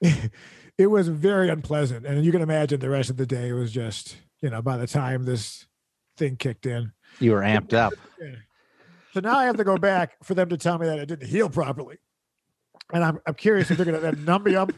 it 0.78 0.86
was 0.86 1.08
very 1.08 1.48
unpleasant 1.48 2.06
and 2.06 2.24
you 2.24 2.32
can 2.32 2.40
imagine 2.42 2.80
the 2.80 2.88
rest 2.90 3.10
of 3.10 3.16
the 3.16 3.26
day 3.26 3.52
was 3.52 3.70
just 3.72 4.16
you 4.40 4.48
know 4.50 4.62
by 4.62 4.76
the 4.76 4.86
time 4.86 5.24
this 5.24 5.66
thing 6.16 6.36
kicked 6.36 6.66
in 6.66 6.92
You 7.18 7.32
were 7.32 7.40
amped 7.40 7.74
up. 7.74 7.92
so 9.12 9.20
now 9.20 9.38
i 9.38 9.44
have 9.44 9.56
to 9.58 9.64
go 9.64 9.76
back 9.76 10.12
for 10.24 10.34
them 10.34 10.48
to 10.48 10.56
tell 10.56 10.78
me 10.78 10.86
that 10.86 10.98
it 10.98 11.06
didn't 11.06 11.28
heal 11.28 11.50
properly 11.50 11.98
and 12.92 13.04
i'm, 13.04 13.18
I'm 13.26 13.34
curious 13.34 13.70
if 13.70 13.76
they're 13.76 13.86
going 13.86 14.00
to 14.00 14.00
then 14.00 14.24
numb 14.24 14.44
me 14.44 14.54
up 14.54 14.72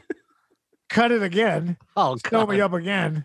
cut 0.89 1.13
it 1.13 1.23
again 1.23 1.77
Oh, 1.97 2.17
sew 2.29 2.47
me 2.47 2.61
up 2.61 2.73
again 2.73 3.25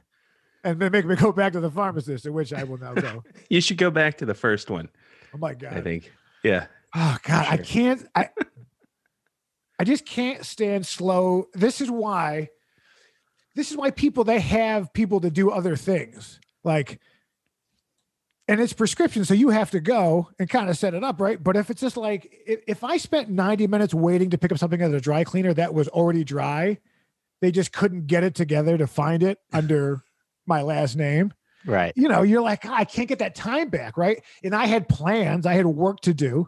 and 0.64 0.80
then 0.80 0.92
make 0.92 1.06
me 1.06 1.16
go 1.16 1.32
back 1.32 1.54
to 1.54 1.60
the 1.60 1.72
pharmacist 1.72 2.26
in 2.28 2.34
which 2.34 2.54
i 2.54 2.64
will 2.64 2.78
now 2.78 2.94
go 2.94 3.24
You 3.50 3.60
should 3.62 3.78
go 3.78 3.90
back 3.90 4.18
to 4.20 4.26
the 4.26 4.34
first 4.36 4.70
one. 4.70 4.90
Oh 5.34 5.38
my 5.38 5.54
god 5.54 5.74
I 5.74 5.82
think. 5.82 6.12
Yeah. 6.44 6.68
Oh 6.96 7.18
God, 7.24 7.46
I 7.50 7.58
can't. 7.58 8.08
I 8.16 8.30
I 9.80 9.84
just 9.84 10.06
can't 10.06 10.46
stand 10.46 10.86
slow. 10.86 11.48
This 11.54 11.82
is 11.82 11.92
why. 11.92 12.50
This 13.56 13.72
is 13.72 13.78
why 13.78 13.92
people 13.92 14.24
they 14.24 14.40
have 14.40 14.94
people 14.94 15.20
to 15.22 15.30
do 15.30 15.52
other 15.52 15.76
things 15.76 16.40
like. 16.64 17.00
And 18.50 18.62
it's 18.62 18.72
prescription, 18.72 19.26
so 19.26 19.34
you 19.34 19.50
have 19.50 19.72
to 19.72 19.82
go 19.82 20.30
and 20.40 20.50
kind 20.50 20.70
of 20.70 20.78
set 20.78 20.94
it 20.94 21.04
up, 21.04 21.20
right? 21.20 21.44
But 21.44 21.58
if 21.58 21.70
it's 21.70 21.82
just 21.82 21.98
like 21.98 22.34
if, 22.48 22.62
if 22.66 22.82
I 22.82 22.96
spent 22.96 23.30
90 23.30 23.68
minutes 23.68 23.94
waiting 23.94 24.30
to 24.30 24.38
pick 24.38 24.54
up 24.54 24.58
something 24.58 24.82
at 24.82 24.94
a 24.94 25.02
dry 25.02 25.26
cleaner 25.26 25.54
that 25.54 25.74
was 25.74 25.90
already 25.90 26.24
dry, 26.24 26.78
they 27.42 27.52
just 27.52 27.74
couldn't 27.74 28.08
get 28.08 28.24
it 28.24 28.36
together 28.36 28.78
to 28.78 28.88
find 28.88 29.22
it 29.22 29.40
under 29.52 30.02
my 30.46 30.62
last 30.62 30.96
name 30.96 31.34
Right. 31.66 31.92
you 31.96 32.08
know, 32.08 32.22
you're 32.22 32.42
like, 32.42 32.66
I 32.66 32.86
can't 32.86 33.10
get 33.10 33.20
that 33.20 33.36
time 33.36 33.70
back, 33.70 33.98
right? 33.98 34.22
And 34.44 34.56
I 34.56 34.68
had 34.68 34.88
plans, 34.88 35.46
I 35.46 35.54
had 35.54 35.66
work 35.66 36.00
to 36.02 36.14
do. 36.14 36.48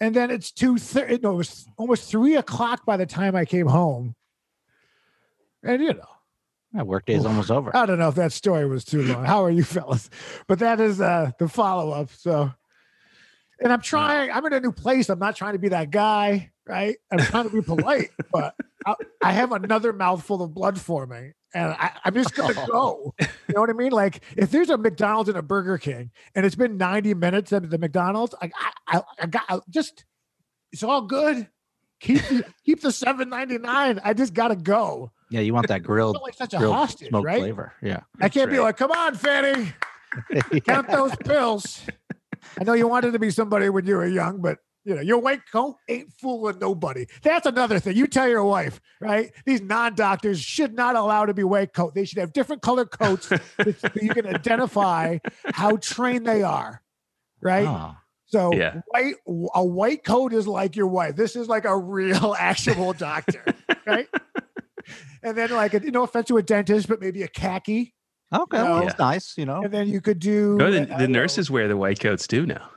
And 0.00 0.14
then 0.14 0.30
it's 0.30 0.50
two 0.50 0.78
thirty. 0.78 1.18
No, 1.18 1.32
it 1.32 1.36
was 1.36 1.66
almost 1.76 2.10
three 2.10 2.36
o'clock 2.36 2.86
by 2.86 2.96
the 2.96 3.04
time 3.06 3.36
I 3.36 3.44
came 3.44 3.66
home. 3.66 4.14
And 5.62 5.82
you 5.82 5.92
know, 5.92 6.08
My 6.72 6.82
workday's 6.82 7.26
almost 7.26 7.50
over. 7.50 7.74
I 7.76 7.84
don't 7.84 7.98
know 7.98 8.08
if 8.08 8.14
that 8.14 8.32
story 8.32 8.66
was 8.66 8.84
too 8.84 9.02
long. 9.02 9.24
How 9.26 9.44
are 9.44 9.50
you 9.50 9.62
fellas? 9.74 10.08
But 10.48 10.60
that 10.60 10.80
is 10.80 11.00
uh 11.00 11.32
the 11.38 11.48
follow-up. 11.48 12.10
So 12.16 12.50
and 13.62 13.70
I'm 13.72 13.82
trying, 13.82 14.30
I'm 14.30 14.44
in 14.46 14.54
a 14.54 14.60
new 14.60 14.72
place. 14.72 15.10
I'm 15.10 15.18
not 15.18 15.36
trying 15.36 15.52
to 15.52 15.58
be 15.58 15.68
that 15.68 15.90
guy, 15.90 16.50
right? 16.66 16.96
I'm 17.12 17.18
trying 17.18 17.44
to 17.44 17.54
be 17.54 17.60
polite, 17.60 18.08
but 18.32 18.54
I, 18.86 18.94
I 19.22 19.32
have 19.32 19.52
another 19.52 19.92
mouthful 19.92 20.42
of 20.42 20.54
blood 20.54 20.80
forming. 20.80 21.34
And 21.54 21.72
I, 21.72 21.90
I'm 22.04 22.14
just 22.14 22.34
gonna 22.34 22.54
go. 22.70 23.14
You 23.20 23.54
know 23.54 23.60
what 23.60 23.70
I 23.70 23.74
mean? 23.74 23.92
Like 23.92 24.22
if 24.36 24.50
there's 24.50 24.70
a 24.70 24.78
McDonald's 24.78 25.28
and 25.28 25.38
a 25.38 25.42
Burger 25.42 25.78
King, 25.78 26.10
and 26.34 26.46
it's 26.46 26.54
been 26.54 26.76
90 26.76 27.14
minutes 27.14 27.52
at 27.52 27.68
the 27.68 27.78
McDonald's, 27.78 28.34
I, 28.40 28.50
I, 28.56 28.72
I, 28.98 29.02
I 29.22 29.26
got 29.26 29.42
I 29.48 29.60
just, 29.68 30.04
it's 30.72 30.82
all 30.82 31.02
good. 31.02 31.48
Keep 32.00 32.22
the, 32.28 32.44
keep 32.64 32.80
the 32.80 32.88
7.99. 32.88 34.00
I 34.02 34.14
just 34.14 34.34
gotta 34.34 34.56
go. 34.56 35.10
Yeah, 35.30 35.40
you 35.40 35.54
want 35.54 35.68
that 35.68 35.82
grilled, 35.82 36.18
like 36.22 36.34
such 36.34 36.54
a 36.54 36.58
grilled 36.58 36.74
hostage, 36.74 37.10
right? 37.12 37.38
flavor. 37.38 37.72
Yeah. 37.82 38.00
I 38.20 38.28
can't 38.28 38.50
be 38.50 38.58
like, 38.58 38.76
come 38.76 38.90
on, 38.90 39.14
Fanny, 39.14 39.72
count 40.64 40.88
those 40.88 41.14
pills. 41.16 41.82
I 42.58 42.64
know 42.64 42.72
you 42.72 42.88
wanted 42.88 43.12
to 43.12 43.18
be 43.18 43.30
somebody 43.30 43.68
when 43.68 43.86
you 43.86 43.96
were 43.96 44.06
young, 44.06 44.40
but 44.40 44.58
you 44.84 44.94
know, 44.94 45.00
your 45.02 45.18
white 45.18 45.42
coat 45.52 45.76
ain't 45.88 46.12
fooling 46.20 46.58
nobody. 46.58 47.06
That's 47.22 47.46
another 47.46 47.78
thing. 47.78 47.96
You 47.96 48.06
tell 48.06 48.28
your 48.28 48.44
wife, 48.44 48.80
right? 49.00 49.30
These 49.44 49.60
non-doctors 49.60 50.40
should 50.40 50.74
not 50.74 50.96
allow 50.96 51.26
to 51.26 51.34
be 51.34 51.44
white 51.44 51.72
coat. 51.74 51.94
They 51.94 52.04
should 52.06 52.18
have 52.18 52.32
different 52.32 52.62
color 52.62 52.86
coats 52.86 53.32
that 53.64 53.78
so 53.80 53.90
you 54.00 54.10
can 54.12 54.26
identify 54.26 55.18
how 55.52 55.76
trained 55.76 56.26
they 56.26 56.42
are, 56.42 56.82
right? 57.42 57.68
Oh, 57.68 57.96
So 58.26 58.54
Yeah. 58.54 58.80
white 58.88 59.16
a 59.54 59.64
white 59.64 60.04
coat 60.04 60.32
is 60.32 60.46
like 60.48 60.76
your 60.76 60.86
wife. 60.86 61.14
This 61.16 61.36
is 61.36 61.46
like 61.48 61.66
a 61.66 61.76
real 61.76 62.34
actual 62.38 62.92
doctor, 62.94 63.54
right? 63.86 64.08
and 65.22 65.36
then 65.36 65.50
like 65.50 65.74
a, 65.74 65.80
no 65.80 66.04
offense 66.04 66.28
to 66.28 66.38
a 66.38 66.42
dentist, 66.42 66.88
but 66.88 67.00
maybe 67.00 67.22
a 67.22 67.28
khaki. 67.28 67.94
okay. 68.32 68.62
Well, 68.62 68.80
No. 68.80 68.86
it's 68.86 68.98
nice, 68.98 69.36
you 69.36 69.44
know. 69.44 69.62
And 69.62 69.72
then 69.72 69.88
you 69.88 70.00
could 70.00 70.18
do 70.18 70.56
No, 70.56 70.66
I 70.66 70.70
the, 70.70 70.80
don't 70.86 70.98
know, 70.98 71.06
nurses 71.06 71.50
wear 71.50 71.68
the 71.68 71.76
white 71.76 72.00
coats 72.00 72.26
too 72.26 72.46
now. 72.46 72.70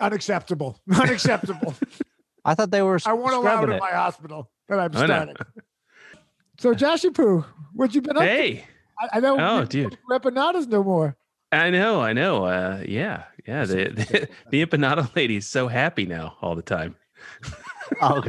Unacceptable. 0.00 0.78
Unacceptable. 0.94 1.74
I 2.44 2.54
thought 2.54 2.70
they 2.70 2.82
were 2.82 2.98
I 3.06 3.12
won't 3.12 3.34
allow 3.34 3.62
it 3.62 3.70
in 3.70 3.78
my 3.78 3.90
hospital 3.92 4.50
that 4.68 4.78
I'm 4.80 4.96
I 4.96 5.06
starting. 5.06 5.36
So 6.58 6.72
Joshy 6.74 7.14
Poo, 7.14 7.44
what 7.74 7.94
you 7.94 8.02
been 8.02 8.16
up 8.16 8.22
to? 8.22 8.28
Hey, 8.28 8.64
I, 9.00 9.18
I 9.18 9.20
know. 9.20 9.36
Oh, 9.38 9.64
dude. 9.64 9.96
don't 10.08 10.22
empanadas 10.22 10.66
no 10.68 10.82
more. 10.82 11.16
I 11.52 11.70
know, 11.70 12.00
I 12.00 12.12
know. 12.14 12.44
Uh, 12.44 12.82
yeah, 12.88 13.24
yeah. 13.46 13.64
The 13.64 13.84
the, 13.90 14.28
the 14.50 14.66
empanada 14.66 15.14
lady's 15.14 15.46
so 15.46 15.68
happy 15.68 16.06
now 16.06 16.36
all 16.42 16.56
the 16.56 16.62
time. 16.62 16.96
Oh, 18.00 18.24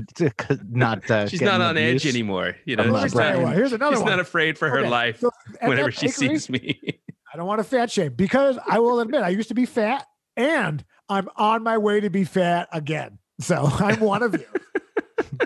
not. 0.70 1.10
Uh, 1.10 1.28
She's 1.28 1.42
not 1.42 1.62
on 1.62 1.78
edge 1.78 2.02
abuse. 2.02 2.14
anymore. 2.14 2.56
You 2.66 2.76
know, 2.76 2.84
the 2.84 2.92
Let 2.92 3.04
me 3.04 3.10
she's 3.10 3.16
not, 3.16 3.40
you 3.40 3.48
Here's 3.48 3.74
another 3.74 3.96
she's 3.96 4.02
one. 4.04 4.12
not 4.12 4.20
afraid 4.20 4.58
for 4.58 4.70
her 4.70 4.80
Okay, 4.82 4.90
life 4.90 5.20
so 5.22 5.32
whenever 5.62 5.90
she 5.92 6.08
bakery, 6.08 6.38
sees 6.38 6.50
me. 6.50 7.00
I 7.34 7.38
don't 7.38 7.48
want 7.48 7.60
to 7.60 7.64
fat 7.64 7.90
shame 7.90 8.14
because 8.14 8.60
I 8.68 8.80
will 8.80 9.00
admit 9.00 9.24
I 9.24 9.30
used 9.30 9.48
to 9.48 9.56
be 9.56 9.66
fat 9.66 10.06
and 10.36 10.84
I'm 11.14 11.30
on 11.36 11.64
my 11.64 11.78
way 11.78 12.00
to 12.02 12.10
be 12.10 12.24
fat 12.24 12.68
again. 12.72 13.20
So 13.40 13.56
I'm 13.80 14.00
one 14.00 14.24
of 14.24 14.34
you. 14.34 14.46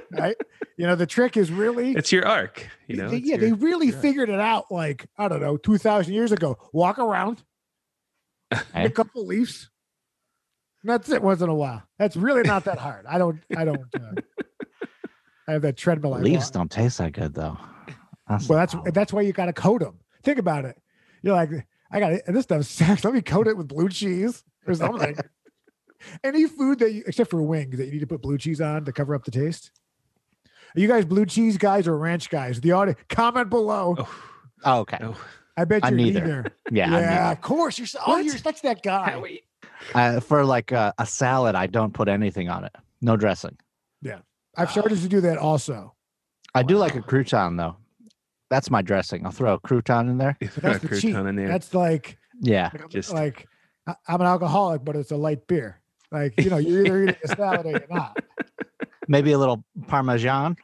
right? 0.11 0.35
You 0.77 0.85
know, 0.87 0.95
the 0.95 1.05
trick 1.07 1.37
is 1.37 1.51
really 1.51 1.91
it's 1.93 2.11
your 2.11 2.27
arc. 2.27 2.67
You 2.87 2.97
know, 2.97 3.09
they- 3.09 3.17
yeah, 3.17 3.35
your- 3.35 3.37
they 3.39 3.53
really 3.53 3.91
figured 3.91 4.29
it 4.29 4.39
out 4.39 4.71
like, 4.71 5.07
I 5.17 5.27
don't 5.27 5.41
know, 5.41 5.57
2000 5.57 6.13
years 6.13 6.31
ago. 6.31 6.57
Walk 6.73 6.99
around, 6.99 7.43
pick 8.51 8.63
a 8.73 8.89
couple 8.89 9.25
leaves. 9.25 9.69
And 10.83 10.91
that's 10.91 11.09
it 11.09 11.21
once 11.21 11.41
in 11.41 11.49
a 11.49 11.55
while. 11.55 11.83
That's 11.97 12.15
really 12.15 12.43
not 12.43 12.65
that 12.65 12.77
hard. 12.77 13.05
I 13.07 13.17
don't, 13.17 13.41
I 13.55 13.65
don't, 13.65 13.81
uh, 13.99 14.21
I 15.47 15.53
have 15.53 15.61
that 15.63 15.77
treadmill. 15.77 16.11
Leaves 16.19 16.45
walk. 16.45 16.53
don't 16.53 16.71
taste 16.71 16.99
that 16.99 17.13
good 17.13 17.33
though. 17.33 17.57
That's 18.29 18.47
Well, 18.47 18.59
that's 18.59 18.73
problem. 18.73 18.93
that's 18.93 19.11
why 19.13 19.21
you 19.21 19.33
got 19.33 19.45
to 19.47 19.53
coat 19.53 19.81
them. 19.81 19.99
Think 20.23 20.37
about 20.39 20.65
it. 20.65 20.77
You're 21.23 21.33
like, 21.35 21.49
I 21.91 21.99
got 21.99 22.11
it. 22.13 22.23
this 22.27 22.43
stuff 22.43 22.65
sucks. 22.65 23.03
Let 23.05 23.13
me 23.13 23.21
coat 23.21 23.47
it 23.47 23.57
with 23.57 23.67
blue 23.69 23.89
cheese 23.89 24.43
or 24.67 24.75
something. 24.75 25.17
Any 26.23 26.45
food 26.47 26.79
that 26.79 26.91
you, 26.93 27.03
except 27.07 27.29
for 27.29 27.41
wings, 27.41 27.77
that 27.77 27.85
you 27.85 27.91
need 27.93 27.99
to 28.01 28.07
put 28.07 28.21
blue 28.21 28.37
cheese 28.37 28.61
on 28.61 28.85
to 28.85 28.91
cover 28.91 29.15
up 29.15 29.23
the 29.25 29.31
taste. 29.31 29.71
Are 30.75 30.79
you 30.79 30.87
guys 30.87 31.05
blue 31.05 31.25
cheese 31.25 31.57
guys 31.57 31.87
or 31.87 31.97
ranch 31.97 32.29
guys? 32.29 32.61
The 32.61 32.71
audience 32.73 32.99
comment 33.09 33.49
below. 33.49 33.95
Oh, 33.97 34.23
Oh, 34.65 34.79
okay. 34.81 34.97
no. 34.99 35.15
I 35.55 35.65
bet 35.65 35.83
I'm 35.85 35.97
you're 35.97 36.05
neither. 36.07 36.19
neither. 36.21 36.45
Yeah. 36.71 36.89
Yeah, 36.89 36.99
neither. 36.99 37.31
of 37.31 37.41
course. 37.41 37.77
You're 37.77 37.87
so, 37.87 37.99
oh, 38.05 38.17
you're 38.17 38.37
such 38.37 38.61
that 38.63 38.83
guy. 38.83 39.39
Uh, 39.93 40.19
for 40.19 40.43
like 40.45 40.71
a, 40.71 40.93
a 40.99 41.05
salad, 41.05 41.55
I 41.55 41.67
don't 41.67 41.93
put 41.93 42.07
anything 42.07 42.49
on 42.49 42.63
it. 42.63 42.75
No 43.01 43.15
dressing. 43.17 43.57
Yeah, 44.01 44.19
I've 44.55 44.71
started 44.71 44.99
to 44.99 45.07
do 45.07 45.21
that 45.21 45.37
also. 45.37 45.95
I 46.55 46.63
do 46.63 46.77
like 46.77 46.95
a 46.95 47.01
crouton 47.01 47.57
though. 47.57 47.75
That's 48.49 48.69
my 48.71 48.81
dressing. 48.81 49.25
I'll 49.25 49.31
throw 49.31 49.53
a 49.55 49.59
crouton 49.59 50.09
in 50.09 50.17
there. 50.17 50.37
throw 50.43 50.71
that's 50.73 50.83
a 50.83 50.87
the 50.87 50.99
cheat. 51.01 51.15
crouton 51.15 51.29
in 51.29 51.35
there. 51.35 51.47
That's 51.47 51.73
like, 51.73 52.17
Yeah. 52.41 52.69
like, 52.73 52.89
Just- 52.89 53.13
like 53.13 53.47
I'm 54.07 54.21
an 54.21 54.27
alcoholic, 54.27 54.83
but 54.83 54.95
it's 54.95 55.11
a 55.11 55.17
light 55.17 55.47
beer. 55.47 55.79
Like 56.11 56.33
you 56.41 56.49
know, 56.49 56.57
you're 56.57 56.85
either 56.85 57.03
eating 57.03 57.15
a 57.23 57.27
salad 57.35 57.65
or 57.65 57.71
you're 57.71 57.85
not. 57.89 58.17
Maybe 59.07 59.31
a 59.31 59.37
little 59.37 59.63
parmesan. 59.87 60.55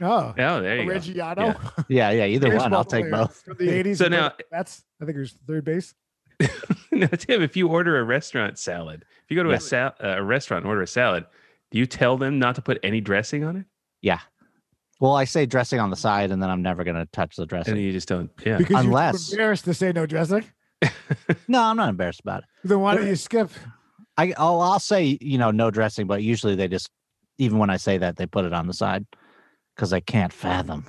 Oh, 0.00 0.34
oh, 0.38 0.60
there 0.60 0.82
you 0.82 0.88
go. 0.90 0.94
Reggiano. 0.98 1.84
Yeah, 1.88 2.10
yeah. 2.10 2.26
Either 2.26 2.48
Here's 2.50 2.60
one. 2.62 2.74
I'll 2.74 2.84
take 2.84 3.10
both. 3.10 3.42
From 3.42 3.56
the 3.56 3.68
80s. 3.68 3.96
So 3.98 4.08
now- 4.08 4.32
that's 4.50 4.84
I 5.00 5.06
think 5.06 5.16
it 5.16 5.20
was 5.20 5.36
third 5.46 5.64
base. 5.64 5.94
now, 6.92 7.06
Tim, 7.06 7.42
if 7.42 7.56
you 7.56 7.68
order 7.68 7.98
a 7.98 8.04
restaurant 8.04 8.58
salad, 8.58 9.04
if 9.24 9.30
you 9.30 9.36
go 9.36 9.42
to 9.42 9.50
Yeah. 9.50 9.56
a, 9.56 9.60
sal- 9.60 9.94
uh, 10.04 10.16
a 10.18 10.22
restaurant 10.22 10.64
and 10.64 10.68
order 10.68 10.82
a 10.82 10.86
salad, 10.86 11.24
do 11.70 11.78
you 11.78 11.86
tell 11.86 12.18
them 12.18 12.38
not 12.38 12.56
to 12.56 12.62
put 12.62 12.78
any 12.82 13.00
dressing 13.00 13.42
on 13.42 13.56
it? 13.56 13.64
Yeah. 14.02 14.20
Well, 15.00 15.14
I 15.16 15.24
say 15.24 15.46
dressing 15.46 15.80
on 15.80 15.88
the 15.88 15.96
side, 15.96 16.30
and 16.30 16.42
then 16.42 16.50
I'm 16.50 16.60
never 16.62 16.84
gonna 16.84 17.06
touch 17.06 17.36
the 17.36 17.46
dressing. 17.46 17.74
then 17.74 17.82
you 17.82 17.92
just 17.92 18.08
don't. 18.08 18.30
Yeah. 18.44 18.58
Because 18.58 18.70
you're 18.72 18.80
Unless- 18.80 19.32
embarrassed 19.32 19.64
to 19.64 19.72
say 19.74 19.92
no 19.92 20.04
dressing. 20.06 20.44
No, 21.48 21.62
I'm 21.62 21.76
not 21.78 21.88
embarrassed 21.88 22.20
about 22.20 22.40
it. 22.42 22.48
Then 22.68 22.80
why 22.80 22.96
don't 22.96 23.06
you 23.06 23.16
skip? 23.16 23.50
I 24.16 24.32
I'll, 24.36 24.60
I'll 24.60 24.78
say 24.80 25.18
you 25.20 25.38
know 25.38 25.50
no 25.50 25.70
dressing, 25.70 26.06
but 26.06 26.22
usually 26.22 26.54
they 26.54 26.68
just 26.68 26.88
even 27.38 27.58
when 27.58 27.70
I 27.70 27.76
say 27.76 27.98
that 27.98 28.16
they 28.16 28.26
put 28.26 28.44
it 28.44 28.52
on 28.52 28.66
the 28.66 28.72
side 28.72 29.06
because 29.74 29.92
I 29.92 30.00
can't 30.00 30.32
fathom. 30.32 30.84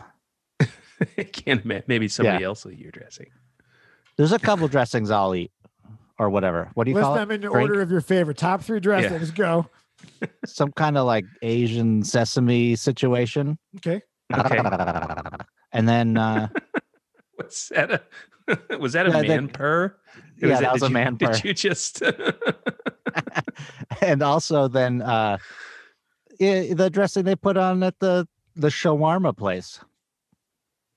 I 0.61 1.23
can't 1.23 1.63
imagine. 1.63 1.83
Maybe 1.87 2.07
somebody 2.07 2.43
else 2.43 2.63
will 2.65 2.71
eat 2.71 2.79
your 2.79 2.91
dressing. 2.91 3.27
There's 4.17 4.31
a 4.31 4.39
couple 4.39 4.67
dressings 4.67 5.11
I'll 5.11 5.35
eat 5.35 5.51
or 6.17 6.29
whatever. 6.29 6.71
What 6.73 6.85
do 6.85 6.91
you 6.91 6.95
List 6.95 7.05
call 7.05 7.15
them 7.15 7.29
it? 7.31 7.35
in 7.35 7.41
the 7.41 7.49
Drink? 7.49 7.69
order 7.69 7.81
of 7.81 7.91
your 7.91 8.01
favorite. 8.01 8.37
Top 8.37 8.61
three 8.63 8.79
dressings. 8.79 9.29
Go. 9.31 9.67
Some 10.45 10.71
kind 10.71 10.97
of 10.97 11.05
like 11.05 11.25
Asian 11.41 12.03
sesame 12.03 12.75
situation. 12.75 13.57
Okay. 13.77 14.01
Okay. 14.33 14.61
And 15.71 15.87
then 15.87 16.17
uh, 16.17 16.47
Was 17.37 17.71
that 17.75 17.91
a 17.91 18.77
was 18.79 18.93
that 18.93 19.05
a 19.05 19.09
Yeah, 19.09 19.21
that- 19.21 19.27
man 19.27 19.47
purr? 19.49 19.95
Or 20.41 20.47
yeah, 20.49 20.59
that 20.61 20.73
was 20.73 20.81
did 20.81 20.87
a 20.87 20.89
you- 20.89 20.93
man 20.93 21.17
purr. 21.17 21.31
Did 21.33 21.43
you 21.45 21.53
just? 21.53 22.01
and 24.01 24.21
also 24.21 24.67
then 24.67 25.01
uh, 25.01 25.37
i- 26.41 26.73
the 26.73 26.89
dressing 26.91 27.23
they 27.23 27.35
put 27.35 27.57
on 27.57 27.83
at 27.83 27.97
the 27.99 28.27
the 28.55 28.67
shawarma 28.69 29.35
place. 29.35 29.79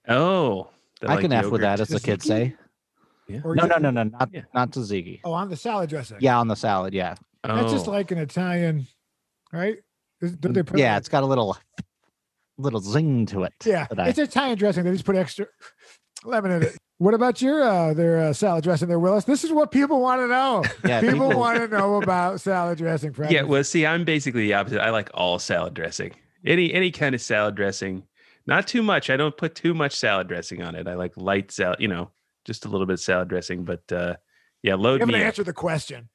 oh, 0.08 0.68
the, 1.00 1.08
I 1.08 1.14
like, 1.14 1.22
can 1.22 1.32
f 1.32 1.46
with 1.46 1.60
that, 1.62 1.80
as 1.80 1.88
the 1.88 2.00
kids 2.00 2.24
say. 2.24 2.54
Yeah. 3.28 3.40
No, 3.44 3.66
no, 3.66 3.76
no, 3.78 3.90
no, 3.90 4.02
not 4.04 4.28
Yeah. 4.32 4.42
not 4.54 4.70
tzatziki. 4.72 5.20
Oh, 5.24 5.32
on 5.32 5.48
the 5.48 5.56
salad 5.56 5.88
dressing. 5.90 6.16
Yeah, 6.20 6.38
on 6.38 6.48
the 6.48 6.56
salad. 6.56 6.92
Yeah, 6.94 7.14
That's 7.44 7.70
just 7.72 7.86
Oh. 7.86 7.92
like 7.92 8.10
an 8.10 8.18
Italian, 8.18 8.86
right? 9.52 9.76
Is- 10.20 10.32
Don't 10.36 10.52
they 10.52 10.62
put 10.62 10.78
yeah. 10.78 10.94
like- 10.94 11.00
It's 11.00 11.08
got 11.08 11.22
a 11.22 11.26
little 11.26 11.56
little 12.58 12.80
zing 12.80 13.24
to 13.26 13.44
it. 13.44 13.54
yeah. 13.64 13.86
that 13.88 14.00
I- 14.00 14.08
It's 14.08 14.18
Italian 14.18 14.58
dressing. 14.58 14.84
They 14.84 14.92
just 14.92 15.04
put 15.04 15.16
extra 15.16 15.46
lemon 16.24 16.50
in 16.52 16.62
it. 16.64 16.76
What 16.98 17.14
about 17.14 17.40
your 17.40 17.62
uh 17.62 17.94
their 17.94 18.18
uh, 18.20 18.32
salad 18.32 18.62
dressing 18.64 18.88
there, 18.88 18.98
Willis? 18.98 19.24
This 19.24 19.42
is 19.44 19.52
what 19.52 19.70
people 19.70 20.00
want 20.00 20.20
to 20.20 20.26
know. 20.26 20.64
Yeah, 20.88 21.00
people, 21.00 21.28
people- 21.28 21.40
want 21.40 21.58
to 21.58 21.68
know 21.68 22.02
about 22.02 22.40
salad 22.40 22.78
dressing. 22.78 23.14
Yeah, 23.30 23.42
well, 23.42 23.64
see, 23.64 23.86
I'm 23.86 24.04
basically 24.04 24.42
the 24.42 24.54
opposite. 24.54 24.80
I 24.82 24.90
like 24.90 25.10
all 25.14 25.38
salad 25.38 25.74
dressing. 25.74 26.12
Any 26.44 26.72
any 26.72 26.90
kind 26.90 27.14
of 27.14 27.20
salad 27.22 27.54
dressing. 27.54 28.02
Not 28.46 28.66
too 28.66 28.82
much. 28.82 29.10
I 29.10 29.16
don't 29.16 29.36
put 29.36 29.54
too 29.54 29.74
much 29.74 29.94
salad 29.96 30.28
dressing 30.28 30.62
on 30.62 30.74
it. 30.74 30.86
I 30.88 30.94
like 30.94 31.12
light 31.16 31.50
salad, 31.52 31.78
you 31.80 31.88
know, 31.88 32.10
just 32.44 32.64
a 32.64 32.68
little 32.68 32.86
bit 32.86 32.94
of 32.94 33.00
salad 33.00 33.28
dressing. 33.28 33.64
But 33.64 33.90
uh 33.92 34.16
yeah, 34.62 34.72
you 34.72 34.76
load 34.76 35.00
haven't 35.00 35.14
me 35.14 35.20
up. 35.20 35.26
answered 35.26 35.46
the 35.46 35.52
question. 35.54 36.08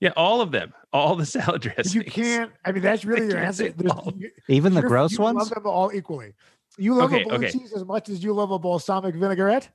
Yeah, 0.00 0.10
all 0.16 0.40
of 0.40 0.50
them. 0.50 0.74
All 0.92 1.14
the 1.14 1.26
salad 1.36 1.62
dressings. 1.62 1.94
You 1.94 2.02
can't. 2.04 2.50
I 2.64 2.72
mean, 2.72 2.82
that's 2.82 3.04
really 3.04 3.22
your 3.26 3.34
can't 3.34 3.46
answer. 3.46 3.64
say 3.66 3.74
There's- 3.76 3.96
all. 3.96 4.12
you- 4.16 4.30
Even 4.48 4.74
the 4.74 4.82
gross 4.82 5.12
you 5.12 5.20
ones. 5.22 5.36
Love 5.38 5.50
them 5.50 5.66
all 5.66 5.92
equally. 5.94 6.32
You 6.76 6.94
love 6.94 7.12
Okay, 7.12 7.22
a 7.22 7.26
blue 7.26 7.36
okay. 7.36 7.50
cheese 7.50 7.72
as 7.72 7.84
much 7.84 8.08
as 8.08 8.22
you 8.24 8.32
love 8.32 8.50
a 8.50 8.58
balsamic 8.58 9.14
vinaigrette. 9.14 9.68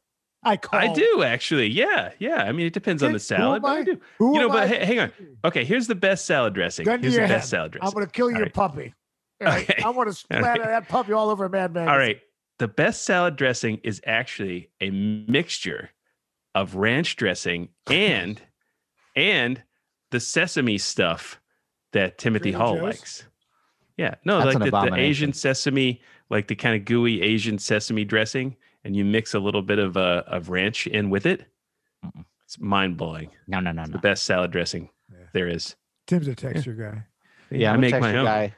I 0.44 0.56
call. 0.58 0.80
I 0.80 0.94
do 0.94 1.24
actually. 1.24 1.68
Yeah, 1.68 2.12
yeah. 2.20 2.44
I 2.44 2.52
mean, 2.54 2.66
it 2.66 2.74
depends 2.74 3.04
on 3.04 3.10
Kid, 3.10 3.14
the 3.16 3.18
who 3.18 3.20
salad, 3.20 3.56
am 3.58 3.62
but 3.62 3.72
I 3.72 3.78
I? 3.80 3.84
do. 3.84 4.00
Who 4.20 4.34
You 4.34 4.40
know, 4.40 4.46
am 4.48 4.52
but 4.54 4.64
I? 4.64 4.86
hang 4.86 5.00
on. 5.00 5.12
Okay, 5.44 5.66
here's 5.66 5.88
the 5.88 5.96
best 5.96 6.26
salad 6.26 6.54
dressing. 6.54 6.86
Gun 6.86 7.00
to 7.00 7.02
here's 7.04 7.16
the 7.16 7.20
your 7.22 7.28
best 7.28 7.50
salad 7.50 7.74
dressing. 7.74 7.88
I'm 7.88 7.94
going 7.94 8.06
to 8.06 8.12
kill 8.12 8.32
your 8.32 8.44
right. 8.44 8.54
puppy. 8.54 8.94
All 9.42 9.48
right? 9.48 9.70
Okay. 9.70 9.82
I 9.84 9.90
want 9.90 10.10
to 10.10 10.14
splatter 10.14 10.64
that 10.64 10.88
puppy 10.90 11.14
all 11.14 11.30
over 11.30 11.48
Mad 11.48 11.74
Men. 11.74 11.88
All 11.88 11.98
right. 11.98 12.20
The 12.58 12.68
best 12.68 13.04
salad 13.04 13.38
dressing 13.38 13.80
is 13.84 14.02
actually 14.06 14.70
a 14.82 14.90
mixture 14.90 15.92
of 16.56 16.76
ranch 16.76 17.16
dressing 17.16 17.70
and 17.90 18.42
and 19.16 19.64
the 20.12 20.20
sesame 20.20 20.78
stuff 20.78 21.40
that 21.94 22.18
Timothy 22.18 22.52
Hall 22.52 22.82
likes. 22.82 23.24
Yeah. 23.98 24.16
No, 24.26 24.38
That's 24.40 24.56
like 24.56 24.56
an 24.56 24.72
the, 24.72 24.90
the. 24.90 24.96
Asian 24.96 25.32
sesame, 25.32 26.02
like 26.30 26.48
the 26.48 26.56
kind 26.56 26.76
of 26.76 26.86
gooey 26.86 27.22
Asian 27.22 27.58
sesame 27.60 28.06
dressing, 28.06 28.56
and 28.84 28.96
you 28.96 29.04
mix 29.06 29.34
a 29.34 29.39
little 29.39 29.62
bit 29.62 29.80
of 29.80 29.98
uh, 29.98 30.24
of 30.28 30.50
ranch 30.50 30.88
in 30.88 31.10
with 31.10 31.26
it. 31.26 31.46
Mm-mm. 32.06 32.26
It's 32.46 32.60
mind 32.60 32.98
blowing. 32.98 33.30
No, 33.48 33.60
no, 33.60 33.72
no, 33.72 33.84
The 33.86 33.92
no. 33.92 34.00
best 34.00 34.24
salad 34.24 34.52
dressing 34.52 34.89
Yeah. 35.12 35.26
there 35.34 35.48
is. 35.48 35.76
Tim's 36.08 36.28
a 36.28 36.36
texture 36.36 36.74
guy. 36.74 37.04
Yeah, 37.56 37.72
I 37.72 37.74
I'm 37.76 37.82
make 37.82 38.00
my 38.00 38.15
own. 38.15 38.26
guy. 38.26 38.56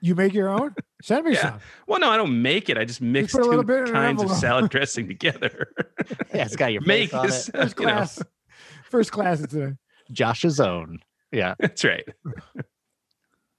You 0.00 0.14
make 0.16 0.32
your 0.34 0.48
own? 0.48 0.74
Send 1.02 1.24
me 1.26 1.32
Yeah. 1.34 1.40
some. 1.40 1.60
Well, 1.86 2.00
no, 2.00 2.10
I 2.10 2.16
don't 2.16 2.42
make 2.42 2.68
it. 2.68 2.76
I 2.78 2.84
just 2.84 3.00
mix 3.00 3.32
put 3.32 3.42
a 3.42 3.44
little 3.44 3.62
two 3.62 3.84
bit 3.84 3.92
kinds 3.92 4.22
of 4.22 4.30
salad 4.32 4.70
dressing 4.70 5.06
together. 5.08 5.68
Yeah, 6.34 6.44
it's 6.44 6.56
got 6.56 6.72
your 6.72 6.82
make 6.86 7.10
face 7.10 7.14
on 7.18 7.26
this. 7.26 7.48
it. 7.48 7.52
First 7.56 7.78
you 7.80 7.86
know. 7.86 7.92
class. 7.92 8.22
First 8.90 9.12
class 9.12 9.40
today. 9.40 9.72
Josh's 10.12 10.60
own. 10.60 11.00
Yeah. 11.32 11.54
That's 11.58 11.82
right. 11.84 12.04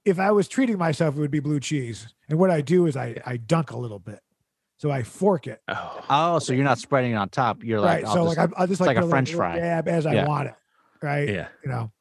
If 0.04 0.18
I 0.18 0.30
was 0.32 0.48
treating 0.48 0.76
myself, 0.78 1.16
it 1.16 1.20
would 1.20 1.30
be 1.30 1.40
blue 1.40 1.60
cheese. 1.60 2.12
And 2.28 2.38
what 2.38 2.50
I 2.50 2.60
do 2.60 2.86
is 2.86 2.96
I, 2.96 3.16
I 3.24 3.36
dunk 3.38 3.70
a 3.70 3.76
little 3.78 3.98
bit. 3.98 4.20
So 4.76 4.90
I 4.90 5.02
fork 5.02 5.46
it. 5.46 5.62
Oh, 5.68 6.04
Oh, 6.10 6.38
so 6.40 6.52
you're 6.52 6.64
not 6.64 6.78
spreading 6.78 7.12
it 7.12 7.14
on 7.14 7.28
top. 7.30 7.62
You're 7.64 7.80
like, 7.80 8.02
right. 8.02 8.04
I'll 8.06 8.14
So 8.14 8.24
just- 8.26 8.36
like 8.36 8.58
I, 8.58 8.62
I 8.62 8.66
just 8.66 8.80
like, 8.80 8.88
like 8.88 8.96
a 8.98 9.00
put 9.02 9.10
French 9.10 9.28
little 9.30 9.38
fry. 9.40 9.58
Dab 9.58 9.88
as 9.88 10.04
I 10.06 10.24
want 10.26 10.48
it. 10.48 10.54
Right. 11.02 11.28
yeah. 11.28 11.48
You 11.64 11.70
know. 11.70 11.92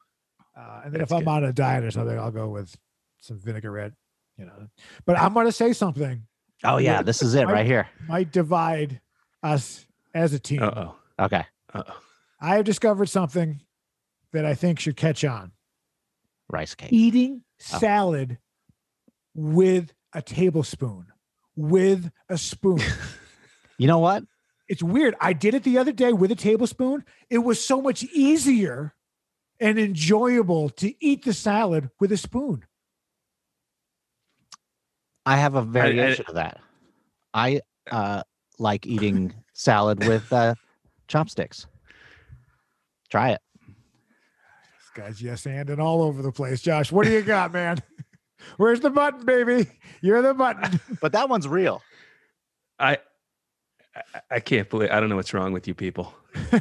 Uh, 0.57 0.81
and 0.85 0.93
then 0.93 0.99
That's 0.99 1.11
if 1.11 1.17
I'm 1.17 1.23
good. 1.23 1.29
on 1.31 1.43
a 1.45 1.53
diet 1.53 1.83
or 1.83 1.91
something, 1.91 2.17
I'll 2.17 2.31
go 2.31 2.49
with 2.49 2.75
some 3.21 3.39
vinaigrette. 3.39 3.93
You 4.37 4.45
know. 4.45 4.67
But 5.05 5.17
I'm 5.19 5.33
gonna 5.33 5.51
say 5.51 5.73
something 5.73 6.23
oh 6.63 6.77
yeah, 6.77 7.01
this 7.03 7.21
is 7.21 7.35
it 7.35 7.47
I- 7.47 7.51
right 7.51 7.65
here. 7.65 7.87
might 8.07 8.31
divide 8.31 8.99
us 9.43 9.85
as 10.13 10.33
a 10.33 10.39
team. 10.39 10.63
Uh 10.63 10.71
oh. 11.19 11.25
Okay. 11.25 11.45
Uh 11.73 11.83
oh. 11.87 11.93
I 12.41 12.55
have 12.55 12.65
discovered 12.65 13.07
something 13.07 13.61
that 14.33 14.45
I 14.45 14.55
think 14.55 14.79
should 14.79 14.97
catch 14.97 15.23
on. 15.23 15.51
Rice 16.49 16.75
cake. 16.75 16.91
Eating. 16.91 17.43
Salad 17.63 18.37
with 19.33 19.93
a 20.13 20.21
tablespoon, 20.21 21.07
with 21.55 22.11
a 22.29 22.37
spoon. 22.37 22.79
You 23.79 23.87
know 23.87 23.99
what? 23.99 24.23
it's 24.69 24.83
weird. 24.83 25.15
I 25.19 25.33
did 25.33 25.53
it 25.53 25.63
the 25.63 25.77
other 25.77 25.91
day 25.91 26.13
with 26.13 26.31
a 26.31 26.35
tablespoon. 26.35 27.03
It 27.29 27.39
was 27.39 27.63
so 27.63 27.81
much 27.81 28.03
easier 28.03 28.95
and 29.59 29.77
enjoyable 29.77 30.69
to 30.69 30.93
eat 31.03 31.25
the 31.25 31.33
salad 31.33 31.89
with 31.99 32.11
a 32.11 32.17
spoon. 32.17 32.65
I 35.25 35.37
have 35.37 35.55
a 35.55 35.61
variation 35.61 36.25
of 36.27 36.35
that. 36.35 36.59
I 37.33 37.61
uh 37.91 38.23
like 38.59 38.85
eating 38.85 39.33
salad 39.53 40.07
with 40.07 40.31
uh, 40.33 40.55
chopsticks. 41.07 41.67
Try 43.09 43.31
it. 43.31 43.41
This 44.95 45.03
guy's 45.03 45.21
yes 45.21 45.45
and 45.45 45.69
and 45.69 45.81
all 45.81 46.01
over 46.01 46.21
the 46.21 46.31
place. 46.31 46.61
Josh, 46.61 46.91
what 46.91 47.05
do 47.05 47.11
you 47.11 47.21
got, 47.21 47.51
man? 47.53 47.77
Where's 48.57 48.81
the 48.81 48.89
button, 48.89 49.25
baby? 49.25 49.67
You're 50.01 50.21
the 50.21 50.33
button. 50.33 50.79
But 51.01 51.13
that 51.13 51.29
one's 51.29 51.47
real. 51.47 51.81
I, 52.79 52.97
I 53.95 54.01
I 54.31 54.39
can't 54.39 54.69
believe 54.69 54.89
I 54.91 54.99
don't 54.99 55.09
know 55.09 55.15
what's 55.15 55.33
wrong 55.33 55.53
with 55.53 55.67
you 55.67 55.73
people. 55.73 56.13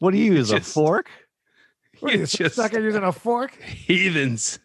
What 0.00 0.12
do 0.12 0.16
you 0.18 0.32
use? 0.32 0.48
Just- 0.48 0.70
a 0.70 0.72
fork? 0.72 1.10
What 2.00 2.14
are 2.14 2.16
you 2.16 2.26
just 2.26 2.54
stuck 2.54 2.72
at 2.72 2.80
using 2.80 3.02
a 3.02 3.12
fork? 3.12 3.54
heathens. 3.62 4.58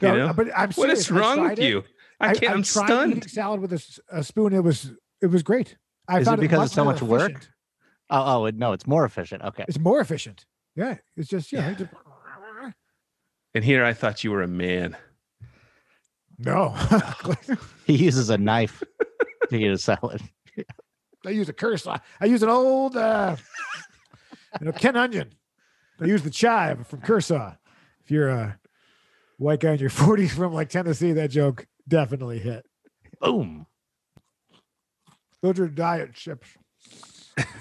You 0.00 0.08
know? 0.08 0.32
but 0.32 0.46
I'm 0.56 0.70
What 0.72 0.88
is 0.88 1.04
serious. 1.04 1.10
I 1.10 1.14
wrong 1.36 1.50
with 1.50 1.58
it. 1.58 1.68
you? 1.68 1.84
I 2.18 2.32
can't. 2.32 2.44
I, 2.52 2.54
am 2.54 2.62
tried 2.62 2.86
stunned. 2.86 3.16
eating 3.18 3.28
salad 3.28 3.60
with 3.60 3.72
a 4.10 4.24
spoon. 4.24 4.54
It 4.54 4.64
was 4.64 4.90
it 5.20 5.26
was 5.26 5.42
great. 5.42 5.76
I 6.08 6.20
Is 6.20 6.28
it 6.28 6.40
because 6.40 6.56
much 6.58 6.66
it's 6.66 6.74
so 6.74 6.84
more 6.84 6.94
much 6.94 7.02
work? 7.02 7.46
Oh, 8.08 8.46
oh 8.46 8.50
no, 8.54 8.72
it's 8.72 8.86
more 8.86 9.04
efficient. 9.04 9.42
Okay. 9.42 9.66
It's 9.68 9.78
more 9.78 10.00
efficient. 10.00 10.46
Yeah, 10.74 10.96
it's 11.16 11.28
just 11.28 11.52
yeah. 11.52 11.74
Yeah. 11.78 11.86
Just- 13.52 13.54
And 13.56 13.64
here 13.64 13.84
I 13.84 13.92
thought 13.92 14.22
you 14.24 14.30
were 14.30 14.42
a 14.42 14.48
man. 14.48 14.96
no, 16.38 16.74
He 17.86 17.96
uses 17.96 18.30
a 18.30 18.38
knife 18.38 18.82
to 19.48 19.56
eat 19.56 19.66
a 19.70 19.78
salad. 19.78 20.22
I 21.26 21.30
use 21.30 21.48
a 21.48 21.52
curse. 21.52 21.86
I 21.86 22.00
I 22.20 22.26
use 22.26 22.42
an 22.42 22.48
old 22.48 22.96
uh, 22.96 23.36
you 24.60 24.66
know 24.66 24.72
Ken 24.72 24.96
Onion. 24.96 25.32
I 26.00 26.06
use 26.06 26.22
the 26.22 26.30
chive 26.30 26.86
from 26.86 27.00
Kershaw. 27.02 27.54
If 28.02 28.10
you're 28.10 28.28
a 28.30 28.58
white 29.36 29.60
guy 29.60 29.72
in 29.72 29.78
your 29.80 29.90
40s 30.06 30.30
from 30.30 30.52
like 30.54 30.70
Tennessee, 30.70 31.12
that 31.12 31.30
joke 31.30 31.66
definitely 31.88 32.38
hit. 32.38 32.64
Boom. 33.20 33.66
Those 35.42 35.58
are 35.60 35.68
diet 35.68 36.14
chips. 36.14 36.48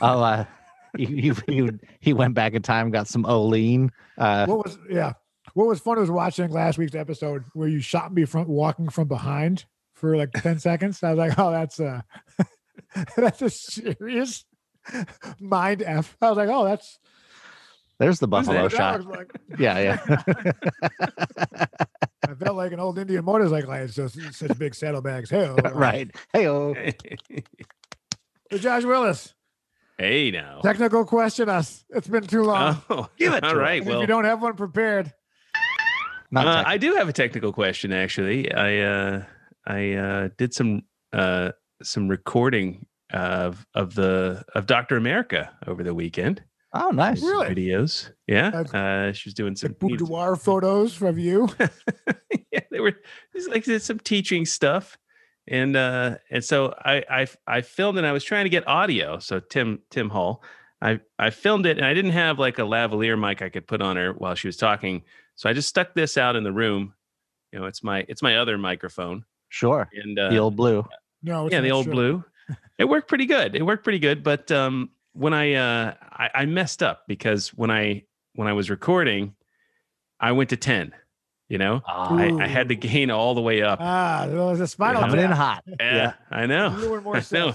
Oh, 0.02 0.22
uh, 0.22 0.46
you, 0.98 1.08
you, 1.08 1.36
you, 1.48 1.80
he 2.02 2.14
went 2.14 2.34
back 2.34 2.54
in 2.54 2.62
time, 2.62 2.92
got 2.92 3.08
some 3.08 3.26
Olean. 3.26 3.92
Uh, 4.18 4.46
what 4.46 4.66
was 4.66 4.78
yeah 4.90 5.14
what 5.54 5.68
was 5.68 5.80
fun 5.80 6.00
was 6.00 6.12
watching 6.12 6.52
last 6.52 6.78
week's 6.78 6.96
episode 6.96 7.44
where 7.54 7.68
you 7.68 7.80
shot 7.80 8.14
me 8.14 8.26
from 8.26 8.48
walking 8.48 8.90
from 8.90 9.08
behind 9.08 9.66
for 9.94 10.16
like 10.18 10.32
10 10.32 10.60
seconds 10.70 11.04
i 11.04 11.10
was 11.12 11.18
like 11.18 11.38
oh 11.38 11.52
that's 11.52 11.80
uh 11.80 12.02
that's 13.18 13.42
a 13.42 13.50
serious 13.50 14.46
mind 15.40 15.84
f 15.86 16.16
i 16.22 16.30
was 16.30 16.38
like 16.38 16.50
oh 16.50 16.64
that's 16.66 17.00
there's 18.00 18.20
the 18.20 18.28
buffalo 18.28 18.64
what 18.64 18.72
that 18.72 18.78
shot. 18.78 19.06
like. 19.06 19.32
Yeah, 19.60 19.78
yeah. 19.80 20.22
i 22.28 22.34
felt 22.36 22.56
like 22.56 22.72
an 22.72 22.80
old 22.80 22.98
indian 22.98 23.26
motorcycle 23.26 23.72
i 23.72 23.80
had 23.80 23.94
so, 23.94 24.08
such 24.08 24.58
big 24.58 24.74
saddlebags 24.76 25.30
hey 25.30 25.50
right. 25.74 26.10
Hey, 26.34 26.48
oh. 26.48 26.74
josh 28.58 28.84
willis 28.86 29.34
hey 29.98 30.32
now. 30.32 30.62
technical 30.62 31.04
question 31.06 31.50
us 31.50 31.84
it's 31.90 32.08
been 32.08 32.24
too 32.26 32.44
long 32.44 32.82
Oh, 32.90 33.10
Give 33.18 33.34
it 33.34 33.42
to 33.42 33.48
all 33.48 33.52
him. 33.54 33.58
right. 33.60 33.82
And 33.82 33.88
Well, 33.88 33.98
if 33.98 34.02
you 34.04 34.08
don't 34.08 34.24
have 34.26 34.42
one 34.42 34.56
prepared 34.56 35.06
Not 35.08 35.14
Uh, 36.36 36.64
I 36.66 36.78
do 36.78 36.96
have 36.96 37.10
a 37.10 37.14
technical 37.14 37.52
question 37.52 37.92
actually. 37.92 38.52
I 38.54 38.78
uh, 38.80 39.24
I 39.66 39.94
uh, 39.94 40.30
did 40.38 40.54
some 40.54 40.84
uh, 41.14 41.52
some 41.82 42.08
recording 42.08 42.86
of 43.12 43.66
of 43.74 43.96
the 43.96 44.44
of 44.56 44.66
Doctor 44.68 44.98
America 44.98 45.52
over 45.68 45.84
the 45.84 45.94
weekend. 45.94 46.44
oh, 46.74 46.92
nice. 46.92 47.24
Really? 47.24 47.48
Videos, 47.48 48.12
yeah. 48.28 48.52
That's- 48.52 48.74
Uh, 48.74 49.12
she 49.14 49.28
was 49.30 49.34
doing 49.34 49.56
some 49.56 49.70
some 49.80 49.90
boudoir 49.90 50.36
photos 50.36 50.94
from 50.94 51.18
you 51.18 51.50
yeah, 52.52 52.60
they 52.72 52.80
were 52.80 52.94
it's 53.34 53.48
like 53.48 53.64
did 53.64 53.82
some 53.82 54.00
teaching 54.00 54.46
stuff, 54.46 54.98
and 55.48 55.76
uh, 55.76 56.18
and 56.30 56.44
so 56.44 56.76
I, 56.86 57.04
I 57.10 57.28
I 57.48 57.62
filmed 57.62 57.98
and 57.98 58.06
I 58.06 58.12
was 58.12 58.24
trying 58.24 58.46
to 58.46 58.50
get 58.50 58.68
audio. 58.68 59.18
So 59.20 59.40
Tim 59.40 59.80
Tim 59.90 60.10
Hall, 60.10 60.44
I 60.82 61.00
I 61.18 61.32
filmed 61.32 61.66
it 61.66 61.78
and 61.78 61.86
I 61.86 61.96
didn't 61.96 62.12
have 62.12 62.38
like 62.38 62.60
a 62.60 62.64
lavalier 62.64 63.20
mic 63.20 63.42
I 63.42 63.50
could 63.50 63.66
put 63.68 63.82
on 63.82 63.96
her 63.98 64.14
while 64.14 64.36
she 64.36 64.48
was 64.48 64.58
talking, 64.58 65.02
so 65.40 65.50
I 65.50 65.54
just 65.54 65.70
stuck 65.70 65.94
this 65.94 66.18
out 66.18 66.36
in 66.36 66.44
the 66.44 66.52
room. 66.52 66.94
You 67.54 67.60
know, 67.60 67.66
it's 67.66 67.82
my 67.82 68.06
it's 68.10 68.22
my 68.22 68.38
other 68.38 68.58
microphone, 68.58 69.24
Sure. 69.48 69.88
and 69.94 70.20
uh, 70.20 70.30
The 70.30 70.38
old 70.38 70.58
blue. 70.58 70.86
no 71.24 71.46
it's 71.48 71.54
yeah, 71.54 71.62
the 71.62 71.72
old 71.72 71.86
true. 71.86 71.94
blue. 71.94 72.24
It 72.78 72.88
worked 72.90 73.08
pretty 73.08 73.26
good. 73.26 73.56
It 73.56 73.64
worked 73.64 73.84
pretty 73.84 74.00
good, 74.00 74.24
but 74.24 74.52
um, 74.52 74.90
when 75.14 75.34
I, 75.34 75.54
uh, 75.54 75.94
I 76.12 76.30
I 76.34 76.46
messed 76.46 76.82
up 76.82 77.04
because 77.08 77.50
when 77.50 77.70
I 77.72 78.04
when 78.36 78.48
I 78.48 78.54
was 78.54 78.70
recording, 78.70 79.36
I 80.20 80.32
went 80.34 80.50
to 80.52 80.58
ten. 80.58 80.94
You 81.48 81.58
know, 81.58 81.82
I, 81.88 82.32
I 82.40 82.48
had 82.48 82.68
the 82.68 82.76
gain 82.76 83.10
all 83.12 83.34
the 83.36 83.42
way 83.42 83.62
up. 83.64 83.80
ah 83.82 84.26
there 84.28 84.38
was 84.38 84.60
a 84.60 84.68
spinal 84.68 85.02
Coming 85.02 85.20
in 85.20 85.32
hot. 85.32 85.64
yeah, 85.80 86.14
I 86.32 86.46
know. 86.46 86.78
You 86.80 86.90
were 86.92 87.02
more 87.02 87.18
I 87.22 87.24
know. 87.32 87.54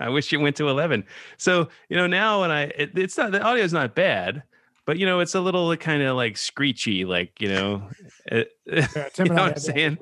I 0.00 0.08
wish 0.10 0.32
it 0.32 0.36
went 0.38 0.56
to 0.56 0.68
11. 0.68 1.04
So, 1.38 1.68
you 1.88 1.96
know, 1.96 2.06
now 2.06 2.42
when 2.42 2.50
I, 2.50 2.64
it, 2.64 2.98
it's 2.98 3.16
not, 3.16 3.30
the 3.32 3.40
audio 3.40 3.64
is 3.64 3.72
not 3.72 3.94
bad, 3.94 4.42
but, 4.86 4.98
you 4.98 5.04
know, 5.06 5.20
it's 5.20 5.34
a 5.34 5.40
little 5.40 5.76
kind 5.76 6.02
of 6.02 6.16
like 6.16 6.36
screechy, 6.36 7.04
like, 7.04 7.40
you 7.40 7.48
know, 7.48 7.88
Yeah, 8.32 8.44
You 8.66 8.74
know 8.74 8.80
what 8.84 9.18
I'm 9.18 9.36
had 9.36 9.36
that 9.36 9.54
this 9.56 9.64
saying? 9.66 9.98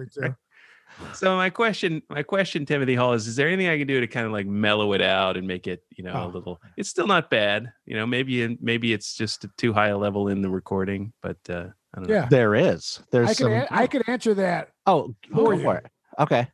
so 1.13 1.35
my 1.37 1.51
question, 1.51 2.03
my 2.09 2.23
question, 2.23 2.65
Timothy 2.67 2.95
Hall 2.95 3.15
is, 3.15 3.27
is 3.27 3.35
there 3.35 3.49
anything 3.49 3.67
I 3.69 3.79
can 3.79 3.87
do 3.89 3.99
to 4.01 4.07
kind 4.07 4.27
of 4.27 4.33
like 4.33 4.47
mellow 4.47 4.93
it 4.93 5.03
out 5.03 5.37
and 5.37 5.47
make 5.47 5.67
it, 5.67 5.83
you 5.91 6.05
know, 6.05 6.13
a 6.13 6.25
Oh. 6.25 6.29
little, 6.29 6.61
it's 6.77 6.89
still 6.89 7.09
not 7.09 7.31
bad. 7.31 7.73
You 7.85 7.97
know, 7.97 8.07
maybe, 8.07 8.57
maybe 8.61 8.93
it's 8.93 9.15
just 9.17 9.45
too 9.57 9.73
high 9.73 9.89
a 9.89 9.99
level 9.99 10.29
in 10.29 10.41
the 10.43 10.49
recording, 10.51 11.13
but, 11.21 11.39
uh, 11.51 11.67
I 11.95 11.99
don't 12.01 12.09
know. 12.09 12.15
Yeah, 12.15 12.27
There 12.29 12.55
is. 12.55 13.01
There's 13.11 13.31
I 13.31 13.35
could 13.35 13.37
some. 13.39 13.53
an- 13.53 13.67
I 13.71 13.87
could 13.87 14.09
answer 14.09 14.35
that. 14.35 14.71
oh, 14.87 15.15
for 15.33 15.45
go 15.45 15.51
you. 15.53 15.63
for 15.63 15.77
it. 15.79 15.87
Okay. 16.19 16.49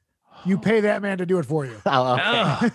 You 0.46 0.56
pay 0.58 0.80
that 0.80 1.02
man 1.02 1.18
to 1.18 1.26
do 1.26 1.38
it 1.38 1.44
for 1.46 1.66
you. 1.66 1.76
Oh, 1.86 2.12
okay. 2.14 2.22
Ah, 2.24 2.70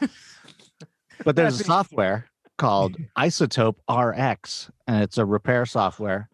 But 1.23 1.35
there's 1.35 1.59
a 1.61 1.63
software 1.63 2.25
called 2.57 2.97
iZotope 3.17 3.75
RX, 3.89 4.69
and 4.87 5.03
it's 5.03 5.17
a 5.17 5.25
repair 5.25 5.65
software, 5.65 6.29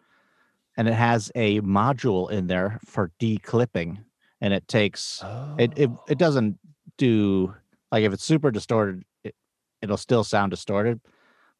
and 0.76 0.88
it 0.88 0.94
has 0.94 1.30
a 1.34 1.60
module 1.60 2.30
in 2.30 2.46
there 2.46 2.78
for 2.86 3.10
declipping, 3.18 4.04
and 4.40 4.52
it 4.54 4.66
takes 4.68 5.22
it 5.58 5.72
it, 5.76 5.90
Oh. 5.90 6.04
it 6.08 6.18
doesn't 6.18 6.58
do 6.98 7.54
like 7.90 8.04
if 8.04 8.12
it's 8.12 8.24
super 8.24 8.50
distorted, 8.50 9.02
it, 9.24 9.34
it'll 9.80 9.96
still 9.96 10.24
sound 10.24 10.50
distorted, 10.50 11.00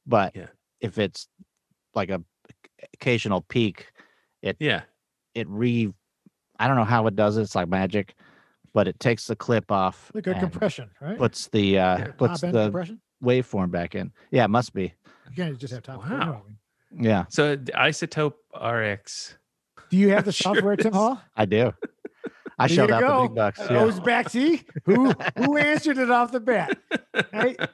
but 0.07 0.35
Yeah. 0.37 0.47
if 0.81 0.99
it's 0.99 1.29
like 1.95 2.11
a 2.11 2.23
occasional 2.95 3.43
peak, 3.43 3.93
it 4.43 4.57
yeah. 4.61 4.83
it 5.35 5.49
re 5.49 5.93
I 6.59 6.69
don't 6.69 6.77
know 6.77 6.85
how 6.85 7.07
it 7.07 7.17
does 7.17 7.37
it. 7.37 7.43
It's 7.43 7.55
like 7.55 7.69
magic, 7.69 8.15
but 8.73 8.87
it 8.89 8.99
takes 9.01 9.27
the 9.27 9.37
clip 9.37 9.71
off 9.73 10.11
Like 10.15 10.27
a 10.29 10.35
compression, 10.35 10.91
right? 11.01 11.19
puts 11.19 11.49
the 11.49 11.79
uh 11.79 11.99
Yeah. 11.99 12.07
puts 12.17 12.41
the 12.41 12.51
compression. 12.65 13.01
Waveform 13.23 13.71
back 13.71 13.95
in. 13.95 14.13
Yeah, 14.31 14.45
it 14.45 14.49
must 14.51 14.73
be. 14.75 14.95
You 15.31 15.37
can't 15.37 15.59
just 15.59 15.73
have 15.73 15.83
top. 15.83 16.03
you 16.05 16.11
know 16.11 16.17
Wow. 16.19 16.27
what 16.33 16.37
I 16.37 16.49
mean. 16.49 17.05
Yeah, 17.05 17.25
So 17.31 17.57
the 17.57 17.73
iZotope 17.73 18.35
RX. 18.55 19.37
Do 19.91 19.97
you 19.97 20.11
have 20.11 20.25
the 20.25 20.33
Sure 20.33 20.55
software, 20.55 20.75
it 20.75 20.81
Tim. 20.81 20.93
Hall? 20.93 21.21
I 21.37 21.45
do. 21.47 21.73
I 22.59 22.67
There 22.69 22.77
shelled 22.77 22.91
you 22.91 22.95
out 22.97 23.01
go. 23.01 23.23
the 23.23 23.29
big 23.29 23.37
bucks. 23.37 23.61
Uh, 23.61 23.69
Yeah. 23.71 23.85
Who's 23.85 24.01
back? 24.01 24.29
See 24.29 24.63
who 24.85 25.13
who 25.39 25.57
answered 25.57 25.99
it 25.99 26.11
off 26.11 26.33
the 26.33 26.41
bat? 26.41 26.77
Hey. 27.33 27.57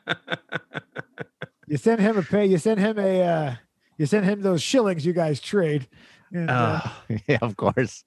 You 1.67 1.77
send 1.77 2.01
him 2.01 2.17
a 2.17 2.23
pay. 2.23 2.47
You 2.47 2.57
send 2.59 2.81
him 2.81 2.99
a. 2.99 3.21
Uh, 3.23 3.55
you 3.99 4.07
send 4.07 4.25
him 4.25 4.41
those 4.41 4.63
shillings 4.63 5.05
you 5.05 5.13
guys 5.13 5.39
trade. 5.41 5.87
And, 6.33 6.49
uh, 6.49 6.81
Ah, 6.83 7.05
yeah, 7.29 7.39
of 7.43 7.57
course. 7.57 8.05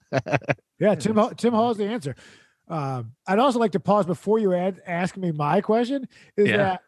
yeah, 0.80 0.94
Tim 0.96 1.14
Hall- 1.14 1.30
Tim 1.30 1.52
Hall's 1.52 1.76
the 1.76 1.84
answer. 1.86 2.16
Um, 2.66 3.12
I'd 3.26 3.38
also 3.38 3.58
like 3.60 3.72
to 3.72 3.80
pause 3.80 4.04
before 4.06 4.38
you 4.40 4.52
add, 4.54 4.80
ask 4.86 5.16
me 5.16 5.30
my 5.30 5.60
question. 5.60 6.08
Is 6.36 6.48
Yeah. 6.48 6.56
that 6.56 6.82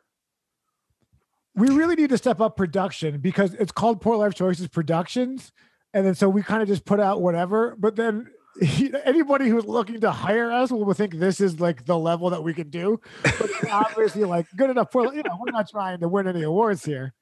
we 1.57 1.69
really 1.69 1.95
need 1.95 2.11
to 2.11 2.19
step 2.19 2.40
up 2.40 2.57
production 2.57 3.19
because 3.21 3.55
it's 3.55 3.73
called 3.73 4.01
Poor 4.01 4.17
Life 4.17 4.35
Choices 4.35 4.69
Productions, 4.69 5.53
and 5.93 6.05
then 6.05 6.14
so 6.14 6.28
we 6.28 6.43
kind 6.43 6.62
of 6.62 6.68
just 6.68 6.85
put 6.85 7.01
out 7.01 7.22
whatever. 7.22 7.76
But 7.78 7.97
then 7.97 8.28
anybody 9.05 9.49
who's 9.49 9.64
looking 9.64 10.01
to 10.01 10.11
hire 10.11 10.51
us 10.51 10.70
will 10.70 10.93
think 10.95 11.14
this 11.14 11.41
is 11.41 11.61
like 11.61 11.85
the 11.85 11.99
level 11.99 12.31
that 12.31 12.43
we 12.43 12.55
can 12.55 12.70
do. 12.70 13.01
But 13.22 13.51
obviously, 13.70 14.24
like 14.24 14.47
good 14.57 14.70
enough 14.70 14.91
for 14.91 15.14
you 15.14 15.22
know, 15.22 15.39
we're 15.41 15.53
not 15.53 15.68
trying 15.68 16.01
to 16.01 16.09
win 16.09 16.26
any 16.26 16.43
awards 16.43 16.85
here, 16.85 17.14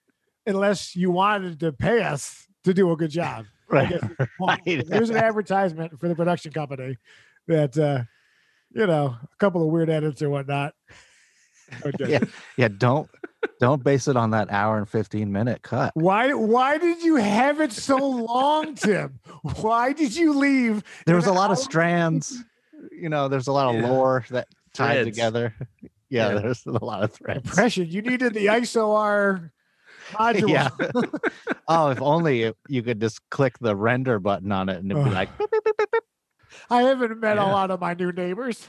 unless 0.47 0.97
you 0.97 1.11
wanted 1.11 1.61
to 1.61 1.73
pay 1.73 2.03
us 2.03 2.47
to 2.65 2.73
do 2.73 2.91
a 2.93 2.97
good 2.97 3.11
job. 3.11 3.47
Right. 3.69 3.93
Right. 4.41 4.85
There's 4.87 5.11
an 5.11 5.17
advertisement 5.17 5.99
for 6.01 6.09
the 6.09 6.15
production 6.15 6.53
company 6.53 6.99
that 7.47 7.79
uh, 7.79 8.03
you 8.75 8.87
know, 8.87 9.17
a 9.23 9.37
couple 9.39 9.63
of 9.63 9.69
weird 9.69 9.91
edits 9.91 10.21
or 10.21 10.31
whatnot. 10.31 10.75
Okay. 11.87 12.11
Yeah. 12.13 12.21
Yeah, 12.57 12.69
don't 12.69 13.09
don't 13.61 13.83
base 13.83 14.07
it 14.09 14.17
on 14.17 14.31
that 14.31 14.51
hour 14.51 14.79
and 14.79 14.89
15 14.89 15.31
minute 15.33 15.63
cut. 15.63 15.93
Why 15.95 16.33
why 16.33 16.79
did 16.79 17.03
you 17.03 17.17
have 17.17 17.61
it 17.61 17.73
so 17.73 17.97
long, 17.97 18.75
Tim? 18.75 19.19
Why 19.61 19.93
did 19.93 20.15
you 20.15 20.33
leave? 20.39 20.83
There 21.07 21.17
was 21.17 21.27
a 21.27 21.31
an 21.31 21.37
lot 21.37 21.51
of 21.51 21.59
strands. 21.59 22.43
You 22.91 23.09
know, 23.09 23.29
there's 23.29 23.47
a 23.49 23.53
lot 23.53 23.75
of 23.75 23.81
Yeah. 23.81 23.89
lore 23.91 24.25
that 24.31 24.49
tied 24.75 24.95
Threads. 25.03 25.09
together. 25.09 25.55
Yeah, 26.09 26.35
Yeah. 26.35 26.41
there's 26.41 26.67
a 26.67 26.85
lot 26.85 27.03
of 27.05 27.13
threads. 27.13 27.49
Impression. 27.49 27.87
You 27.89 28.03
needed 28.03 28.35
the 28.35 28.47
ISOR 28.49 29.51
module. 30.13 30.49
Yeah. 30.51 30.69
oh, 31.69 31.89
if 31.89 32.03
only 32.03 32.43
it- 32.43 32.57
you 32.69 32.83
could 32.83 33.01
just 33.01 33.19
click 33.31 33.59
the 33.61 33.75
render 33.75 34.19
button 34.19 34.53
on 34.53 34.69
it 34.69 34.77
and 34.77 34.91
it'd 34.93 35.03
be 35.05 35.09
like, 35.11 35.37
beep, 35.39 35.51
beep, 35.51 35.65
beep, 35.65 35.75
beep, 35.79 35.91
beep. 35.91 36.03
I 36.69 36.83
haven't 36.83 37.19
met 37.19 37.39
a 37.39 37.45
lot 37.47 37.71
of 37.71 37.81
my 37.81 37.95
new 37.95 38.13
neighbors. 38.13 38.69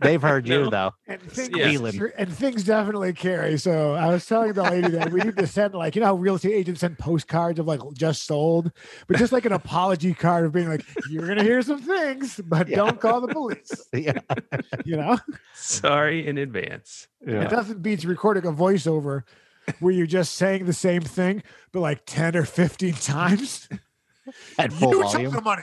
They've 0.00 0.20
heard 0.20 0.48
you 0.48 0.64
No. 0.64 0.70
though. 0.70 0.94
And 1.06 1.20
things, 1.22 1.48
Squealing. 1.48 2.10
and 2.16 2.32
things 2.32 2.64
definitely 2.64 3.12
carry. 3.12 3.58
So 3.58 3.94
I 3.94 4.08
was 4.08 4.26
telling 4.26 4.52
the 4.54 4.62
lady 4.62 4.88
that 4.88 5.12
we 5.12 5.20
need 5.20 5.36
to 5.36 5.46
send 5.46 5.74
like 5.74 5.94
you 5.94 6.00
know 6.00 6.06
how 6.08 6.14
real 6.14 6.34
estate 6.36 6.52
agents 6.54 6.80
send 6.80 6.98
postcards 6.98 7.58
of 7.58 7.66
like 7.66 7.80
just 7.94 8.24
sold, 8.24 8.72
but 9.06 9.16
just 9.18 9.32
like 9.32 9.44
an 9.44 9.52
apology 9.52 10.14
card 10.14 10.44
of 10.46 10.52
being 10.52 10.68
like 10.68 10.84
you're 11.10 11.26
gonna 11.26 11.42
hear 11.42 11.62
some 11.62 11.80
things, 11.82 12.40
but 12.44 12.68
Yeah. 12.68 12.76
don't 12.76 13.00
call 13.00 13.20
the 13.20 13.28
police. 13.28 13.70
Yeah. 13.92 14.18
You 14.84 14.96
know, 14.96 15.18
Sorry 15.54 16.26
in 16.26 16.38
advance. 16.38 17.08
it 17.20 17.50
doesn't 17.50 17.82
beat 17.82 18.04
recording 18.04 18.46
a 18.46 18.52
voiceover 18.52 19.22
where 19.80 19.92
you're 19.92 20.06
just 20.06 20.34
saying 20.34 20.66
the 20.66 20.72
same 20.72 21.02
thing, 21.02 21.42
but 21.72 21.80
like 21.80 22.02
ten 22.06 22.36
or 22.36 22.44
fifteen 22.44 22.94
times. 22.94 23.68
At 24.58 24.72
full 24.72 24.90
you 24.90 25.02
volume. 25.02 25.24
took 25.30 25.34
the 25.34 25.44
money. 25.44 25.62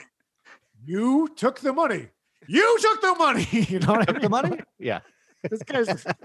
You 0.85 1.27
took 1.35 1.59
the 1.59 1.73
money. 1.73 2.07
You 2.47 2.77
took 2.79 3.01
the 3.01 3.15
money. 3.15 3.47
You 3.69 3.79
know 3.79 3.93
what 3.93 4.09
I 4.09 4.13
mean? 4.13 4.21
the 4.21 4.29
money? 4.29 4.59
Yeah. 4.79 4.99
This 5.49 5.61
guy's. 5.63 6.05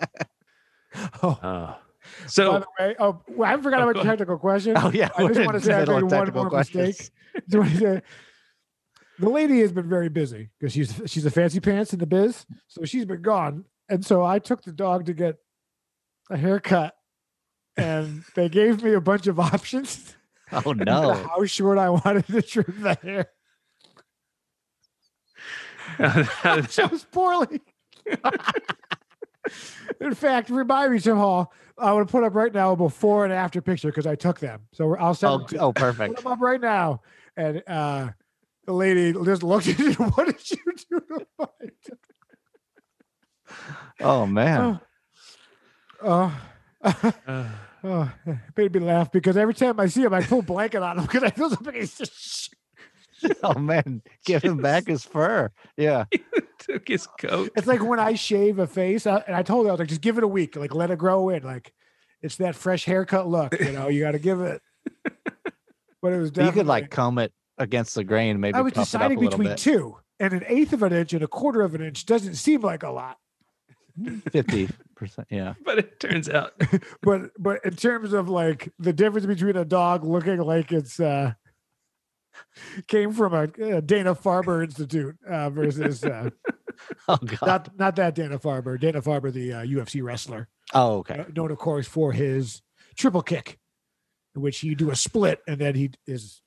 Oh, 1.22 1.38
Oh. 1.42 1.42
by 1.42 1.76
So 2.26 2.58
the 2.60 2.66
way, 2.80 2.94
oh, 2.98 3.20
well, 3.28 3.52
I 3.58 3.60
forgot 3.60 3.80
Oh, 3.80 3.82
about 3.90 3.94
go 3.94 4.00
your 4.02 4.10
technical 4.10 4.38
question. 4.38 4.74
Oh 4.76 4.90
yeah. 4.94 5.08
I 5.16 5.26
just 5.28 5.44
wanna 5.44 5.60
say 5.60 5.74
I 5.74 5.84
the 5.84 5.92
middle 6.00 6.08
made 6.08 6.16
one 6.16 6.32
more 6.50 6.58
mistake. 6.58 6.74
questions. 6.96 7.10
Just 7.48 7.54
wanna 7.58 7.76
say, 7.78 8.02
the 9.18 9.28
lady 9.28 9.60
has 9.60 9.72
been 9.72 9.88
very 9.88 10.08
busy 10.08 10.50
because 10.58 10.72
she's 10.72 11.00
she's 11.06 11.26
a 11.26 11.30
fancy 11.30 11.60
pants 11.60 11.92
in 11.92 11.98
the 11.98 12.06
biz, 12.06 12.46
so 12.68 12.84
she's 12.84 13.04
been 13.04 13.22
gone. 13.22 13.64
And 13.88 14.04
so 14.04 14.24
I 14.24 14.38
took 14.38 14.62
the 14.62 14.72
dog 14.72 15.06
to 15.06 15.14
get 15.14 15.36
a 16.30 16.36
haircut, 16.36 16.94
and 17.76 18.22
they 18.34 18.48
gave 18.48 18.82
me 18.82 18.92
a 18.94 19.00
bunch 19.00 19.26
of 19.26 19.38
options. 19.40 20.16
Oh 20.52 20.72
no. 20.72 21.12
how 21.12 21.44
short 21.44 21.76
I 21.78 21.90
wanted 21.90 22.26
to 22.28 22.40
trim 22.42 22.74
the 22.82 22.94
hair. 23.02 23.26
Chose 26.68 27.04
poorly. 27.12 27.60
In 30.00 30.14
fact, 30.14 30.50
remind 30.50 30.92
me, 30.92 30.98
Tim 31.00 31.16
Hall. 31.16 31.52
I 31.78 31.92
want 31.92 32.08
to 32.08 32.12
put 32.12 32.24
up 32.24 32.34
right 32.34 32.52
now 32.52 32.72
a 32.72 32.76
before 32.76 33.24
and 33.24 33.32
after 33.32 33.60
picture 33.60 33.88
because 33.88 34.06
I 34.06 34.14
took 34.14 34.40
them. 34.40 34.62
So 34.72 34.96
I'll 34.96 35.14
send 35.14 35.32
Oh, 35.32 35.38
them 35.46 35.60
oh 35.60 35.72
put 35.72 35.80
perfect. 35.80 36.16
them 36.16 36.26
up 36.32 36.40
right 36.40 36.60
now. 36.60 37.02
And 37.36 37.62
uh, 37.66 38.08
the 38.64 38.72
lady 38.72 39.12
just 39.12 39.42
looked 39.42 39.68
at 39.68 39.78
it. 39.80 39.94
What 39.98 40.26
did 40.26 40.50
you 40.50 40.56
do 40.90 41.00
to 41.00 41.26
mine? 41.38 41.70
Oh 44.00 44.26
man. 44.26 44.80
Oh, 46.02 46.32
oh, 46.82 46.92
uh, 47.26 47.44
oh, 47.84 48.12
it 48.26 48.38
made 48.56 48.74
me 48.74 48.80
laugh 48.80 49.12
because 49.12 49.36
every 49.36 49.54
time 49.54 49.78
I 49.78 49.86
see 49.86 50.02
him, 50.02 50.14
I 50.14 50.22
pull 50.22 50.40
a 50.40 50.42
blanket 50.42 50.82
on 50.82 50.98
him 50.98 51.04
because 51.04 51.22
I 51.22 51.30
feel 51.30 51.50
something. 51.50 51.74
He's 51.74 51.96
just 51.96 52.55
Oh 53.42 53.58
man. 53.58 54.02
Give 54.24 54.42
him 54.42 54.58
back 54.58 54.86
his 54.88 55.04
fur. 55.04 55.50
Yeah. 55.76 56.04
took 56.58 56.88
his 56.88 57.06
coat. 57.06 57.50
It's 57.56 57.66
like 57.66 57.82
when 57.82 57.98
I 58.00 58.14
shave 58.14 58.58
a 58.58 58.66
face, 58.66 59.06
uh, 59.06 59.22
and 59.26 59.36
I 59.36 59.42
told 59.42 59.66
her 59.66 59.70
I 59.70 59.72
was 59.72 59.80
like, 59.80 59.88
just 59.88 60.00
give 60.00 60.18
it 60.18 60.24
a 60.24 60.28
week, 60.28 60.56
like 60.56 60.74
let 60.74 60.90
it 60.90 60.98
grow 60.98 61.28
in, 61.28 61.42
like 61.42 61.72
it's 62.22 62.36
that 62.36 62.54
fresh 62.56 62.84
haircut 62.84 63.28
look. 63.28 63.58
You 63.58 63.72
know, 63.72 63.88
you 63.88 64.00
got 64.00 64.12
to 64.12 64.18
give 64.18 64.40
it. 64.40 64.60
But 66.02 66.12
it 66.12 66.18
was 66.18 66.32
You 66.36 66.52
could 66.52 66.66
like 66.66 66.90
comb 66.90 67.18
it 67.18 67.32
against 67.58 67.94
the 67.94 68.04
grain, 68.04 68.38
maybe 68.40 68.54
I 68.54 68.60
was 68.60 68.72
puff 68.72 68.88
it 68.94 68.94
up 68.96 69.10
a 69.10 69.14
deciding 69.14 69.20
between 69.20 69.48
bit. 69.48 69.58
two, 69.58 69.96
and 70.20 70.32
an 70.32 70.44
eighth 70.46 70.72
of 70.72 70.82
an 70.82 70.92
inch 70.92 71.12
and 71.12 71.22
a 71.22 71.28
quarter 71.28 71.62
of 71.62 71.74
an 71.74 71.82
inch 71.82 72.06
doesn't 72.06 72.34
seem 72.34 72.60
like 72.60 72.82
a 72.82 72.90
lot, 72.90 73.16
Fifty 74.30 74.68
percent. 74.94 75.26
Yeah. 75.30 75.54
But 75.64 75.78
it 75.78 76.00
turns 76.00 76.28
out 76.28 76.52
but 77.02 77.30
but 77.38 77.64
in 77.64 77.76
terms 77.76 78.12
of 78.12 78.28
like 78.28 78.70
the 78.78 78.92
difference 78.92 79.26
between 79.26 79.56
a 79.56 79.64
dog 79.64 80.04
looking 80.04 80.38
like 80.38 80.70
it's 80.72 81.00
uh 81.00 81.32
came 82.88 83.12
from 83.12 83.34
a, 83.34 83.42
uh 83.76 83.80
Dana 83.80 84.14
Farber 84.14 84.64
Institute 84.64 85.16
uh, 85.28 85.50
versus 85.50 86.04
uh, 86.04 86.30
Oh 87.08 87.16
god. 87.16 87.46
not 87.46 87.78
not 87.78 87.96
that 87.96 88.14
Dana 88.14 88.38
Farber, 88.38 88.78
Dana 88.78 89.00
Farber, 89.00 89.32
the 89.32 89.52
uh, 89.52 89.62
UFC 89.62 90.02
wrestler. 90.02 90.48
Oh 90.74 90.98
okay. 90.98 91.20
uh, 91.20 91.24
known 91.34 91.50
of 91.50 91.58
course 91.58 91.86
for 91.86 92.12
his 92.12 92.62
triple 92.96 93.22
kick, 93.22 93.58
in 94.34 94.42
which 94.42 94.62
you 94.62 94.74
do 94.74 94.90
a 94.90 94.96
split 94.96 95.40
and 95.46 95.58
then 95.60 95.74
he 95.74 95.90
is. 96.06 96.42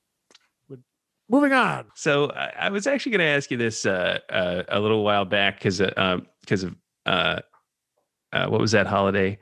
Moving 1.28 1.52
on. 1.52 1.84
So 1.94 2.32
I, 2.32 2.52
I 2.58 2.70
was 2.70 2.88
actually 2.88 3.12
going 3.12 3.20
to 3.20 3.26
ask 3.26 3.52
you 3.52 3.56
this 3.56 3.86
uh, 3.86 4.18
uh, 4.30 4.64
a 4.68 4.80
little 4.80 5.04
while 5.04 5.24
back 5.24 5.58
because 5.58 5.78
because 5.78 6.64
of 6.64 6.74
uh, 7.06 7.38
uh, 8.32 8.46
what 8.48 8.60
was 8.60 8.72
that 8.72 8.86
holiday? 8.86 9.38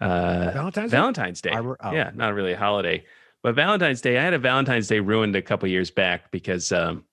Uh, 0.00 0.50
Valentine's 0.52 0.90
Day? 0.90 0.96
Valentine's 0.96 1.40
Day. 1.40 1.50
Arbor- 1.50 1.76
oh. 1.80 1.92
Yeah, 1.92 2.10
not 2.14 2.34
really 2.34 2.52
a 2.52 2.56
holiday, 2.56 3.04
but 3.44 3.54
Valentine's 3.54 4.00
Day. 4.00 4.18
I 4.18 4.22
had 4.22 4.32
a 4.34 4.38
Valentine's 4.38 4.88
Day 4.88 4.98
ruined 5.00 5.36
a 5.36 5.42
couple 5.42 5.68
years 5.68 5.90
back 5.90 6.30
because 6.32 6.72
um, 6.72 7.04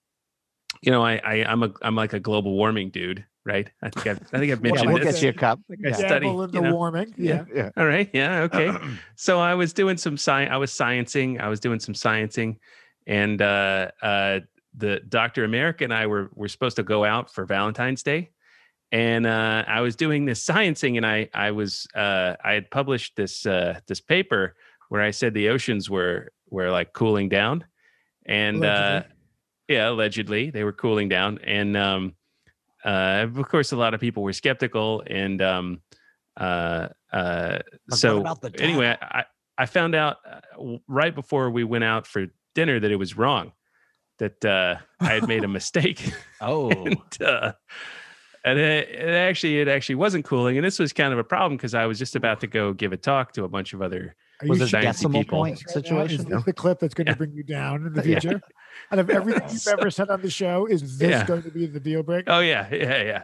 you 0.82 0.92
know 0.92 1.04
I, 1.06 1.18
I 1.18 1.34
I'm 1.46 1.62
a 1.62 1.72
I'm 1.84 1.94
like 1.96 2.14
a 2.14 2.20
global 2.20 2.54
warming 2.54 2.90
dude, 2.90 3.24
right? 3.46 3.70
I 3.84 3.90
think 3.90 4.08
I've, 4.08 4.20
I 4.34 4.40
think 4.40 4.52
I've 4.54 4.62
Yeah, 4.64 4.72
Yeah, 4.72 4.72
mentioned 4.72 4.94
we'll 4.94 5.04
this. 5.04 5.14
get 5.16 5.22
you 5.24 5.30
a 5.30 5.34
cup. 5.34 5.60
I 5.70 5.76
Yeah. 5.80 5.92
study, 5.94 6.26
Dabble 6.28 6.44
in 6.44 6.50
you 6.54 6.62
the 6.62 6.68
know. 6.70 6.74
warming. 6.74 7.14
Yeah. 7.18 7.44
Yeah. 7.54 7.56
Yeah. 7.66 7.70
All 7.76 7.86
right. 7.86 8.10
Yeah. 8.14 8.42
Okay. 8.44 8.72
so 9.16 9.40
I 9.40 9.54
was 9.56 9.74
doing 9.74 9.98
some 9.98 10.16
science. 10.18 10.50
I 10.52 10.58
was 10.58 10.72
sciencing. 10.72 11.40
I 11.42 11.50
was 11.50 11.60
doing 11.60 11.82
some 11.82 11.94
sciencing, 11.94 12.58
and 13.06 13.42
uh, 13.42 13.92
uh, 14.02 14.40
the 14.78 15.02
Doctor 15.10 15.44
America 15.44 15.84
and 15.84 15.94
I 15.94 16.08
were 16.08 16.32
were 16.34 16.48
supposed 16.48 16.78
to 16.78 16.84
go 16.84 17.04
out 17.04 17.30
for 17.30 17.46
Valentine's 17.46 18.04
Day, 18.04 18.32
and 18.94 19.28
uh, 19.28 19.66
I 19.68 19.82
was 19.82 19.98
doing 19.98 20.24
this 20.24 20.46
sciencing, 20.46 20.96
and 20.96 21.06
I 21.06 21.30
I 21.34 21.52
was 21.52 21.88
uh, 21.94 22.38
I 22.42 22.54
had 22.54 22.72
published 22.72 23.18
this 23.18 23.46
uh, 23.46 23.82
this 23.86 24.00
paper 24.00 24.56
where 24.92 25.02
I 25.02 25.12
said 25.12 25.34
the 25.34 25.48
oceans 25.48 25.90
were 25.90 26.34
were 26.50 26.70
like 26.70 26.92
cooling 26.92 27.30
down, 27.30 27.64
and 28.26 28.66
uh, 28.66 29.04
yeah, 29.70 29.88
allegedly 29.88 30.50
they 30.50 30.66
were 30.66 30.74
cooling 30.74 31.08
down, 31.08 31.40
and 31.46 31.78
um, 31.78 32.16
uh, 32.84 33.26
of 33.34 33.48
course 33.48 33.72
a 33.72 33.78
lot 33.78 33.94
of 33.94 34.02
people 34.02 34.22
were 34.22 34.34
skeptical, 34.34 35.02
and 35.08 35.42
um, 35.42 35.82
uh, 36.36 36.90
uh, 37.14 37.60
so 37.90 38.20
about 38.20 38.42
the 38.42 38.54
anyway, 38.60 38.98
I 39.02 39.24
I 39.58 39.66
found 39.66 39.96
out 39.96 40.18
uh, 40.30 40.76
right 40.90 41.16
before 41.16 41.50
we 41.52 41.64
went 41.64 41.86
out 41.86 42.06
for 42.06 42.26
dinner 42.54 42.78
that 42.78 42.92
it 42.92 42.98
was 42.98 43.16
wrong, 43.16 43.54
that 44.20 44.44
uh, 44.44 44.76
I 45.00 45.14
had 45.14 45.26
made 45.26 45.46
a 45.46 45.48
mistake, 45.60 46.04
Oh. 46.42 46.70
and 46.70 47.22
uh, 47.22 47.54
and 48.44 48.60
it, 48.60 48.90
it 48.90 49.16
actually 49.16 49.62
it 49.62 49.70
actually 49.70 49.96
wasn't 49.96 50.26
cooling, 50.26 50.58
and 50.58 50.66
this 50.66 50.80
was 50.80 50.92
kind 50.92 51.14
of 51.14 51.20
a 51.20 51.24
problem 51.24 51.56
because 51.56 51.74
I 51.74 51.86
was 51.86 51.98
just 51.98 52.18
about 52.18 52.42
to 52.42 52.48
go 52.48 52.74
give 52.74 52.92
a 52.92 52.98
talk 52.98 53.32
to 53.36 53.46
a 53.46 53.48
bunch 53.48 53.72
of 53.72 53.82
other. 53.82 54.18
Are 54.42 54.48
Was 54.48 54.60
you 54.60 54.66
it 54.78 54.82
decimal 54.82 55.22
people. 55.22 55.40
point 55.40 55.64
right 55.68 55.76
now? 55.90 56.00
Is 56.02 56.10
situation? 56.18 56.30
this 56.30 56.44
the 56.44 56.54
clip 56.54 56.80
that's 56.80 56.94
going 56.94 57.08
to 57.08 57.16
bring 57.16 57.34
you 57.34 57.44
down 57.44 57.86
in 57.86 57.94
the 57.94 58.02
Yeah. 58.08 58.20
future? 58.20 58.42
Out 58.92 59.00
of 59.00 59.10
everything 59.10 59.44
you've 59.50 59.68
ever 59.68 59.92
said 59.92 60.10
on 60.10 60.22
the 60.22 60.30
show, 60.30 60.66
is 60.66 60.98
this 60.98 61.10
Yeah. 61.10 61.26
going 61.26 61.44
to 61.44 61.52
be 61.52 61.66
the 61.66 61.80
deal 61.80 62.04
breaker? 62.04 62.32
Oh 62.32 62.40
yeah, 62.40 62.68
yeah, 62.74 63.04
yeah. 63.04 63.24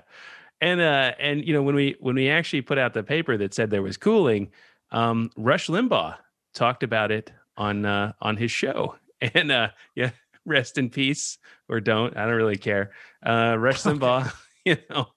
And 0.61 0.81
uh, 0.81 1.13
and 1.19 1.45
you 1.45 1.53
know 1.53 1.61
when 1.63 1.75
we 1.75 1.95
when 1.99 2.15
we 2.15 2.29
actually 2.29 2.61
put 2.61 2.77
out 2.77 2.93
the 2.93 3.03
paper 3.03 3.37
that 3.37 3.53
said 3.53 3.69
there 3.69 3.81
was 3.83 3.97
cooling, 3.97 4.51
um, 4.91 5.29
Rush 5.37 5.67
Limbaugh 5.67 6.15
talked 6.53 6.83
about 6.83 7.11
it 7.11 7.31
on 7.57 7.85
uh, 7.85 8.13
on 8.21 8.37
his 8.37 8.51
show, 8.51 8.95
and 9.21 9.51
uh, 9.51 9.69
yeah, 9.95 10.11
rest 10.45 10.77
in 10.77 10.89
peace 10.89 11.37
or 11.69 11.79
don't. 11.79 12.15
I 12.17 12.25
don't 12.25 12.35
really 12.35 12.57
care. 12.57 12.91
Uh, 13.25 13.55
Rush 13.59 13.85
Okay. 13.85 13.97
Limbaugh, 13.99 14.33
you 14.65 14.77
know, 14.89 15.07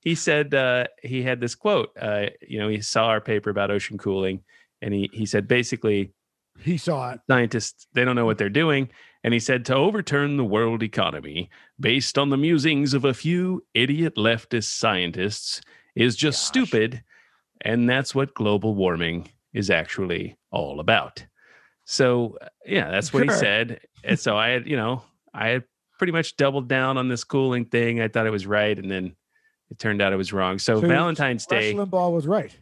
he 0.00 0.14
said 0.14 0.54
uh, 0.54 0.86
he 1.02 1.22
had 1.22 1.40
this 1.40 1.54
quote. 1.54 1.90
Uh, 2.00 2.26
you 2.46 2.58
know, 2.58 2.68
he 2.68 2.80
saw 2.80 3.06
our 3.08 3.20
paper 3.20 3.50
about 3.50 3.70
ocean 3.70 3.98
cooling, 3.98 4.42
and 4.82 4.94
he 4.94 5.10
he 5.12 5.26
said 5.26 5.48
basically 5.48 6.12
He 6.60 6.76
saw 6.76 7.12
it. 7.12 7.20
scientists 7.28 7.86
they 7.94 8.04
don't 8.04 8.16
know 8.16 8.26
what 8.26 8.38
they're 8.38 8.48
doing 8.48 8.88
and 9.24 9.34
he 9.34 9.40
said 9.40 9.64
to 9.66 9.74
overturn 9.74 10.36
the 10.36 10.44
world 10.44 10.82
economy 10.82 11.50
based 11.80 12.16
on 12.18 12.30
the 12.30 12.36
musings 12.36 12.94
of 12.94 13.04
a 13.04 13.14
few 13.14 13.64
idiot 13.74 14.14
leftist 14.16 14.70
scientists 14.78 15.60
is 15.94 16.16
just 16.16 16.40
Gosh. 16.40 16.46
stupid 16.48 17.02
and 17.62 17.88
that's 17.88 18.14
what 18.14 18.34
global 18.34 18.74
warming 18.74 19.28
is 19.52 19.70
actually 19.70 20.36
all 20.50 20.78
about 20.80 21.24
so 21.84 22.36
uh, 22.40 22.48
yeah 22.66 22.90
that's 22.90 23.12
what 23.12 23.22
he 23.24 23.30
said 23.30 23.80
and 24.04 24.18
so 24.18 24.36
i 24.36 24.48
had 24.48 24.66
you 24.66 24.76
know 24.76 25.02
i 25.34 25.48
had 25.48 25.64
pretty 25.98 26.12
much 26.12 26.36
doubled 26.36 26.68
down 26.68 26.96
on 26.96 27.08
this 27.08 27.24
cooling 27.24 27.64
thing 27.64 28.00
i 28.00 28.06
thought 28.08 28.26
it 28.26 28.30
was 28.30 28.46
right 28.46 28.78
and 28.78 28.90
then 28.90 29.16
it 29.70 29.78
turned 29.78 30.00
out 30.00 30.12
it 30.12 30.16
was 30.16 30.32
wrong 30.32 30.58
so, 30.58 30.80
So 30.80 30.86
valentine's 30.86 31.46
Rush 31.50 31.60
day 31.60 31.74
Limbaugh 31.74 32.12
was 32.12 32.26
right. 32.26 32.56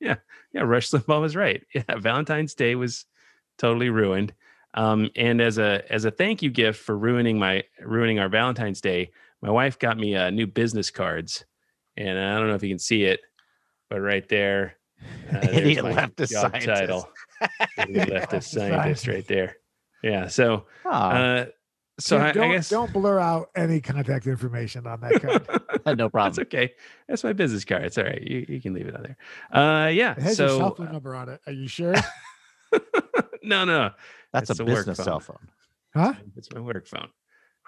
Yeah, 0.00 0.16
yeah. 0.52 0.62
Rush 0.62 0.90
Limbaugh 0.90 1.20
was 1.20 1.36
right. 1.36 1.62
Yeah, 1.74 1.82
Valentine's 1.98 2.54
Day 2.54 2.74
was 2.74 3.04
totally 3.58 3.90
ruined. 3.90 4.32
Um, 4.74 5.10
and 5.16 5.40
as 5.40 5.58
a 5.58 5.82
as 5.90 6.04
a 6.04 6.10
thank 6.10 6.42
you 6.42 6.50
gift 6.50 6.80
for 6.80 6.96
ruining 6.96 7.38
my 7.38 7.64
ruining 7.80 8.18
our 8.18 8.28
Valentine's 8.28 8.80
Day, 8.80 9.10
my 9.42 9.50
wife 9.50 9.78
got 9.78 9.96
me 9.96 10.14
uh, 10.14 10.30
new 10.30 10.46
business 10.46 10.90
cards, 10.90 11.44
and 11.96 12.18
I 12.18 12.38
don't 12.38 12.48
know 12.48 12.54
if 12.54 12.62
you 12.62 12.68
can 12.68 12.78
see 12.78 13.04
it, 13.04 13.20
but 13.88 14.00
right 14.00 14.28
there, 14.28 14.76
uh, 15.32 15.40
there's 15.40 15.56
Idiot 15.56 15.84
leftist 15.84 16.30
job 16.30 16.52
scientist. 16.52 16.66
title. 16.66 17.08
Idiot 17.78 18.08
leftist 18.08 18.44
scientist 18.54 19.06
right 19.08 19.26
there. 19.26 19.56
Yeah. 20.02 20.28
So, 20.28 20.66
uh, 20.84 21.46
so 21.98 22.16
Tim, 22.16 22.26
I, 22.26 22.32
don't, 22.32 22.50
I 22.50 22.54
guess 22.54 22.68
don't 22.68 22.92
blur 22.92 23.18
out 23.18 23.50
any 23.56 23.80
contact 23.80 24.26
information 24.26 24.86
on 24.86 25.00
that 25.00 25.20
card. 25.20 25.46
no 25.98 26.08
That's 26.08 26.10
problem. 26.12 26.42
okay. 26.46 26.72
That's 27.08 27.24
my 27.24 27.32
business 27.32 27.64
card. 27.64 27.84
It's 27.84 27.98
all 27.98 28.04
right. 28.04 28.22
You, 28.22 28.46
you 28.48 28.60
can 28.60 28.72
leave 28.74 28.86
it 28.86 28.94
on 28.96 29.02
there. 29.02 29.16
Uh, 29.62 29.88
yeah. 29.88 30.12
It 30.12 30.22
has 30.22 30.38
your 30.38 30.48
so 30.48 30.58
cell 30.58 30.74
phone 30.74 30.92
number 30.92 31.14
on 31.14 31.28
it. 31.28 31.40
Are 31.46 31.52
you 31.52 31.66
sure? 31.68 31.94
no, 33.42 33.64
no, 33.64 33.90
That's 34.32 34.50
it's 34.50 34.60
a 34.60 34.62
a 34.62 34.66
work 34.66 34.76
business 34.86 34.98
phone. 34.98 35.04
cell 35.04 35.20
phone. 35.20 35.48
Huh? 35.94 36.14
It's 36.36 36.52
my 36.52 36.60
work 36.60 36.86
phone. 36.86 37.08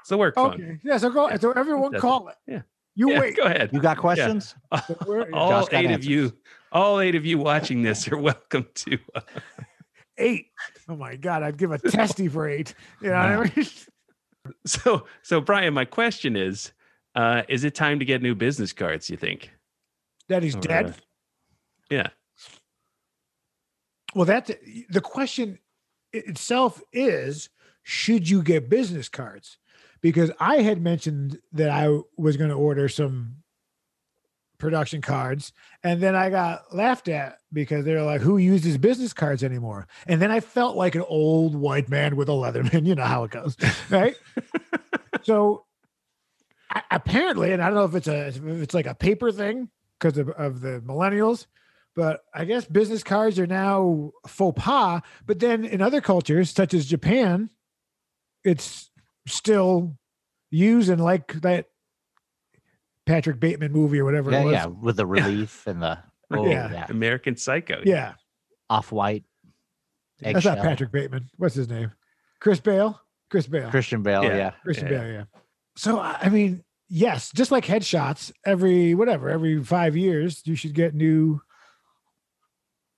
It's 0.01 0.09
the 0.11 0.18
work 0.18 0.35
phone. 0.35 0.55
Okay. 0.55 0.78
Yeah. 0.85 0.97
So 0.99 1.11
go. 1.11 1.28
Yeah, 1.28 1.37
So 1.39 1.53
everyone 1.53 1.93
that's 1.93 2.03
call 2.03 2.28
it. 2.28 2.37
Yeah. 2.47 2.62
You 2.95 3.11
Yeah, 3.12 3.20
wait. 3.20 3.37
Go 3.37 3.45
ahead. 3.45 3.70
You 3.72 3.81
got 3.81 3.97
questions? 3.99 4.55
We're- 5.07 5.31
all 5.33 5.51
Josh 5.51 5.68
got 5.70 5.85
eight 5.85 5.91
of 5.93 6.05
you, 6.05 6.33
all 6.72 7.01
eight 7.01 7.14
of 7.14 7.24
you 7.24 7.39
watching 7.39 7.83
this 7.83 8.07
are 8.11 8.16
welcome 8.18 8.66
to. 8.74 8.99
Uh, 9.14 9.20
eight. 10.18 10.47
Oh 10.89 10.97
my 10.97 11.16
god, 11.16 11.43
I'd 11.43 11.57
give 11.57 11.70
a 11.72 11.78
testy 11.78 12.28
for 12.28 12.49
eight. 12.49 12.74
You 13.01 13.11
know 13.11 13.39
what 13.39 13.51
I 13.53 13.57
mean? 13.57 13.66
so, 14.66 15.07
so 15.22 15.40
Brian, 15.40 15.74
my 15.74 15.84
question 15.84 16.36
is: 16.36 16.72
uh, 17.14 17.42
Is 17.48 17.64
it 17.64 17.74
time 17.74 17.98
to 17.98 18.05
get 18.05 18.22
new 18.22 18.34
business 18.34 18.72
cards? 18.72 19.11
You 19.11 19.16
think? 19.16 19.51
That 20.28 20.42
he's 20.42 20.57
Or, 20.57 20.61
dead. 20.61 20.86
uh, 20.86 20.92
yeah. 21.90 22.09
Well, 24.14 24.24
that's 24.24 24.51
the 24.88 25.01
question 25.01 25.59
itself 26.12 26.82
is 26.92 27.48
should 27.82 28.28
you 28.28 28.42
get 28.42 28.68
business 28.68 29.09
cards? 29.09 29.59
Because 30.01 30.30
I 30.40 30.57
had 30.57 30.80
mentioned 30.80 31.38
that 31.53 31.70
I 31.70 31.98
was 32.16 32.36
going 32.36 32.51
to 32.51 32.57
order 32.57 32.88
some 32.88 33.36
production 34.61 35.00
cards 35.00 35.52
and 35.82 36.00
then 36.00 36.14
I 36.14 36.30
got 36.30 36.74
laughed 36.74 37.08
at 37.08 37.38
because 37.52 37.84
they 37.84 37.94
were 37.94 38.02
like, 38.02 38.20
who 38.20 38.36
uses 38.36 38.78
business 38.78 39.12
cards 39.12 39.42
anymore? 39.42 39.88
And 40.06 40.22
then 40.22 40.30
I 40.30 40.40
felt 40.40 40.76
like 40.76 40.94
an 40.94 41.04
old 41.08 41.56
white 41.56 41.88
man 41.88 42.16
with 42.16 42.28
a 42.28 42.32
Leatherman. 42.32 42.86
You 42.90 42.94
know 42.94 43.04
how 43.04 43.24
it 43.24 43.30
goes, 43.30 43.56
right? 43.88 44.16
so 45.22 45.64
a- 46.74 46.82
apparently, 46.90 47.52
and 47.52 47.62
I 47.62 47.66
don't 47.66 47.74
know 47.74 47.84
if 47.84 47.94
it's 47.94 48.08
a 48.08 48.28
if 48.28 48.44
it's 48.44 48.74
like 48.74 48.86
a 48.86 48.94
paper 48.94 49.32
thing 49.32 49.68
because 49.98 50.18
of, 50.18 50.28
of 50.30 50.61
the 50.61 50.80
millennials, 50.80 51.46
but 51.94 52.20
I 52.34 52.44
guess 52.44 52.64
business 52.64 53.02
cards 53.02 53.38
are 53.38 53.46
now 53.46 54.12
faux 54.26 54.61
pas. 54.62 55.02
But 55.26 55.40
then 55.40 55.64
in 55.64 55.82
other 55.82 56.00
cultures, 56.00 56.50
such 56.50 56.74
as 56.74 56.86
Japan, 56.86 57.50
it's 58.44 58.90
still 59.26 59.96
used 60.50 60.90
and 60.90 61.02
like 61.02 61.32
that 61.42 61.66
Patrick 63.11 63.40
Bateman 63.40 63.72
movie 63.72 63.98
or 63.98 64.04
whatever 64.04 64.30
Yeah, 64.30 64.40
it 64.40 64.44
was. 64.44 64.52
yeah. 64.52 64.66
With 64.66 64.96
the 64.96 65.06
relief 65.18 65.66
and 65.66 65.82
the 65.82 65.98
oh, 66.30 66.46
Yeah. 66.46 66.70
yeah. 66.72 66.86
American 66.88 67.36
Psycho. 67.36 67.82
Yeah. 67.84 68.12
off 68.68 68.92
white. 68.92 69.24
That's 70.20 70.44
not 70.44 70.58
Patrick 70.58 70.92
Bateman. 70.92 71.28
What's 71.38 71.54
his 71.54 71.68
name? 71.68 71.90
Chris 72.40 72.61
Bale? 72.61 73.00
Chris 73.30 73.46
Bale. 73.46 73.70
Christian 73.70 74.02
Bale, 74.02 74.22
Yeah. 74.24 74.36
yeah. 74.36 74.50
Christian 74.62 74.86
Yeah. 74.92 74.98
Bale, 74.98 75.12
yeah. 75.12 75.24
So 75.76 75.98
I 75.98 76.18
I 76.22 76.28
mean, 76.28 76.62
yes, 76.88 77.30
just 77.34 77.50
like 77.50 77.64
headshots, 77.64 78.30
every 78.46 78.94
whatever, 78.94 79.28
every 79.28 79.62
five 79.64 79.96
years, 79.96 80.42
you 80.44 80.54
should 80.54 80.74
get 80.74 80.94
new, 80.94 81.40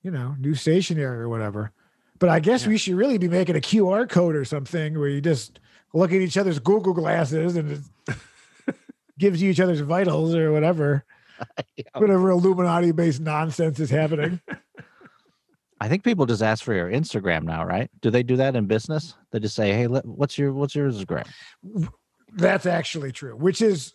you 0.03 0.11
know, 0.11 0.35
new 0.39 0.55
stationery 0.55 1.05
or 1.21 1.29
whatever. 1.29 1.73
But 2.19 2.29
I 2.29 2.41
guess 2.41 2.63
Yeah. 2.65 2.69
we 2.71 2.79
should 2.79 2.95
really 2.95 3.19
be 3.19 3.29
making 3.29 3.57
a 3.57 3.61
QR 3.61 4.09
code 4.09 4.35
or 4.37 4.45
something 4.45 4.99
where 4.99 5.09
you 5.09 5.21
just 5.21 5.59
look 5.95 6.11
at 6.13 6.21
each 6.21 6.37
other's 6.37 6.59
Google 6.59 6.93
glasses 6.95 7.57
and 7.57 7.71
it 7.73 7.81
gives 9.23 9.41
you 9.41 9.51
each 9.51 9.61
other's 9.61 9.81
vitals 9.81 10.35
or 10.35 10.51
whatever, 10.53 11.05
Yeah. 11.77 11.85
whatever 11.97 12.31
Illuminati 12.31 12.91
based 12.91 13.21
nonsense 13.21 13.79
is 13.81 13.89
happening. 13.89 14.41
I 15.81 15.89
think 15.89 16.03
people 16.05 16.27
just 16.27 16.43
ask 16.43 16.63
for 16.65 16.75
your 16.75 16.91
Instagram 16.91 17.45
now, 17.45 17.65
right? 17.65 17.89
Do 18.01 18.11
they 18.11 18.23
do 18.25 18.37
that 18.37 18.55
in 18.57 18.67
business? 18.67 19.15
They 19.31 19.39
just 19.41 19.55
say, 19.57 19.73
"Hey, 19.73 19.87
what's 19.87 20.39
your 20.39 20.53
what's 20.53 20.75
your 20.75 20.91
Instagram?" 20.91 21.27
That's 22.35 22.67
actually 22.67 23.11
true, 23.13 23.35
which 23.37 23.61
is 23.63 23.95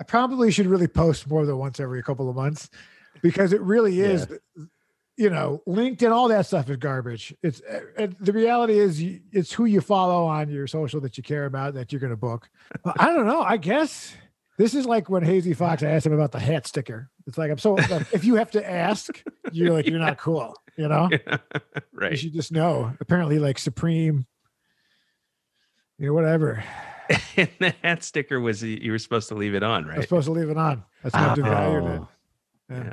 I 0.00 0.04
probably 0.04 0.50
should 0.50 0.66
really 0.66 0.88
post 0.88 1.28
more 1.28 1.44
than 1.46 1.56
once 1.58 1.80
every 1.80 2.02
couple 2.02 2.28
of 2.30 2.36
months 2.36 2.68
because 3.22 3.52
it 3.52 3.60
really 3.62 4.00
is 4.00 4.26
you 5.18 5.30
know, 5.30 5.60
LinkedIn, 5.66 6.12
all 6.12 6.28
that 6.28 6.46
stuff 6.46 6.70
is 6.70 6.76
garbage. 6.76 7.34
It's 7.42 7.60
uh, 7.60 7.80
uh, 8.04 8.06
the 8.20 8.32
reality 8.32 8.78
is 8.78 9.02
you, 9.02 9.20
it's 9.32 9.52
who 9.52 9.64
you 9.64 9.80
follow 9.80 10.26
on 10.26 10.48
your 10.48 10.68
social 10.68 11.00
that 11.00 11.16
you 11.16 11.24
care 11.24 11.44
about 11.44 11.74
that 11.74 11.92
you're 11.92 12.00
going 12.00 12.12
to 12.12 12.16
book. 12.16 12.48
I 12.84 13.06
don't 13.06 13.26
know. 13.26 13.42
I 13.42 13.56
guess 13.56 14.14
this 14.58 14.74
is 14.74 14.86
like 14.86 15.10
when 15.10 15.24
Hazy 15.24 15.54
Fox 15.54 15.82
I 15.82 15.90
asked 15.90 16.06
him 16.06 16.12
about 16.12 16.30
the 16.30 16.38
hat 16.38 16.68
sticker. 16.68 17.10
It's 17.26 17.36
like 17.36 17.50
I'm 17.50 17.58
so 17.58 17.76
if 18.12 18.24
you 18.24 18.36
have 18.36 18.52
to 18.52 18.70
ask, 18.70 19.20
you're 19.50 19.72
like 19.72 19.88
you're 19.88 19.98
not 19.98 20.18
cool. 20.20 20.54
You 20.76 20.86
know, 20.86 21.08
you 21.12 21.18
right. 21.92 22.12
You 22.12 22.16
should 22.16 22.32
just 22.34 22.52
know. 22.52 22.92
Apparently, 23.00 23.40
like 23.40 23.58
Supreme, 23.58 24.24
you 25.98 26.06
know, 26.06 26.12
whatever. 26.12 26.62
and 27.36 27.50
the 27.58 27.74
hat 27.82 28.04
sticker 28.04 28.38
was 28.38 28.62
you 28.62 28.92
were 28.92 28.98
supposed 28.98 29.28
to 29.28 29.34
leave 29.34 29.56
it 29.56 29.64
on, 29.64 29.84
right? 29.84 29.96
I'm 29.96 30.02
supposed 30.02 30.26
to 30.26 30.32
leave 30.32 30.48
it 30.48 30.56
on. 30.56 30.84
That's 31.02 31.16
how 31.16 31.34
devalued 31.34 31.96
it. 31.96 32.00
Oh. 32.00 32.08
Yeah. 32.70 32.92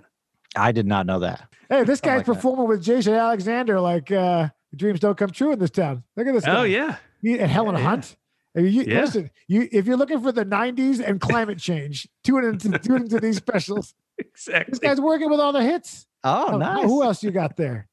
I 0.56 0.72
did 0.72 0.86
not 0.88 1.06
know 1.06 1.20
that. 1.20 1.48
Hey, 1.70 1.84
this 1.84 2.00
guy's 2.02 2.18
like 2.20 2.26
that. 2.28 2.34
performing 2.36 2.68
with 2.68 2.84
Jason 2.84 3.14
Alexander 3.14 3.80
like 3.80 4.12
uh 4.12 4.50
dreams 4.76 5.00
don't 5.00 5.18
come 5.18 5.32
true 5.32 5.52
in 5.52 5.60
this 5.60 5.70
town. 5.72 6.04
Look 6.16 6.28
at 6.28 6.34
this 6.34 6.46
guy. 6.46 6.60
Oh 6.60 6.64
yeah. 6.64 6.98
He- 7.22 7.40
and 7.40 7.50
Helen 7.50 7.76
Yeah, 7.76 7.82
yeah. 7.82 7.88
Hunt. 7.90 8.16
I 8.58 8.62
mean, 8.62 8.74
you, 8.74 8.84
Yeah. 8.84 9.02
Listen, 9.02 9.32
you 9.48 9.68
if 9.72 9.86
you're 9.86 9.98
looking 9.98 10.22
for 10.22 10.32
the 10.32 10.46
'90s 10.46 11.00
and 11.06 11.20
climate 11.20 11.58
change, 11.60 12.08
tune 12.24 12.44
into 12.46 12.78
tune 12.80 13.04
into 13.04 13.20
these 13.20 13.38
specials. 13.38 13.94
Exactly. 14.18 14.72
This 14.72 14.80
guy's 14.80 15.02
working 15.02 15.30
with 15.30 15.42
all 15.42 15.52
the 15.52 15.62
hits. 15.62 16.08
Oh, 16.24 16.54
Oh, 16.54 16.58
nice. 16.58 16.86
Who 16.86 17.04
else 17.04 17.22
you 17.22 17.32
got 17.32 17.58
there? 17.58 17.90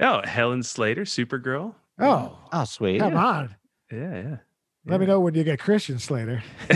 Oh, 0.00 0.20
Helen 0.24 0.62
Slater, 0.62 1.02
Supergirl. 1.02 1.74
Oh, 1.98 2.38
Oh, 2.52 2.64
sweet. 2.64 3.00
come 3.00 3.16
on. 3.16 3.56
Yeah, 3.90 4.14
yeah. 4.14 4.36
Let 4.86 5.00
me 5.00 5.06
know 5.06 5.18
when 5.18 5.34
you 5.34 5.42
get 5.42 5.58
Christian 5.58 5.98
Slater. 5.98 6.40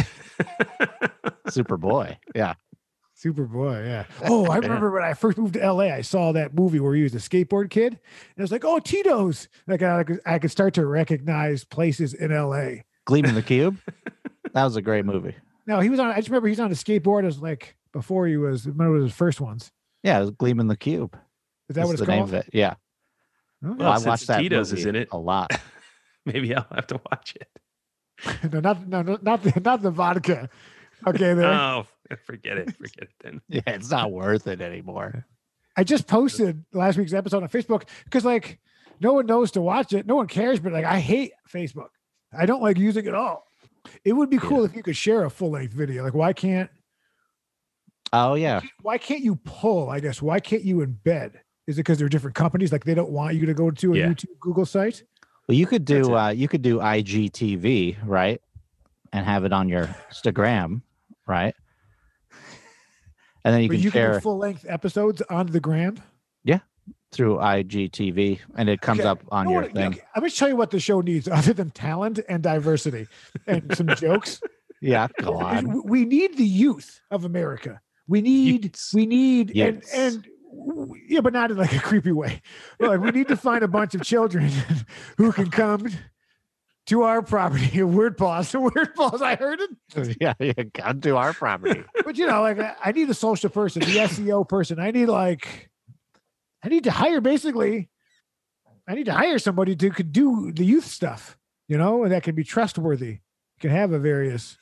Superboy. 1.48 2.16
Yeah. 2.34 2.54
Superboy, 3.24 3.86
yeah. 3.86 4.04
Oh, 4.28 4.46
I 4.46 4.56
remember 4.58 4.90
when 4.90 5.02
I 5.02 5.14
first 5.14 5.38
moved 5.38 5.54
to 5.54 5.72
LA, 5.72 5.84
I 5.84 6.00
saw 6.02 6.32
that 6.32 6.54
movie 6.54 6.80
where 6.80 6.94
he 6.94 7.02
was 7.02 7.14
a 7.14 7.18
skateboard 7.18 7.70
kid. 7.70 7.92
And 7.94 7.98
I 8.38 8.42
was 8.42 8.52
like, 8.52 8.64
oh, 8.64 8.78
Tito's. 8.80 9.48
Like 9.66 9.82
I 9.82 10.04
could, 10.04 10.20
I 10.26 10.38
could 10.38 10.50
start 10.50 10.74
to 10.74 10.86
recognize 10.86 11.64
places 11.64 12.12
in 12.14 12.30
LA. 12.30 12.82
Gleaming 13.06 13.34
the 13.34 13.42
Cube. 13.42 13.78
That 14.52 14.62
was 14.62 14.76
a 14.76 14.82
great 14.82 15.04
movie. 15.04 15.34
No, 15.66 15.80
he 15.80 15.90
was 15.90 15.98
on, 15.98 16.10
I 16.10 16.14
just 16.16 16.28
remember 16.28 16.46
he 16.46 16.52
was 16.52 16.60
on 16.60 16.70
a 16.70 16.74
skateboard 16.74 17.26
as 17.26 17.42
like 17.42 17.74
before 17.92 18.28
he 18.28 18.36
was, 18.36 18.68
remember 18.68 19.02
his 19.02 19.12
first 19.12 19.40
ones. 19.40 19.72
Yeah, 20.04 20.18
it 20.18 20.20
was 20.20 20.30
Gleam 20.30 20.60
in 20.60 20.68
the 20.68 20.76
Cube. 20.76 21.16
Is 21.68 21.74
that 21.74 21.80
That's 21.80 21.86
what 21.86 21.92
it's 21.94 22.00
the 22.00 22.06
called? 22.06 22.18
name 22.18 22.22
of 22.28 22.34
it. 22.34 22.50
Yeah. 22.52 22.74
Okay. 23.66 23.74
Well, 23.78 23.90
I 23.90 23.94
since 23.96 24.06
watched 24.06 24.26
that 24.28 24.38
Tito's 24.38 24.72
is 24.72 24.84
movie 24.84 24.90
in 24.90 25.02
it. 25.02 25.08
a 25.10 25.18
lot. 25.18 25.50
Maybe 26.26 26.54
I'll 26.54 26.64
have 26.72 26.86
to 26.86 27.00
watch 27.10 27.34
it. 27.34 28.52
no, 28.52 28.60
not 28.60 28.86
no, 28.86 29.02
no, 29.02 29.18
not 29.22 29.42
the 29.42 29.60
not 29.64 29.82
the 29.82 29.90
vodka. 29.90 30.48
Okay, 31.06 31.34
there. 31.34 31.44
Oh, 31.52 31.86
forget 32.24 32.58
it. 32.58 32.74
Forget 32.76 33.02
it 33.04 33.10
then. 33.22 33.40
Yeah, 33.48 33.62
it's 33.66 33.90
not 33.90 34.10
worth 34.12 34.46
it 34.46 34.60
anymore. 34.60 35.26
I 35.76 35.82
just 35.84 36.06
posted 36.06 36.64
last 36.72 36.96
week's 36.96 37.12
episode 37.12 37.42
on 37.42 37.48
Facebook 37.48 37.82
because 38.04 38.24
like 38.24 38.60
no 39.00 39.12
one 39.12 39.26
knows 39.26 39.50
to 39.52 39.60
watch 39.60 39.92
it, 39.92 40.06
no 40.06 40.14
one 40.14 40.28
cares, 40.28 40.60
but 40.60 40.72
like 40.72 40.84
I 40.84 41.00
hate 41.00 41.32
Facebook. 41.52 41.88
I 42.36 42.46
don't 42.46 42.62
like 42.62 42.78
using 42.78 43.04
it 43.06 43.08
at 43.08 43.14
all. 43.14 43.44
It 44.04 44.12
would 44.12 44.30
be 44.30 44.38
cool 44.38 44.64
if 44.64 44.74
you 44.76 44.82
could 44.82 44.96
share 44.96 45.24
a 45.24 45.30
full 45.30 45.50
length 45.50 45.72
video. 45.74 46.04
Like 46.04 46.14
why 46.14 46.32
can't 46.32 46.70
Oh 48.12 48.34
yeah. 48.34 48.60
why 48.82 48.98
can't 48.98 49.22
you 49.22 49.36
pull? 49.44 49.90
I 49.90 49.98
guess 50.00 50.22
why 50.22 50.38
can't 50.40 50.62
you 50.62 50.76
embed? 50.76 51.32
Is 51.66 51.76
it 51.76 51.80
because 51.80 51.98
they're 51.98 52.08
different 52.08 52.36
companies? 52.36 52.70
Like 52.70 52.84
they 52.84 52.94
don't 52.94 53.10
want 53.10 53.34
you 53.34 53.46
to 53.46 53.54
go 53.54 53.70
to 53.70 53.94
a 53.94 53.96
Yeah. 53.96 54.08
YouTube 54.08 54.38
Google 54.38 54.66
site? 54.66 55.02
Well, 55.48 55.56
you 55.56 55.66
could 55.66 55.84
do 55.84 56.14
uh 56.14 56.28
you 56.30 56.46
could 56.46 56.62
do 56.62 56.78
IGTV, 56.78 57.96
right? 58.04 58.40
And 59.12 59.26
have 59.26 59.44
it 59.44 59.52
on 59.52 59.68
your 59.68 59.86
Instagram, 60.12 60.82
right? 61.26 61.54
And 63.44 63.54
then 63.54 63.62
you 63.62 63.68
but 63.68 63.74
can 63.74 63.82
you 63.84 63.90
share 63.90 64.12
do 64.14 64.20
full 64.20 64.38
length 64.38 64.64
episodes 64.68 65.22
on 65.28 65.46
the 65.46 65.60
gram. 65.60 65.96
Yeah. 66.44 66.60
Through 67.12 67.36
IGTV 67.36 68.40
and 68.56 68.68
it 68.68 68.80
comes 68.80 69.00
Okay, 69.00 69.08
up 69.08 69.20
on 69.30 69.46
know 69.46 69.52
your 69.52 69.64
thing. 69.64 69.92
okay, 69.92 70.00
I'm 70.14 70.20
gonna 70.22 70.30
tell 70.30 70.48
you 70.48 70.56
what 70.56 70.70
the 70.70 70.80
show 70.80 71.00
needs 71.00 71.28
other 71.32 71.52
than 71.52 71.70
talent 71.70 72.20
and 72.28 72.42
diversity 72.42 73.06
and 73.46 73.76
some 73.76 73.88
jokes. 73.88 74.40
Yeah, 74.80 75.08
go 75.20 75.38
is 75.38 75.64
on. 75.64 75.82
we 75.84 76.04
need 76.04 76.36
the 76.36 76.44
youth 76.46 77.00
of 77.10 77.24
America. 77.24 77.80
We 78.06 78.20
need, 78.20 78.76
we 78.92 79.06
need, 79.06 79.48
and, 79.50 79.56
Yes. 79.82 79.90
and 79.94 80.26
w- 80.50 80.94
yeah, 81.08 81.20
but 81.20 81.32
not 81.32 81.50
in 81.50 81.56
like 81.56 81.72
a 81.72 81.78
creepy 81.78 82.12
way. 82.12 82.42
Like 82.78 83.00
we 83.00 83.10
need 83.12 83.28
to 83.28 83.36
find 83.36 83.62
a 83.64 83.68
bunch 83.68 83.94
of 83.94 84.02
children 84.02 84.50
who 85.16 85.32
can 85.32 85.50
come 85.50 85.86
to 86.86 87.02
our 87.02 87.22
property. 87.22 87.82
Weird 87.82 88.16
pause, 88.16 88.52
weird 88.54 88.94
pause. 88.94 89.22
I 89.22 89.36
heard 89.36 89.60
it, 89.60 90.16
yeah, 90.20 90.34
yeah, 90.38 90.52
come 90.74 91.00
to 91.02 91.16
our 91.16 91.32
property. 91.32 91.82
but 92.04 92.16
you 92.16 92.26
know, 92.26 92.42
like 92.42 92.58
I, 92.58 92.74
I 92.84 92.92
need 92.92 93.08
a 93.10 93.14
social 93.14 93.50
person, 93.50 93.80
the 93.80 93.86
SEO 93.86 94.48
person. 94.48 94.78
I 94.78 94.90
need 94.90 95.06
like, 95.06 95.70
I 96.62 96.68
need 96.68 96.84
to 96.84 96.90
hire 96.90 97.20
basically. 97.20 97.88
I 98.86 98.94
need 98.94 99.06
to 99.06 99.14
hire 99.14 99.38
somebody 99.38 99.74
to 99.76 99.90
could 99.90 100.12
do 100.12 100.52
the 100.52 100.64
youth 100.64 100.84
stuff, 100.84 101.38
you 101.68 101.78
know, 101.78 102.02
and 102.04 102.12
that 102.12 102.22
can 102.22 102.34
be 102.34 102.44
trustworthy. 102.44 103.20
Can 103.60 103.70
have 103.70 103.92
a 103.92 103.98
various, 103.98 104.58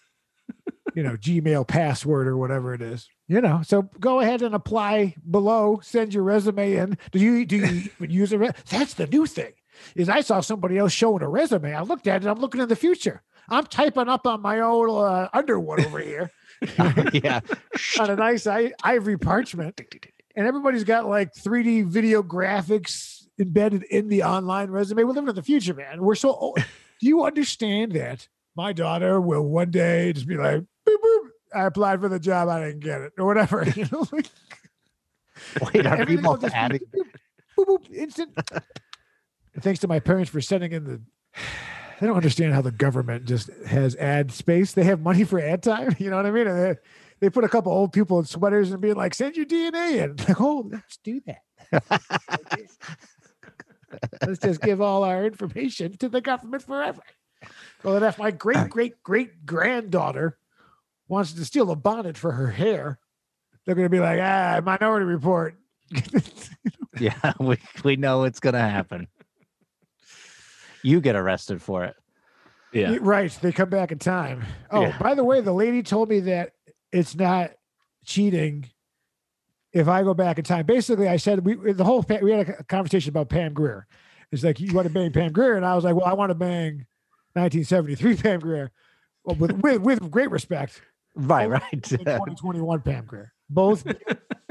you 0.95 1.03
know, 1.03 1.17
Gmail 1.17 1.67
password 1.67 2.29
or 2.29 2.37
whatever 2.37 2.73
it 2.73 2.83
is. 2.83 3.09
You 3.27 3.41
know, 3.41 3.63
so 3.65 3.83
go 3.99 4.21
ahead 4.21 4.43
and 4.43 4.55
apply 4.55 5.17
below. 5.29 5.81
Send 5.83 6.15
your 6.15 6.23
resume 6.23 6.75
in. 6.75 6.99
Do 7.11 7.19
you 7.19 7.47
do 7.47 7.57
you 7.57 7.89
use 7.99 8.33
a? 8.33 8.39
Re- 8.39 8.51
That's 8.69 8.95
the 8.95 9.07
new 9.07 9.27
thing. 9.27 9.53
Is 9.95 10.09
I 10.09 10.21
saw 10.21 10.41
somebody 10.41 10.79
else 10.79 10.93
showing 10.93 11.23
a 11.23 11.29
resume. 11.29 11.75
I 11.75 11.83
looked 11.83 12.07
at 12.07 12.25
it. 12.25 12.29
I'm 12.29 12.39
looking 12.39 12.61
in 12.61 12.69
the 12.69 12.77
future. 12.77 13.23
I'm 13.49 13.65
typing 13.67 14.09
up 14.09 14.27
on 14.27 14.41
my 14.41 14.61
own 14.61 14.89
uh, 14.91 15.29
Underwood 15.33 15.85
over 15.85 15.99
here 15.99 16.31
yeah. 17.13 17.41
on 17.99 18.11
a 18.11 18.17
nice 18.17 18.47
i- 18.47 18.73
ivory 18.83 19.19
parchment, 19.19 19.81
and 20.37 20.47
everybody's 20.47 20.85
got 20.85 21.09
like 21.09 21.33
3D 21.35 21.87
video 21.87 22.23
graphics 22.23 23.25
embedded 23.39 23.83
in 23.85 24.09
the 24.09 24.23
online 24.23 24.71
resume. 24.71 25.05
We're 25.05 25.13
living 25.13 25.31
in 25.31 25.35
the 25.35 25.43
future, 25.43 25.75
man. 25.75 26.03
We're 26.03 26.15
so. 26.15 26.33
Old. 26.35 26.59
Do 27.01 27.09
you 27.09 27.25
understand 27.25 27.93
that 27.93 28.29
my 28.55 28.73
daughter 28.73 29.21
will 29.21 29.43
one 29.43 29.71
day 29.71 30.13
just 30.13 30.27
be 30.29 30.37
like, 30.37 30.61
boop, 30.61 30.97
boop, 31.05 31.21
I 31.55 31.65
applied 31.65 32.01
for 32.01 32.09
the 32.09 32.21
job, 32.21 32.49
I 32.49 32.61
didn't 32.61 32.81
get 32.81 33.01
it, 33.01 33.13
or 33.19 33.27
whatever. 33.27 33.67
You 33.77 33.87
know, 33.91 34.07
like, 34.13 34.27
Wait, 35.75 35.87
are 35.87 36.07
people 36.07 36.39
adding? 36.53 36.81
boop, 37.59 37.67
boop, 37.67 37.93
instant. 37.93 38.39
Thanks 39.61 39.81
to 39.81 39.89
my 39.89 40.01
parents 40.01 40.31
for 40.31 40.41
sending 40.41 40.73
in 40.73 40.85
the. 40.85 41.01
They 42.01 42.07
don't 42.07 42.17
understand 42.17 42.53
how 42.53 42.63
the 42.63 42.73
government 42.73 43.27
just 43.27 43.49
has 43.67 43.95
ad 43.97 44.33
space. 44.33 44.73
They 44.73 44.85
have 44.85 45.01
money 45.01 45.25
for 45.25 45.39
ad 45.39 45.63
time. 45.63 45.95
You 45.99 46.11
know 46.11 46.17
what 46.17 46.27
I 46.27 46.31
mean? 46.31 46.49
And 46.49 46.59
they, 46.59 46.77
they 47.21 47.31
put 47.31 47.45
a 47.45 47.49
couple 47.49 47.71
old 47.71 47.93
people 47.93 48.19
in 48.19 48.25
sweaters 48.25 48.73
and 48.73 48.81
being 48.81 48.97
like, 48.97 49.15
"Send 49.15 49.37
your 49.37 49.47
DNA 49.47 50.03
in." 50.03 50.17
Like, 50.29 50.41
oh, 50.41 50.69
let's 50.71 50.97
do 50.99 51.21
that. 51.27 51.43
let's 54.27 54.39
just 54.39 54.63
give 54.63 54.81
all 54.81 55.05
our 55.05 55.25
information 55.25 55.97
to 55.99 56.09
the 56.09 56.21
government 56.21 56.63
forever. 56.63 57.03
Well, 57.83 57.95
then 57.95 58.03
if 58.05 58.19
my 58.19 58.31
great 58.31 58.69
great 58.71 59.03
great 59.03 59.45
granddaughter 59.47 60.39
wants 61.09 61.33
to 61.35 61.45
steal 61.45 61.71
a 61.71 61.77
bonnet 61.77 62.17
for 62.17 62.33
her 62.33 62.49
hair, 62.49 62.99
they're 63.65 63.75
going 63.75 63.85
to 63.87 63.91
be 63.91 64.01
like, 64.01 64.19
"Ah, 64.21 64.61
Minority 64.65 65.07
Report." 65.07 65.57
Yeah, 66.99 67.33
we 67.41 67.59
we 67.85 67.97
know 67.97 68.25
it's 68.25 68.41
gonna 68.41 68.61
happen. 68.61 69.09
You 70.83 71.01
get 71.01 71.17
arrested 71.17 71.63
for 71.63 71.85
it. 71.85 71.95
Yeah. 72.73 72.97
Right. 73.01 73.31
They 73.43 73.53
come 73.53 73.69
back 73.69 73.93
in 73.93 73.99
time. 73.99 74.45
Oh, 74.71 74.83
Yeah. 74.83 74.99
by 74.99 75.15
the 75.15 75.25
way, 75.25 75.41
the 75.41 75.53
lady 75.53 75.83
told 75.83 76.09
me 76.09 76.21
that 76.21 76.53
it's 76.91 77.15
not 77.15 77.53
cheating 78.05 78.69
if 79.73 79.89
I 79.89 80.03
go 80.03 80.15
back 80.15 80.39
in 80.39 80.45
time. 80.45 80.67
Basically, 80.67 81.09
I 81.09 81.17
said 81.17 81.45
we 81.45 81.73
the 81.73 81.85
whole 81.85 82.05
we 82.23 82.33
had 82.33 82.49
a 82.49 82.65
conversation 82.65 83.11
about 83.11 83.29
Pam 83.29 83.53
Grier. 83.53 83.87
It's 84.31 84.43
like 84.43 84.59
you 84.61 84.73
want 84.75 84.89
to 84.89 84.93
bang 84.95 85.13
Pam 85.13 85.33
Grier, 85.33 85.57
and 85.57 85.65
I 85.67 85.75
was 85.75 85.85
like, 85.85 85.95
well, 85.95 86.07
I 86.07 86.15
want 86.15 86.31
to 86.31 86.35
bang 86.35 86.87
1973 87.35 88.17
Pam 88.17 88.41
Grier, 88.41 88.71
well, 89.25 89.37
with 89.37 89.53
with 89.53 89.81
with 89.83 90.11
great 90.11 90.31
respect. 90.31 90.81
Right, 91.15 91.49
right. 91.49 91.83
2021 91.83 92.81
Pam 92.81 93.05
Grier. 93.05 93.33
Both 93.51 93.87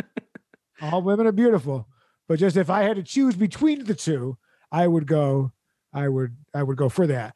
all 0.82 1.02
women 1.02 1.26
are 1.28 1.32
beautiful, 1.32 1.88
but 2.28 2.38
just 2.40 2.56
if 2.58 2.70
I 2.70 2.84
had 2.84 2.98
to 2.98 3.04
choose 3.04 3.36
between 3.36 3.84
the 3.86 3.96
two, 3.96 4.38
I 4.72 4.88
would 4.88 5.08
go. 5.08 5.52
I 5.94 6.08
would 6.08 6.36
I 6.54 6.64
would 6.64 6.78
go 6.78 6.89
for 6.89 7.08
that. 7.08 7.36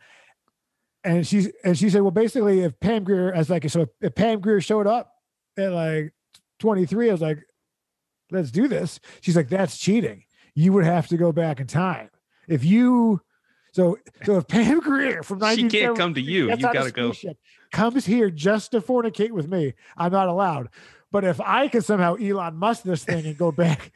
And 1.03 1.25
she 1.25 1.51
and 1.63 1.77
she 1.77 1.89
said, 1.89 2.01
well, 2.01 2.11
basically, 2.11 2.61
if 2.61 2.79
Pam 2.79 3.03
Grier 3.03 3.31
as 3.31 3.49
like 3.49 3.69
so, 3.69 3.81
if 3.81 3.89
if 4.01 4.15
Pam 4.15 4.39
Grier 4.39 4.61
showed 4.61 4.87
up 4.87 5.11
at 5.57 5.71
like 5.71 6.13
23, 6.59 7.09
I 7.09 7.11
was 7.11 7.21
like, 7.21 7.39
let's 8.31 8.51
do 8.51 8.67
this. 8.67 8.99
She's 9.21 9.35
like, 9.35 9.49
that's 9.49 9.77
cheating. 9.77 10.23
You 10.55 10.73
would 10.73 10.85
have 10.85 11.07
to 11.07 11.17
go 11.17 11.31
back 11.31 11.59
in 11.59 11.67
time 11.67 12.09
if 12.47 12.63
you. 12.63 13.21
So 13.73 13.97
so 14.23 14.37
if 14.37 14.47
Pam 14.47 14.79
Grier 14.81 15.21
from 15.21 15.39
She 15.55 15.67
can't 15.67 15.97
come 15.97 16.13
to 16.13 16.21
you. 16.21 16.49
You 16.49 16.57
got 16.57 16.83
to 16.83 16.91
go. 16.91 17.13
Comes 17.71 18.05
here 18.05 18.29
just 18.29 18.71
to 18.71 18.79
fornicate 18.79 19.31
with 19.31 19.49
me. 19.49 19.73
I'm 19.97 20.11
not 20.11 20.29
allowed. 20.29 20.69
But 21.11 21.23
if 21.23 21.39
I 21.41 21.67
can 21.67 21.81
somehow 21.81 22.15
Elon 22.15 22.55
Musk 22.55 22.83
this 22.83 23.03
thing 23.03 23.25
and 23.25 23.37
go 23.37 23.51
back, 23.51 23.91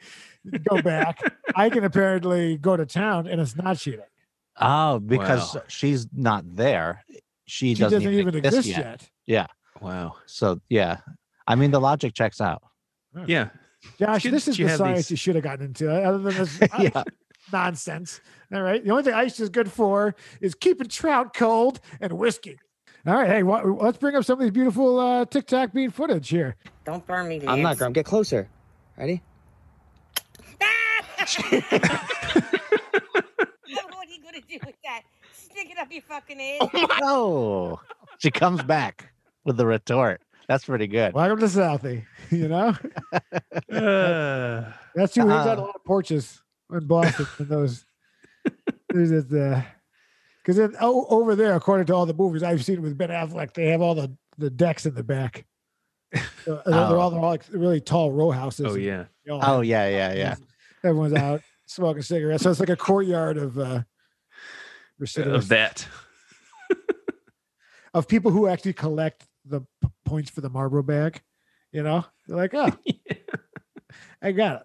go 0.68 0.80
back, 0.80 1.20
I 1.54 1.68
can 1.70 1.84
apparently 1.84 2.56
go 2.56 2.76
to 2.76 2.86
town 2.86 3.26
and 3.26 3.40
it's 3.40 3.56
not 3.56 3.78
cheating. 3.78 4.00
Oh, 4.60 4.98
because 4.98 5.54
Wow. 5.54 5.62
she's 5.68 6.06
not 6.12 6.44
there. 6.56 7.04
She, 7.46 7.74
She 7.74 7.80
doesn't, 7.80 8.00
doesn't, 8.02 8.12
even 8.18 8.34
exist 8.36 8.68
yet. 8.68 9.08
Yeah. 9.26 9.46
Wow. 9.80 10.16
So 10.26 10.60
yeah, 10.68 10.98
I 11.46 11.54
mean 11.54 11.70
the 11.70 11.80
logic 11.80 12.14
checks 12.14 12.40
out. 12.40 12.62
Yeah. 13.26 13.48
Josh, 13.98 14.22
She- 14.22 14.28
this 14.30 14.46
is 14.46 14.56
she 14.56 14.62
the 14.64 14.68
had 14.70 14.78
science 14.78 14.98
these- 14.98 15.10
you 15.12 15.16
should 15.16 15.34
have 15.36 15.44
gotten 15.44 15.66
into. 15.66 15.90
Other 15.90 16.18
than 16.18 16.34
this 16.34 16.60
yeah, 16.78 17.02
nonsense. 17.52 18.20
All 18.54 18.62
right. 18.62 18.84
The 18.84 18.90
only 18.90 19.02
thing 19.02 19.14
ice 19.14 19.40
is 19.40 19.48
good 19.48 19.72
for 19.72 20.14
is 20.40 20.54
keeping 20.54 20.88
trout 20.88 21.34
cold 21.34 21.80
and 22.00 22.12
whiskey. 22.12 22.58
All 23.06 23.14
right. 23.14 23.28
Hey, 23.28 23.42
wha- 23.42 23.62
let's 23.62 23.96
bring 23.98 24.14
up 24.14 24.24
some 24.24 24.38
of 24.38 24.42
these 24.42 24.50
beautiful 24.52 24.98
uh, 25.00 25.24
TikTok 25.24 25.72
bean 25.72 25.90
footage 25.90 26.28
here. 26.28 26.56
Don't 26.84 27.06
burn 27.06 27.26
me, 27.28 27.38
Lance. 27.38 27.48
I'm 27.50 27.62
not 27.62 27.78
gonna 27.78 27.92
get 27.92 28.04
closer. 28.04 28.48
Ready? 28.98 29.22
what 31.30 31.72
are 33.94 34.04
you 34.06 34.22
gonna 34.22 34.39
do 34.50 34.58
with 34.66 34.74
that? 34.84 35.02
Stick 35.32 35.70
it 35.70 35.78
up 35.78 35.90
your 35.90 36.02
fucking 36.02 36.38
head. 36.40 36.58
oh, 37.02 37.80
she 38.18 38.30
comes 38.30 38.62
back 38.62 39.12
with 39.44 39.56
the 39.56 39.66
retort. 39.66 40.20
That's 40.48 40.64
pretty 40.64 40.86
good. 40.88 41.14
Welcome 41.14 41.38
to 41.40 41.46
Southie. 41.46 42.04
You 42.30 42.48
know, 42.48 42.76
Uh, 43.72 44.72
that's 44.94 45.14
who 45.14 45.28
hangs 45.28 45.46
out 45.46 45.58
Uh, 45.58 45.62
a 45.62 45.64
lot 45.64 45.74
of 45.76 45.84
porches 45.84 46.42
in 46.72 46.86
Boston. 46.86 47.26
and 47.38 47.48
those, 47.48 47.84
there's 48.90 49.10
this, 49.10 49.32
uh, 49.32 49.62
because 50.42 50.56
then 50.56 50.74
oh, 50.80 51.06
over 51.10 51.34
there, 51.36 51.54
according 51.56 51.86
to 51.86 51.94
all 51.94 52.06
the 52.06 52.14
movies 52.14 52.42
I've 52.42 52.64
seen 52.64 52.82
with 52.82 52.96
Ben 52.96 53.08
Affleck, 53.10 53.52
they 53.54 53.66
have 53.66 53.80
all 53.80 53.94
the 53.94 54.12
the 54.38 54.48
decks 54.50 54.86
in 54.86 54.94
the 54.94 55.02
back. 55.02 55.44
So, 56.14 56.20
they're, 56.46 56.62
they're 56.66 56.74
Oh. 56.96 57.00
all 57.00 57.10
they're 57.10 57.20
all 57.20 57.30
like 57.30 57.44
really 57.52 57.80
tall 57.80 58.10
row 58.10 58.30
houses. 58.30 58.66
oh 58.66 58.74
and 58.74 58.82
yeah. 58.82 59.04
they 59.24 59.32
all 59.32 59.40
Oh 59.42 59.56
have- 59.56 59.64
yeah, 59.66 59.88
yeah, 59.88 60.12
yeah. 60.14 60.34
Everyone's 60.82 61.14
out 61.14 61.42
smoking 61.66 62.02
cigarettes. 62.02 62.42
So 62.42 62.50
it's 62.50 62.60
like 62.60 62.70
a 62.70 62.76
courtyard 62.76 63.36
of 63.36 63.58
uh, 63.58 63.82
Of 65.16 65.48
that. 65.48 65.86
of 67.94 68.06
people 68.08 68.30
who 68.30 68.46
actually 68.46 68.72
collect 68.74 69.26
the 69.44 69.60
p- 69.82 69.88
points 70.04 70.30
for 70.30 70.40
the 70.40 70.50
Marlboro 70.50 70.82
bag. 70.82 71.20
You 71.72 71.82
know, 71.82 72.04
they're 72.26 72.36
like, 72.36 72.54
oh, 72.54 72.70
I 74.22 74.32
got 74.32 74.56
it. 74.56 74.62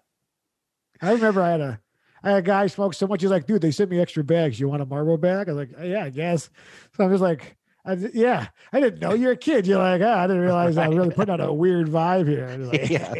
I 1.02 1.12
remember 1.12 1.42
I 1.42 1.50
had 1.50 1.60
a 1.60 1.80
I 2.22 2.30
had 2.30 2.38
a 2.38 2.42
guy 2.42 2.66
smoke 2.66 2.94
so 2.94 3.06
much. 3.06 3.22
He's 3.22 3.30
like, 3.30 3.46
dude, 3.46 3.62
they 3.62 3.70
sent 3.70 3.90
me 3.90 4.00
extra 4.00 4.24
bags. 4.24 4.58
You 4.58 4.68
want 4.68 4.82
a 4.82 4.86
Marlboro 4.86 5.16
bag? 5.16 5.48
I 5.48 5.52
was 5.52 5.68
like, 5.68 5.78
yeah, 5.86 6.04
I 6.04 6.10
guess. 6.10 6.50
So 6.96 7.04
I'm 7.04 7.10
just 7.10 7.22
like, 7.22 7.56
I, 7.84 7.92
yeah, 8.12 8.48
I 8.72 8.80
didn't 8.80 9.00
know 9.00 9.14
you're 9.14 9.32
a 9.32 9.36
kid. 9.36 9.66
You're 9.66 9.78
like, 9.78 10.02
ah, 10.02 10.20
I 10.22 10.26
didn't 10.26 10.42
realize 10.42 10.76
I 10.76 10.88
was 10.88 10.96
really 10.96 11.14
putting 11.14 11.32
out 11.32 11.40
a 11.40 11.52
weird 11.52 11.86
vibe 11.88 12.26
here. 12.26 12.48
Like, 12.58 12.88
Yeah. 12.90 13.14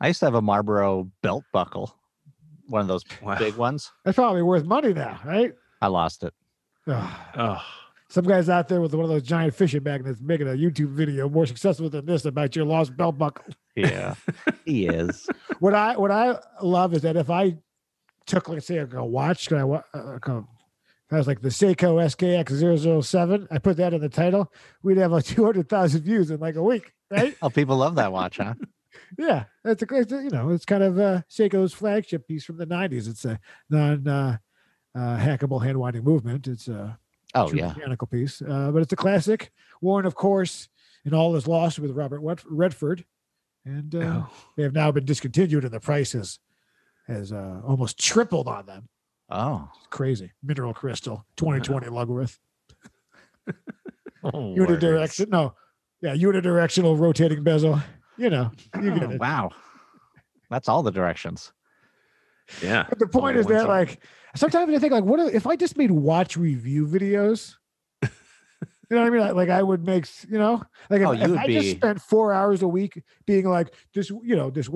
I 0.00 0.08
used 0.08 0.18
to 0.20 0.26
have 0.26 0.34
a 0.34 0.42
Marlboro 0.42 1.10
belt 1.22 1.44
buckle, 1.52 1.94
one 2.66 2.80
of 2.80 2.88
those 2.88 3.04
Wow. 3.22 3.38
big 3.38 3.54
ones. 3.56 3.92
That's 4.04 4.16
probably 4.16 4.42
worth 4.42 4.64
money 4.64 4.92
now, 4.94 5.20
right? 5.24 5.52
I 5.80 5.88
lost 5.88 6.22
it. 6.24 6.34
Ugh. 6.86 7.16
Oh. 7.36 7.62
Some 8.08 8.24
guys 8.24 8.48
out 8.48 8.66
there 8.66 8.80
with 8.80 8.92
one 8.92 9.04
of 9.04 9.08
those 9.08 9.22
giant 9.22 9.54
fishing 9.54 9.84
magnets 9.84 10.20
making 10.20 10.48
a 10.48 10.52
YouTube 10.52 10.88
video 10.94 11.28
more 11.28 11.46
successful 11.46 11.88
than 11.88 12.06
this 12.06 12.24
about 12.24 12.56
your 12.56 12.64
lost 12.64 12.96
belt 12.96 13.16
buckle. 13.16 13.44
Yeah, 13.76 14.16
he 14.64 14.86
is. 14.86 15.28
what 15.60 15.74
I 15.74 15.96
what 15.96 16.10
I 16.10 16.40
love 16.60 16.92
is 16.92 17.02
that 17.02 17.16
if 17.16 17.30
I 17.30 17.56
took 18.26 18.48
let's 18.48 18.66
say 18.66 18.78
a 18.78 19.04
watch, 19.04 19.46
can 19.46 19.58
I 19.58 19.82
uh, 19.96 20.18
come? 20.18 20.48
If 21.06 21.14
I 21.14 21.18
was 21.18 21.28
like 21.28 21.40
the 21.40 21.50
Seiko 21.50 22.02
SKX 22.04 23.02
007, 23.04 23.48
I 23.50 23.58
put 23.58 23.76
that 23.76 23.94
in 23.94 24.00
the 24.00 24.08
title, 24.08 24.52
we'd 24.82 24.96
have 24.98 25.10
like 25.10 25.24
200,000 25.24 26.02
views 26.02 26.30
in 26.30 26.38
like 26.38 26.54
a 26.56 26.62
week, 26.62 26.92
right? 27.10 27.36
Oh, 27.42 27.50
people 27.50 27.76
love 27.76 27.96
that 27.96 28.12
watch, 28.12 28.38
huh? 28.38 28.54
yeah, 29.18 29.44
it's 29.64 29.82
a 29.82 29.86
great, 29.86 30.10
you 30.10 30.30
know 30.30 30.50
it's 30.50 30.64
kind 30.64 30.82
of 30.82 30.98
uh, 30.98 31.22
Seiko's 31.30 31.74
flagship 31.74 32.26
piece 32.26 32.44
from 32.44 32.58
the 32.58 32.66
90s. 32.66 33.08
It's 33.08 33.24
a 33.24 33.38
non 33.68 34.06
uh, 34.08 34.38
uh, 34.94 35.16
hackable 35.16 35.62
hand 35.64 35.78
winding 35.78 36.04
movement. 36.04 36.46
It's 36.48 36.68
a 36.68 36.98
Oh 37.34 37.48
true 37.48 37.60
yeah. 37.60 37.68
mechanical 37.68 38.08
piece, 38.08 38.42
uh, 38.42 38.70
but 38.72 38.82
it's 38.82 38.92
a 38.92 38.96
classic. 38.96 39.52
Worn, 39.80 40.04
of 40.04 40.16
course, 40.16 40.68
in 41.04 41.14
all 41.14 41.36
is 41.36 41.46
lost 41.46 41.78
with 41.78 41.92
Robert 41.92 42.20
Redford, 42.48 43.04
and 43.64 43.94
uh, 43.94 43.98
oh. 43.98 44.30
they 44.56 44.64
have 44.64 44.72
now 44.74 44.90
been 44.90 45.04
discontinued, 45.04 45.62
and 45.64 45.72
the 45.72 45.78
price 45.80 46.10
has 46.12 46.40
has 47.06 47.32
uh, 47.32 47.60
almost 47.64 47.98
tripled 48.00 48.48
on 48.48 48.66
them. 48.66 48.88
Oh, 49.30 49.68
It's 49.78 49.86
crazy. 49.90 50.32
Mineral 50.42 50.74
crystal, 50.74 51.24
2020 51.36 51.86
lug 51.90 52.08
width. 52.08 52.38
Oh, 54.22 54.54
Unidirection. 54.54 55.28
No, 55.30 55.54
yeah, 56.02 56.14
unidirectional 56.14 56.98
rotating 56.98 57.42
bezel. 57.42 57.80
You 58.18 58.28
know, 58.30 58.50
you 58.82 58.90
get 58.92 59.04
Oh, 59.04 59.10
it. 59.12 59.20
wow. 59.20 59.50
That's 60.50 60.68
all 60.68 60.82
the 60.82 60.90
directions. 60.90 61.52
Yeah. 62.62 62.84
But 62.88 62.98
the 62.98 63.06
point 63.06 63.36
is 63.38 63.46
that, 63.46 63.60
side. 63.62 63.68
like, 63.68 64.02
sometimes 64.34 64.74
I 64.74 64.78
think, 64.78 64.92
like, 64.92 65.04
what 65.04 65.34
if, 65.34 65.46
I 65.46 65.56
just 65.56 65.76
made 65.76 65.90
watch 65.90 66.36
review 66.36 66.86
videos? 66.86 67.54
You 68.02 68.96
know 68.96 69.02
what 69.02 69.06
I 69.06 69.10
mean? 69.10 69.20
Like, 69.20 69.34
like 69.34 69.48
I 69.50 69.62
would 69.62 69.86
make, 69.86 70.06
you 70.28 70.36
know, 70.36 70.64
like 70.88 71.02
Oh, 71.02 71.12
if 71.12 71.38
I 71.38 71.46
be- 71.46 71.54
just 71.60 71.70
spent 71.76 72.00
four 72.02 72.32
hours 72.32 72.62
a 72.62 72.66
week 72.66 73.00
being 73.24 73.48
like 73.48 73.72
this, 73.94 74.10
you 74.10 74.34
know, 74.34 74.50
this 74.50 74.68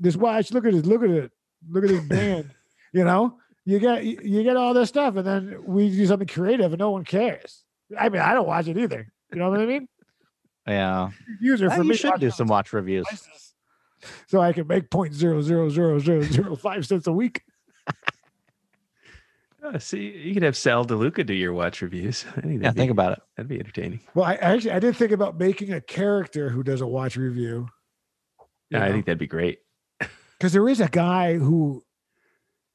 this 0.00 0.16
watch. 0.16 0.50
Look 0.50 0.66
at 0.66 0.74
it, 0.74 0.86
look 0.86 1.04
at 1.04 1.10
it, 1.10 1.30
look 1.68 1.84
at 1.84 1.90
this 1.90 2.04
band. 2.04 2.50
You 2.92 3.04
know, 3.04 3.38
you 3.64 3.78
get 3.78 4.02
you 4.02 4.42
get 4.42 4.56
all 4.56 4.74
this 4.74 4.88
stuff, 4.88 5.14
and 5.14 5.24
then 5.24 5.62
we 5.64 5.88
do 5.90 6.04
something 6.06 6.26
creative, 6.26 6.72
and 6.72 6.80
no 6.80 6.90
one 6.90 7.04
cares. 7.04 7.62
I 7.96 8.08
mean, 8.08 8.20
I 8.20 8.34
don't 8.34 8.48
watch 8.48 8.66
it 8.66 8.76
either. 8.76 9.06
You 9.32 9.38
know 9.38 9.48
what 9.48 9.60
I 9.60 9.66
mean? 9.66 9.86
Yeah. 10.66 11.10
User 11.40 11.70
for 11.70 11.84
me, 11.84 11.94
should 11.94 12.18
do 12.18 12.32
some 12.32 12.48
watch 12.48 12.72
reviews. 12.72 13.06
so 14.26 14.40
I 14.40 14.52
can 14.52 14.66
make 14.66 14.90
point 14.90 15.14
zero 15.14 15.40
zero 15.40 15.68
zero 15.70 16.00
zero 16.00 16.22
zero 16.22 16.56
five 16.56 16.84
cents 16.84 17.06
a 17.06 17.12
week. 17.12 17.42
Oh, 19.62 19.76
see, 19.78 20.10
you 20.16 20.32
could 20.34 20.42
have 20.42 20.56
Sal 20.56 20.84
DeLuca 20.86 21.24
do 21.26 21.34
your 21.34 21.52
watch 21.52 21.82
reviews. 21.82 22.24
I 22.36 22.40
think 22.40 22.54
Yeah, 22.54 22.58
that'd 22.68 22.76
think 22.76 22.90
about 22.90 23.12
it. 23.12 23.18
that'd 23.36 23.48
be 23.48 23.58
entertaining. 23.60 24.00
Well, 24.14 24.24
I 24.24 24.32
I 24.34 24.54
actually 24.54 24.72
I 24.72 24.78
did 24.78 24.96
think 24.96 25.12
about 25.12 25.38
making 25.38 25.72
a 25.72 25.80
character 25.80 26.48
who 26.48 26.62
does 26.62 26.80
a 26.80 26.86
watch 26.86 27.16
review. 27.16 27.68
Yeah, 28.70 28.84
I 28.84 28.90
think 28.92 29.04
that'd 29.06 29.18
be 29.18 29.26
great. 29.26 29.58
because 30.38 30.52
there 30.52 30.68
is 30.68 30.80
a 30.80 30.88
guy 30.88 31.34
who 31.36 31.84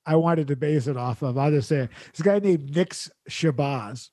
I 0.05 0.15
wanted 0.17 0.47
to 0.49 0.55
base 0.55 0.85
it 0.87 0.97
off 0.97 1.23
of. 1.23 1.37
I'll 1.37 1.49
just 1.51 1.69
say 1.69 1.77
it. 1.77 1.89
this 2.13 2.21
guy 2.21 2.37
named 2.39 2.75
Nick 2.75 2.93
Shabazz. 3.29 4.09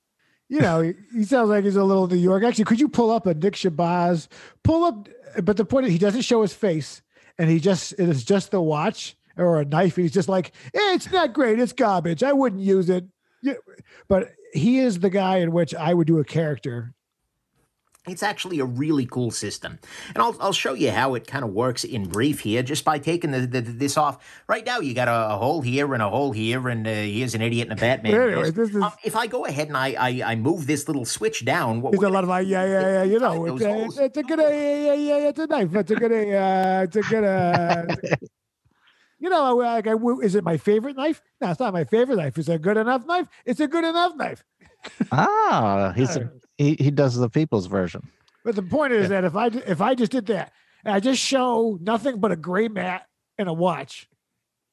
you 0.49 0.61
know, 0.61 0.81
he, 0.81 0.95
he 1.13 1.25
sounds 1.25 1.51
like 1.51 1.65
he's 1.65 1.77
a 1.77 1.85
little 1.85 2.07
New 2.07 2.17
York. 2.17 2.45
Actually, 2.45 2.65
could 2.65 2.81
you 2.81 2.89
pull 2.89 3.11
up 3.11 3.27
a 3.27 3.35
Nick 3.35 3.55
Shabazz? 3.55 4.29
Pull 4.65 4.85
up, 4.85 5.09
but 5.43 5.57
the 5.57 5.65
point 5.67 5.87
is, 5.87 5.93
he 5.93 5.99
doesn't 5.99 6.23
show 6.23 6.41
his 6.43 6.55
face, 6.55 7.03
and 7.39 7.51
he 7.51 7.61
just 7.61 7.93
it 7.95 8.09
is 8.09 8.25
just 8.25 8.51
the 8.53 8.61
watch 8.63 9.17
or 9.37 9.61
a 9.61 9.65
knife. 9.65 9.97
He's 9.97 10.13
just 10.13 10.29
like, 10.29 10.53
eh, 10.75 10.95
it's 10.95 11.11
not 11.11 11.33
great. 11.33 11.59
It's 11.59 11.73
garbage. 11.73 12.23
I 12.23 12.33
wouldn't 12.33 12.63
use 12.63 12.89
it. 12.91 13.05
Yeah, 13.43 13.55
but 14.09 14.31
he 14.53 14.79
is 14.79 15.01
the 15.01 15.11
guy 15.11 15.39
in 15.39 15.53
which 15.53 15.75
I 15.75 15.95
would 15.95 16.07
do 16.07 16.19
a 16.19 16.25
character. 16.25 16.95
It's 18.09 18.25
actually 18.25 18.59
a 18.59 18.65
really 18.65 19.07
cool 19.07 19.31
system. 19.31 19.79
And 20.09 20.19
I'll, 20.19 20.37
I'll 20.41 20.53
show 20.53 20.75
you 20.75 20.91
how 20.91 21.15
it 21.15 21.25
kind 21.29 21.45
of 21.45 21.53
works 21.53 21.85
in 21.85 22.07
brief 22.09 22.41
here 22.41 22.61
just 22.65 22.85
by 22.85 22.99
taking 22.99 23.31
the, 23.31 23.47
the, 23.47 23.61
this 23.61 23.97
off. 23.97 24.19
Right 24.49 24.67
now, 24.67 24.81
you 24.81 24.93
got 24.93 25.07
a, 25.07 25.35
a 25.35 25.37
hole 25.37 25.61
here 25.61 25.95
and 25.95 26.03
a 26.03 26.11
hole 26.11 26.33
here, 26.33 26.69
and 26.69 26.85
uh, 26.85 26.91
here's 26.91 27.37
an 27.37 27.43
idiot 27.43 27.69
and 27.71 27.79
a 27.79 27.81
Batman. 27.81 28.15
Anyway, 28.21 28.51
this 28.51 28.71
is- 28.71 28.75
Um, 28.83 28.91
if 29.05 29.15
I 29.15 29.29
go 29.29 29.45
ahead 29.47 29.69
and 29.69 29.77
I, 29.77 29.95
I, 29.97 30.33
I 30.33 30.35
move 30.35 30.67
this 30.67 30.89
little 30.89 31.05
switch 31.05 31.45
down, 31.45 31.81
what 31.81 31.93
There's 31.93 32.03
a 32.03 32.09
lot 32.09 32.25
of 32.25 32.29
like, 32.31 32.49
yeah, 32.49 32.65
yeah, 32.65 32.81
yeah. 32.81 33.03
You 33.05 33.21
know, 33.21 33.47
it's 33.47 33.63
a, 33.65 34.05
it's 34.05 34.17
a 34.17 34.23
good, 34.25 34.41
uh, 34.41 34.49
yeah, 34.49 34.75
yeah, 34.95 34.95
yeah. 34.95 35.29
It's 35.29 35.39
a 35.39 35.47
knife. 35.47 35.73
It's 35.77 35.91
a 35.93 35.95
good, 35.95 36.13
uh, 36.13 36.81
it's 36.83 36.97
a 36.97 37.03
good, 37.03 37.23
uh, 37.25 37.87
you 39.23 39.31
know, 39.31 39.57
like, 39.57 39.87
I, 39.87 39.95
is 40.23 40.35
it 40.35 40.45
my 40.45 40.57
favorite 40.57 40.97
knife? 40.97 41.23
No, 41.41 41.51
it's 41.51 41.61
not 41.61 41.73
my 41.73 41.85
favorite 41.85 42.17
knife. 42.17 42.37
Is 42.37 42.49
it 42.49 42.55
a 42.55 42.59
good 42.59 42.77
enough 42.77 43.07
knife? 43.07 43.29
It's 43.47 43.61
a 43.61 43.69
good 43.69 43.85
enough 43.85 44.17
knife. 44.17 44.43
Ah, 45.13 45.93
he's 45.95 46.17
Alright. 46.17 46.33
he, 46.59 46.75
he 46.79 46.91
does 46.91 47.15
the 47.17 47.31
people's 47.31 47.67
version. 47.67 48.03
But 48.45 48.57
the 48.57 48.63
point 48.65 48.93
is 48.93 49.11
that 49.11 49.23
if 49.25 49.37
I 49.37 49.47
if 49.47 49.81
I 49.81 49.95
just 49.95 50.11
did 50.11 50.27
that, 50.27 50.53
and 50.85 50.93
I 50.93 50.99
just 50.99 51.23
show 51.23 51.79
nothing 51.81 52.19
but 52.19 52.33
a 52.33 52.37
gray 52.37 52.67
mat 52.67 53.07
and 53.39 53.49
a 53.49 53.53
watch, 53.53 54.09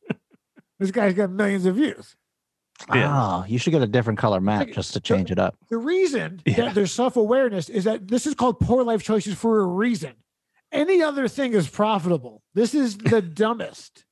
this 0.80 0.90
guy's 0.92 1.14
got 1.14 1.30
millions 1.30 1.66
of 1.68 1.76
views. 1.76 2.16
Yeah. 2.94 3.08
Ah, 3.14 3.46
you 3.46 3.60
should 3.60 3.72
get 3.72 3.82
a 3.84 3.88
different 3.88 4.18
color 4.18 4.40
mat 4.40 4.68
Like, 4.68 4.74
just 4.74 4.94
to 4.94 5.00
change 5.00 5.32
it 5.32 5.38
up. 5.38 5.56
The 5.70 5.78
reason 5.78 6.42
Yeah. 6.46 6.56
that 6.56 6.76
there's 6.76 6.92
self 6.94 7.16
awareness 7.18 7.70
is 7.70 7.84
that 7.84 8.08
this 8.08 8.26
is 8.26 8.34
called 8.34 8.60
poor 8.60 8.84
life 8.84 9.04
choices 9.04 9.36
for 9.36 9.60
a 9.60 9.66
reason. 9.66 10.14
Any 10.72 11.02
other 11.04 11.28
thing 11.28 11.54
is 11.54 11.68
profitable. 11.68 12.42
This 12.56 12.74
is 12.74 12.98
the 12.98 13.22
dumbest, 13.44 14.06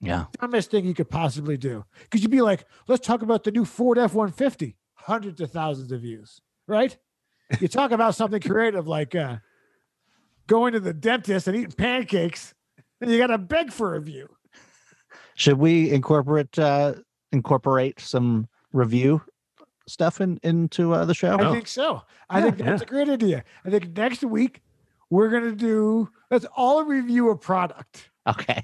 Yeah. 0.00 0.26
dumbest 0.40 0.70
thing 0.70 0.84
you 0.84 0.94
could 0.94 1.08
possibly 1.08 1.56
do. 1.56 1.84
Because 2.02 2.22
you'd 2.22 2.30
be 2.30 2.42
like, 2.42 2.66
let's 2.88 3.06
talk 3.06 3.22
about 3.22 3.44
the 3.44 3.50
new 3.50 3.64
Ford 3.64 3.98
F 3.98 4.14
150, 4.14 4.76
hundreds 4.94 5.40
of 5.40 5.50
thousands 5.50 5.92
of 5.92 6.00
views, 6.00 6.40
right? 6.66 6.96
You 7.60 7.68
talk 7.68 7.90
about 7.90 8.14
something 8.14 8.40
creative 8.40 8.86
like 8.86 9.14
uh, 9.14 9.36
going 10.46 10.72
to 10.72 10.80
the 10.80 10.92
dentist 10.94 11.46
and 11.46 11.56
eating 11.56 11.72
pancakes, 11.72 12.54
and 13.00 13.10
you 13.10 13.18
got 13.18 13.28
to 13.28 13.38
beg 13.38 13.72
for 13.72 13.94
a 13.94 14.00
view. 14.00 14.28
Should 15.36 15.58
we 15.58 15.90
incorporate 15.90 16.58
uh 16.58 16.94
incorporate 17.32 18.00
some 18.00 18.48
review 18.72 19.20
stuff 19.88 20.20
in 20.20 20.38
into 20.42 20.92
uh, 20.94 21.04
the 21.04 21.14
show? 21.14 21.36
I 21.38 21.52
think 21.52 21.66
so. 21.66 22.02
I 22.30 22.38
Yeah, 22.38 22.44
think 22.44 22.58
that's 22.58 22.82
a 22.82 22.86
great 22.86 23.08
idea. 23.08 23.44
I 23.64 23.70
think 23.70 23.96
next 23.96 24.22
week 24.24 24.62
we're 25.10 25.28
going 25.28 25.44
to 25.44 25.54
do, 25.54 26.08
let's 26.30 26.46
all 26.56 26.84
review 26.84 27.30
a 27.30 27.36
product. 27.36 28.10
Okay. 28.26 28.62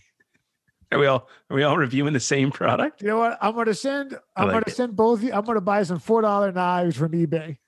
Are 0.92 0.98
we 0.98 1.06
all 1.06 1.28
are 1.50 1.56
we 1.56 1.62
all 1.62 1.76
reviewing 1.76 2.12
the 2.12 2.20
same 2.20 2.50
product? 2.50 3.00
You 3.02 3.08
know 3.08 3.18
what? 3.18 3.38
I'm 3.40 3.54
gonna 3.54 3.74
send. 3.74 4.14
I 4.36 4.42
I'm 4.42 4.46
like 4.48 4.54
gonna 4.54 4.64
it. 4.66 4.74
send 4.76 4.96
both. 4.96 5.20
of 5.20 5.24
you- 5.24 5.32
I'm 5.32 5.44
gonna 5.44 5.60
buy 5.60 5.82
some 5.84 5.98
four 6.00 6.22
dollar 6.22 6.50
knives 6.52 6.96
from 6.96 7.12
eBay. 7.12 7.58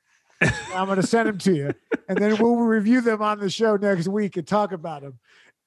I'm 0.75 0.89
gonna 0.89 1.03
send 1.05 1.29
them 1.29 1.39
to 1.39 1.55
you, 1.55 1.73
and 2.09 2.19
then 2.19 2.37
we'll 2.39 2.57
review 2.57 3.01
them 3.01 3.23
on 3.23 3.39
the 3.39 3.49
show 3.49 3.77
next 3.77 4.09
week 4.09 4.37
and 4.37 4.47
talk 4.47 4.73
about 4.73 5.03
them. 5.03 5.21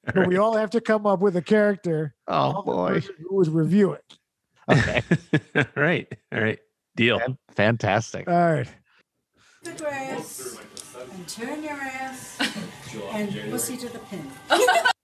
But 0.04 0.26
we 0.28 0.36
all 0.36 0.54
have 0.54 0.70
to 0.70 0.80
come 0.82 1.06
up 1.06 1.20
with 1.20 1.34
a 1.36 1.42
character. 1.42 2.14
Oh 2.28 2.62
boy. 2.62 2.88
person 3.00 3.14
Who 3.28 3.36
was 3.36 3.48
reviewing? 3.48 4.00
Okay. 4.70 5.02
all 5.56 5.64
right. 5.76 6.06
All 6.32 6.40
right. 6.40 6.58
Deal. 6.94 7.20
Fantastic. 7.54 8.28
All 8.28 8.34
right. 8.52 8.68
the 9.62 9.72
grass 9.72 10.58
and 11.12 11.26
turn 11.28 11.62
your 11.62 11.72
ass 11.72 12.36
and 13.12 13.32
pussy 13.50 13.76
to 13.78 13.88
the 13.88 13.98
pin. 14.00 14.30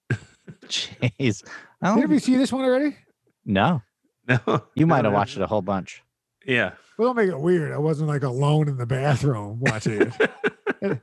Jeez. 0.73 1.45
I 1.83 1.95
Did 1.95 2.01
don't, 2.03 2.11
we 2.11 2.19
see 2.19 2.37
this 2.37 2.53
one 2.53 2.65
already? 2.65 2.97
no. 3.45 3.83
No. 4.29 4.63
You 4.77 4.87
might 4.87 5.05
have 5.05 5.13
watched 5.13 5.37
it 5.37 5.43
a 5.43 5.49
whole 5.49 5.63
bunch. 5.63 6.01
Yeah. 6.47 6.73
Well, 6.97 7.09
don't 7.09 7.17
make 7.17 7.29
it 7.29 7.41
weird. 7.41 7.73
I 7.73 7.79
wasn't 7.79 8.09
like 8.09 8.23
alone 8.23 8.69
in 8.69 8.77
the 8.77 8.87
bathroom 8.87 9.59
watching 9.61 10.03
it. 10.03 10.13
It- 10.21 10.31
it 10.81 11.01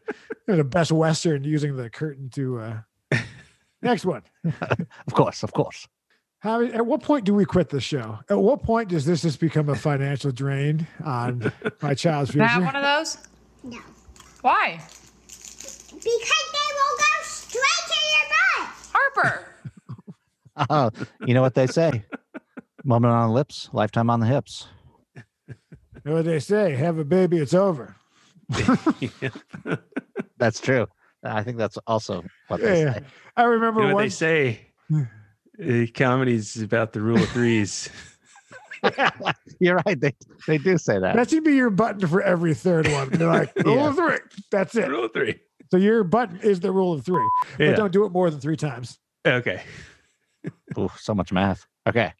was 0.47 0.57
the 0.57 0.63
best 0.63 0.91
Western 0.93 1.43
using 1.43 1.75
the 1.75 1.89
curtain 1.89 2.29
to. 2.31 2.59
uh 2.59 2.77
Next 3.81 4.05
one. 4.05 4.23
Of 5.07 5.13
course, 5.13 5.43
of 5.43 5.51
course. 5.53 5.85
How, 6.39 6.61
at 6.63 6.85
what 6.85 7.01
point 7.03 7.25
do 7.25 7.33
we 7.33 7.43
quit 7.43 7.67
the 7.69 7.81
show? 7.81 8.19
At 8.29 8.39
what 8.39 8.63
point 8.63 8.87
does 8.89 9.03
this 9.05 9.21
just 9.23 9.39
become 9.41 9.67
a 9.67 9.75
financial 9.75 10.31
drain 10.31 10.87
on 11.03 11.51
my 11.81 11.93
child's 11.93 12.31
Can 12.31 12.39
I 12.41 12.47
have 12.47 12.61
future? 12.61 12.65
one 12.73 12.75
of 12.77 12.83
those? 12.83 13.17
No. 13.63 13.79
Why? 14.41 14.79
Because 15.27 15.99
they 15.99 16.69
will 16.77 16.97
go 16.97 17.23
straight 17.23 17.85
to 17.87 17.99
your 18.13 18.27
butt. 18.29 18.69
Harper. 18.93 19.48
Oh, 20.69 20.89
you 21.25 21.33
know 21.33 21.41
what 21.41 21.55
they 21.55 21.67
say? 21.67 22.03
Moment 22.83 23.13
on 23.13 23.27
the 23.29 23.33
lips, 23.33 23.69
lifetime 23.73 24.09
on 24.09 24.19
the 24.19 24.25
hips. 24.25 24.67
You 25.47 25.53
know 26.05 26.13
what 26.15 26.25
they 26.25 26.39
say? 26.39 26.75
Have 26.75 26.97
a 26.97 27.03
baby, 27.05 27.37
it's 27.37 27.53
over. 27.53 27.95
That's 30.37 30.59
true. 30.59 30.87
I 31.23 31.43
think 31.43 31.57
that's 31.57 31.77
also 31.85 32.23
what 32.47 32.61
they 32.61 32.81
Yeah. 32.83 32.93
say. 32.93 32.99
I 33.35 33.43
remember 33.43 33.81
You 33.81 33.87
know 33.87 33.93
what 33.93 33.99
one. 33.99 34.05
they 34.05 34.09
say? 34.09 34.67
Uh, 34.93 35.85
comedy's 35.93 36.61
about 36.61 36.93
the 36.93 37.01
rule 37.01 37.21
of 37.21 37.29
threes. 37.29 37.89
You're 39.59 39.81
right. 39.85 39.99
They 39.99 40.13
they 40.47 40.57
do 40.57 40.77
say 40.77 40.97
that. 40.99 41.15
That 41.17 41.29
should 41.29 41.43
be 41.43 41.55
your 41.55 41.69
button 41.69 42.07
for 42.07 42.21
every 42.21 42.53
third 42.53 42.87
one. 42.87 43.09
They're 43.09 43.27
like, 43.27 43.51
rule 43.65 43.75
Yeah. 43.75 43.89
of 43.89 43.95
three. 43.97 44.17
That's 44.51 44.75
it. 44.75 44.87
rule 44.87 45.03
of 45.05 45.13
three. 45.13 45.35
So 45.71 45.77
your 45.77 46.05
button 46.05 46.39
is 46.39 46.61
the 46.61 46.71
rule 46.71 46.93
of 46.93 47.03
three, 47.05 47.27
but 47.57 47.63
Yeah. 47.65 47.75
don't 47.75 47.91
do 47.91 48.05
it 48.05 48.13
more 48.13 48.29
than 48.29 48.39
three 48.39 48.55
times. 48.55 48.97
Okay. 49.27 49.61
Ooh, 50.77 50.91
so 50.97 51.13
much 51.13 51.31
math. 51.31 51.65
Okay. 51.87 52.13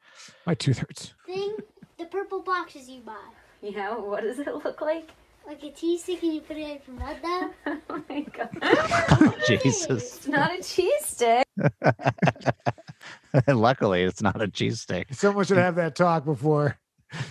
My 0.46 0.54
tooth 0.54 0.80
hurts. 0.80 1.14
Thing, 1.26 1.56
the 1.98 2.06
purple 2.06 2.42
boxes 2.42 2.90
you 2.90 3.02
buy. 3.02 3.16
Yeah, 3.62 3.98
what 3.98 4.22
does 4.24 4.40
it 4.40 4.48
look 4.48 4.82
like? 4.82 5.10
Like 5.48 5.64
a 5.64 5.72
cheese 5.72 6.04
stick 6.04 6.22
and 6.22 6.36
you 6.36 6.42
put 6.42 6.58
it 6.58 6.82
in 6.88 6.96
your 6.96 7.00
mouth 7.00 7.18
though. 7.24 7.80
Oh 7.90 8.04
my 8.08 8.22
god. 8.22 9.36
Jesus. 9.48 10.18
It's 10.18 10.28
not 10.28 10.52
a 10.58 10.62
cheese 10.62 11.06
stick. 11.06 11.46
Luckily, 13.48 14.04
it's 14.04 14.22
not 14.22 14.42
a 14.42 14.48
cheese 14.48 14.82
stick. 14.82 15.08
Someone 15.12 15.46
should 15.46 15.58
have 15.58 15.76
that 15.76 15.96
talk 15.96 16.24
before 16.26 16.78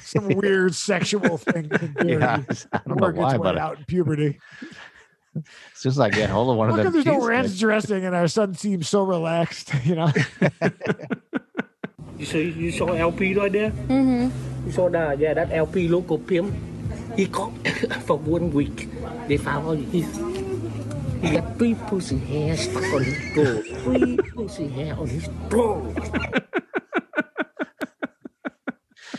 some 0.02 0.28
weird 0.28 0.74
sexual 0.74 1.38
thing 1.38 1.68
can 1.68 1.94
do. 1.94 2.08
Yeah, 2.08 2.42
I 2.72 2.78
don't 2.78 2.88
know 2.88 3.06
work 3.06 3.14
its 3.14 3.20
why, 3.20 3.32
way 3.36 3.38
but 3.38 3.58
out 3.58 3.78
in 3.78 3.84
puberty. 3.84 4.40
As 5.74 5.78
soon 5.80 5.91
as 5.91 5.99
I 6.01 6.11
get 6.11 6.30
hold 6.30 6.51
of 6.51 6.57
one 6.57 6.68
of 6.70 6.76
come 6.76 6.84
them, 6.84 6.93
there's 6.93 7.07
no 7.07 7.18
cheese 7.18 7.26
ranch 7.28 7.59
dressing 7.59 8.05
and 8.05 8.14
our 8.14 8.28
son 8.28 8.55
seems 8.55 8.89
so 8.89 9.03
relaxed? 9.03 9.72
You 9.84 9.95
know, 9.97 10.12
You 12.18 12.26
see, 12.26 12.51
you 12.51 12.72
saw 12.72 12.89
LP 12.95 13.34
right 13.34 13.53
there? 13.53 13.70
Mm-hmm. 13.70 14.66
You 14.66 14.72
saw 14.72 14.89
that? 14.91 15.18
Yeah, 15.20 15.34
that 15.34 15.53
LP 15.53 15.86
local 15.89 16.18
pimp. 16.18 16.53
He 17.16 17.26
caught 17.26 17.53
for 18.07 18.18
one 18.18 18.51
week. 18.51 18.89
They 19.28 19.36
found 19.36 19.66
all 19.66 19.74
his. 19.74 20.07
He 21.22 21.30
got 21.30 21.57
three 21.59 21.74
pussy 21.74 22.18
hairs 22.18 22.61
stuck 22.68 22.82
on 22.93 23.05
his 23.05 23.34
bro. 23.34 23.62
Three 23.82 24.16
pussy 24.34 24.68
hair 24.68 24.95
on 24.99 25.07
his 25.07 25.28
bro. 25.49 25.95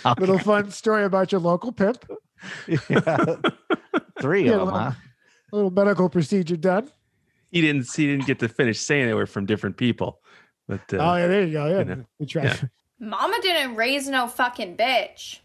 A 0.05 0.15
little 0.20 0.39
fun 0.39 0.72
story 0.72 1.03
about 1.03 1.32
your 1.32 1.41
local 1.41 1.72
pimp. 1.72 2.05
Yeah. 2.67 3.36
Three 4.22 4.45
Yeah, 4.45 4.59
of 4.59 4.67
them, 4.67 4.76
huh? 4.76 4.91
A 5.51 5.55
little 5.55 5.71
medical 5.71 6.09
procedure 6.09 6.57
done. 6.57 6.89
He 7.51 7.61
didn't. 7.61 7.91
He 7.93 8.05
didn't 8.05 8.25
get 8.27 8.39
to 8.39 8.47
finish 8.47 8.79
saying 8.79 9.07
they 9.07 9.13
were 9.13 9.25
from 9.25 9.45
different 9.45 9.77
people. 9.77 10.19
But 10.67 10.81
uh, 10.93 10.97
oh 10.97 11.15
yeah, 11.15 11.27
there 11.27 11.45
you 11.45 11.53
go. 11.53 11.65
Yeah, 11.67 11.83
know, 11.83 12.05
we 12.19 12.25
tried. 12.27 12.43
yeah. 12.45 12.57
Mama 12.99 13.37
didn't 13.41 13.75
raise 13.75 14.07
no 14.07 14.27
fucking 14.27 14.77
bitch. 14.77 15.39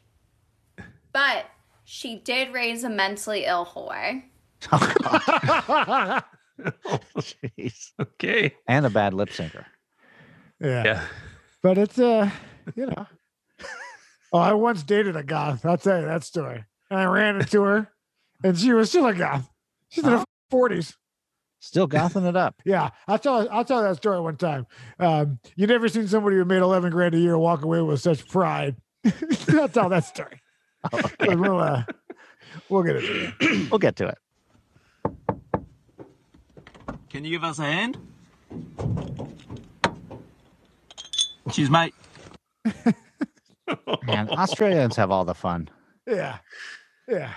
But 1.13 1.47
she 1.85 2.17
did 2.17 2.53
raise 2.53 2.85
a 2.85 2.91
mentally 2.91 3.45
ill 3.45 3.65
whore. 3.65 4.23
Jeez. 7.19 7.93
okay. 8.01 8.55
And 8.67 8.87
a 8.87 8.91
bad 8.91 9.15
lip 9.15 9.31
syncer. 9.31 9.65
yeah. 10.61 10.85
Yeah. 10.85 11.05
but 11.63 11.79
it's 11.79 11.99
uh, 11.99 12.31
you 12.75 12.87
know. 12.87 13.07
Oh, 14.33 14.39
I 14.39 14.53
once 14.55 14.83
dated 14.83 15.15
a 15.15 15.23
goth. 15.23 15.65
I'll 15.65 15.79
tell 15.79 16.01
you 16.01 16.07
that 16.07 16.25
story. 16.25 16.65
And 16.91 16.99
I 16.99 17.05
ran 17.05 17.37
into 17.37 17.63
her, 17.63 17.89
and 18.43 18.59
she 18.59 18.73
was 18.73 18.89
still 18.89 19.07
a 19.07 19.15
goth. 19.15 19.49
She's 19.95 20.05
in 20.05 20.11
her 20.11 20.25
forties. 20.51 20.97
Still 21.61 21.87
gothing 21.89 22.27
it 22.29 22.37
up. 22.37 22.61
Yeah, 22.67 22.91
I'll 23.07 23.19
tell 23.19 23.49
I'll 23.51 23.65
tell 23.65 23.83
that 23.83 23.97
story 23.97 24.21
one 24.21 24.37
time. 24.37 24.67
Um, 24.99 25.39
you 25.57 25.67
never 25.67 25.89
seen 25.89 26.09
somebody 26.09 26.37
who 26.37 26.45
made 26.45 26.59
eleven 26.63 26.91
grand 26.91 27.15
a 27.15 27.19
year 27.19 27.39
walk 27.39 27.63
away 27.63 27.81
with 27.81 28.01
such 28.01 28.27
pride. 28.29 28.77
I'll 29.53 29.69
tell 29.69 29.89
that 29.89 30.05
story. 30.05 30.41
But 30.91 31.39
we'll 31.39 31.61
uh, 31.61 31.85
we'll 32.69 32.83
get 32.83 32.97
it. 32.97 33.35
We'll 33.71 33.79
get 33.79 33.97
to 33.97 34.09
it. 34.09 34.19
Can 37.09 37.25
you 37.25 37.31
give 37.31 37.45
us 37.45 37.59
a 37.61 37.63
hand? 37.63 37.97
Cheers, 41.53 41.71
mate. 41.71 41.95
Man, 44.07 44.29
Australians 44.31 44.97
have 44.97 45.11
all 45.11 45.25
the 45.25 45.35
fun. 45.35 45.69
Yeah, 46.07 46.39
yeah. 47.09 47.33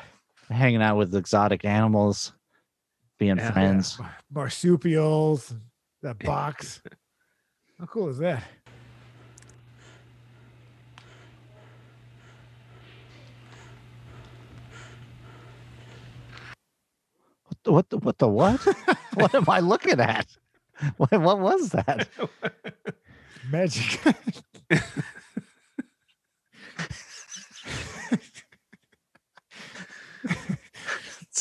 hanging 0.50 0.82
out 0.82 0.98
with 0.98 1.16
exotic 1.16 1.64
animals, 1.64 2.34
being 3.18 3.38
Yeah. 3.38 3.52
friends. 3.52 4.00
Marsupials, 4.32 5.54
that 6.02 6.20
box. 6.20 6.82
How 7.80 7.86
cool 7.86 8.10
is 8.10 8.18
that? 8.20 8.44
What 17.46 17.64
the 17.64 17.72
what 17.72 17.90
the 17.90 17.98
what? 17.98 18.18
The 18.18 18.28
what? 18.28 18.62
what 19.16 19.36
am 19.36 19.46
I 19.50 19.60
looking 19.60 20.00
at? 20.00 20.28
What, 20.98 21.12
what 21.20 21.40
was 21.40 21.70
that? 21.70 22.08
Magic. 23.50 24.00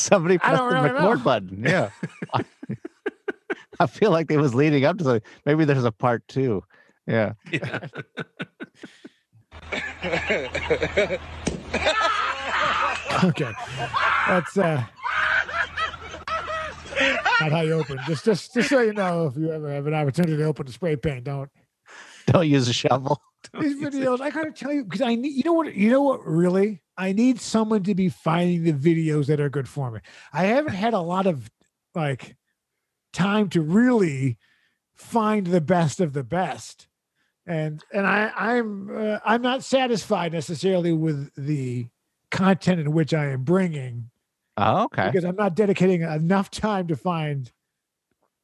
Somebody 0.07 0.39
pressed 0.39 0.63
the 0.63 0.95
really 0.95 1.21
button. 1.21 1.65
Yeah. 1.67 1.91
I 3.81 3.87
feel 3.87 4.13
like 4.13 4.31
it 4.31 4.37
was 4.37 4.55
leading 4.55 4.85
up 4.85 4.99
to 4.99 5.05
something. 5.05 5.29
Maybe 5.45 5.65
there's 5.65 5.85
a 5.85 5.91
part 5.91 6.23
two. 6.29 6.63
Yeah. 7.09 7.33
okay. 13.25 13.53
That's 14.29 14.57
uh 14.57 14.85
not 17.41 17.51
how 17.51 17.61
you 17.63 17.73
open. 17.73 17.99
Just 18.07 18.25
just 18.25 18.55
just 18.55 18.69
so 18.69 18.81
you 18.83 18.93
know, 18.93 19.27
if 19.27 19.37
you 19.37 19.51
ever 19.51 19.73
have 19.73 19.89
an 19.89 19.95
opportunity 19.95 20.37
to 20.37 20.45
open 20.45 20.67
the 20.67 20.73
spray 20.73 20.95
paint, 20.95 21.25
don't 21.25 21.51
Don't 22.27 22.49
use 22.49 22.69
a 22.69 22.73
shovel. 22.73 23.21
these 23.61 23.77
videos 23.81 24.21
i 24.21 24.31
gotta 24.31 24.51
tell 24.51 24.73
you 24.73 24.85
because 24.85 25.01
i 25.03 25.15
need 25.15 25.33
you 25.35 25.43
know 25.45 25.53
what 25.53 25.75
you 25.75 25.91
know 25.91 26.03
what 26.03 26.25
really? 26.27 26.83
I 26.99 27.13
need 27.13 27.39
someone 27.41 27.83
to 27.83 27.95
be 27.95 28.09
finding 28.09 28.65
the 28.65 28.73
videos 28.73 29.27
that 29.27 29.39
are 29.39 29.51
good 29.51 29.69
for 29.69 29.91
me. 29.91 30.01
I 30.33 30.45
haven't 30.45 30.73
had 30.73 30.95
a 30.95 30.99
lot 31.01 31.27
of 31.27 31.51
like 31.95 32.35
time 33.13 33.51
to 33.51 33.61
really 33.61 34.39
find 34.95 35.47
the 35.47 35.61
best 35.61 36.01
of 36.01 36.15
the 36.15 36.25
best. 36.25 36.89
And 37.47 37.85
and 37.93 38.07
i 38.07 38.33
i'm 38.35 38.91
uh, 38.97 39.19
i'm 39.25 39.43
not 39.43 39.63
satisfied 39.63 40.33
necessarily 40.33 40.93
with 40.93 41.31
the 41.37 41.87
content 42.33 42.81
in 42.81 42.93
which 42.93 43.15
i 43.15 43.27
am 43.27 43.45
bringing 43.45 44.11
Oh, 44.57 44.85
okay. 44.85 45.07
because 45.07 45.25
i'm 45.25 45.37
not 45.37 45.55
dedicating 45.55 46.03
enough 46.03 46.51
time 46.51 46.89
to 46.89 46.97
find 46.97 47.53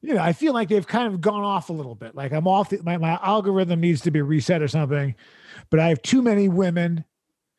you 0.03 0.13
know, 0.13 0.21
I 0.21 0.33
feel 0.33 0.53
like 0.53 0.67
they've 0.67 0.85
kind 0.85 1.07
of 1.07 1.21
gone 1.21 1.43
off 1.43 1.69
a 1.69 1.73
little 1.73 1.95
bit. 1.95 2.13
Like 2.13 2.33
I'm 2.33 2.45
off, 2.45 2.69
the, 2.69 2.83
my, 2.83 2.97
my 2.97 3.17
algorithm 3.23 3.79
needs 3.79 4.01
to 4.01 4.11
be 4.11 4.21
reset 4.21 4.61
or 4.61 4.67
something. 4.67 5.15
But 5.69 5.79
I 5.79 5.87
have 5.87 6.01
too 6.01 6.21
many 6.21 6.49
women, 6.49 7.05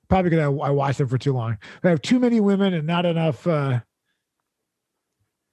probably 0.09 0.31
because 0.31 0.45
I, 0.45 0.67
I 0.67 0.71
watched 0.71 0.99
them 0.99 1.09
for 1.09 1.17
too 1.17 1.33
long. 1.33 1.57
I 1.83 1.89
have 1.89 2.03
too 2.03 2.19
many 2.19 2.41
women 2.41 2.75
and 2.75 2.87
not 2.87 3.07
enough, 3.07 3.47
uh, 3.47 3.81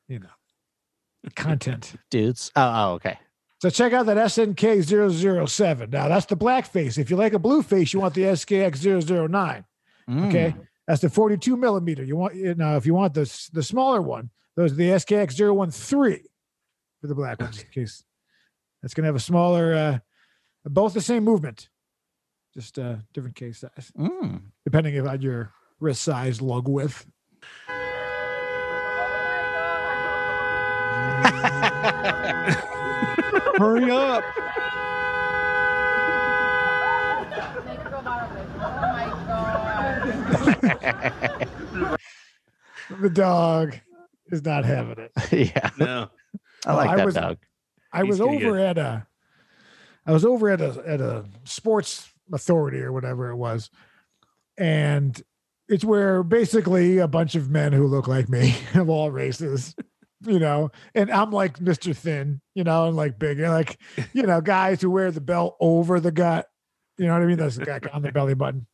you 0.10 0.20
know, 0.20 1.32
content. 1.34 1.96
Dudes. 2.12 2.52
Oh, 2.58 2.62
oh, 2.62 2.94
okay. 2.96 3.18
So 3.62 3.70
check 3.70 3.94
out 3.94 4.08
that 4.08 4.18
SNK 4.18 5.48
007. 5.48 5.90
Now 5.92 6.10
that's 6.10 6.26
the 6.26 6.36
black 6.36 6.66
face. 6.66 6.98
If 6.98 7.10
you 7.10 7.16
like 7.16 7.32
a 7.32 7.40
blue 7.40 7.64
face, 7.64 7.94
you 7.94 8.02
want 8.02 8.16
the 8.16 8.24
SKX 8.24 9.30
009. 9.30 9.64
Okay. 10.28 10.56
Mm. 10.58 10.68
That's 10.88 11.02
the 11.02 11.10
42 11.10 11.56
millimeter. 11.56 12.04
You 12.04 12.18
want 12.18 12.36
now 12.58 12.76
if 12.76 12.86
you 12.86 12.94
want 12.94 13.14
the 13.14 13.50
the 13.54 13.64
smaller 13.64 14.02
one, 14.02 14.30
those 14.58 14.74
are 14.74 14.76
the 14.76 14.90
SKX 14.90 15.38
013 15.38 16.26
for 17.02 17.08
the 17.08 17.16
black 17.16 17.42
ones. 17.42 17.60
In 17.64 17.70
case 17.72 18.04
that's 18.82 18.94
gonna 18.94 19.08
have 19.08 19.16
a 19.16 19.20
smaller 19.20 19.74
uh 19.74 20.00
both 20.66 20.94
the 20.94 21.02
same 21.02 21.24
movement. 21.24 21.70
Just 22.54 22.80
uh 22.80 22.98
different 23.14 23.36
case 23.36 23.60
size. 23.60 23.92
Mm. 23.98 24.42
Depending 24.64 25.08
on 25.08 25.22
your 25.22 25.52
wrist 25.80 26.04
size, 26.04 26.42
lug 26.42 26.68
width. 26.68 27.06
Hurry 33.58 33.92
up. 33.92 34.24
The 43.00 43.10
dog 43.10 43.78
is 44.32 44.44
not 44.44 44.66
having 44.66 44.98
it. 45.00 45.12
yeah. 45.56 45.70
No. 45.80 46.10
I 46.66 46.74
like 46.74 46.90
I 46.90 46.96
that 46.98 47.06
was- 47.06 47.16
dog. 47.16 47.38
I 47.94 48.04
was 48.04 48.20
gonna 48.20 48.38
get- 48.38 48.46
over 48.48 48.58
at 48.60 48.78
a 48.78 49.08
I 50.06 50.12
was 50.14 50.26
over 50.26 50.50
at 50.50 50.62
a 50.62 50.84
at 50.88 51.02
a 51.02 51.26
sports 51.44 52.12
authority 52.34 52.80
or 52.80 52.92
whatever 52.92 53.30
it 53.30 53.36
was. 53.36 53.70
And 54.58 55.22
it's 55.68 55.84
where 55.86 56.24
basically 56.24 56.98
a 56.98 57.08
bunch 57.08 57.36
of 57.36 57.50
men 57.50 57.74
who 57.74 57.88
look 57.88 58.08
like 58.08 58.30
me 58.30 58.56
of 58.76 58.90
all 58.90 59.12
races, 59.12 59.76
you 60.26 60.40
know, 60.40 60.72
and 60.96 61.10
I'm 61.12 61.32
like 61.32 61.60
Mr. 61.60 61.96
Thin, 61.96 62.42
you 62.56 62.64
know, 62.64 62.88
and 62.88 62.96
like 62.96 63.18
big, 63.20 63.40
like, 63.40 63.80
you 64.14 64.24
know, 64.24 64.42
guys 64.42 64.82
who 64.82 64.90
wear 64.92 65.12
the 65.12 65.22
belt 65.22 65.56
over 65.60 66.00
the 66.00 66.12
gut. 66.12 66.48
You 66.98 67.08
know 67.08 67.14
what 67.14 67.24
I 67.24 67.26
mean? 67.26 67.38
That's 67.38 67.56
the 67.56 67.66
guy 67.66 67.80
on 67.94 68.02
the 68.02 68.12
belly 68.12 68.34
button. 68.36 68.68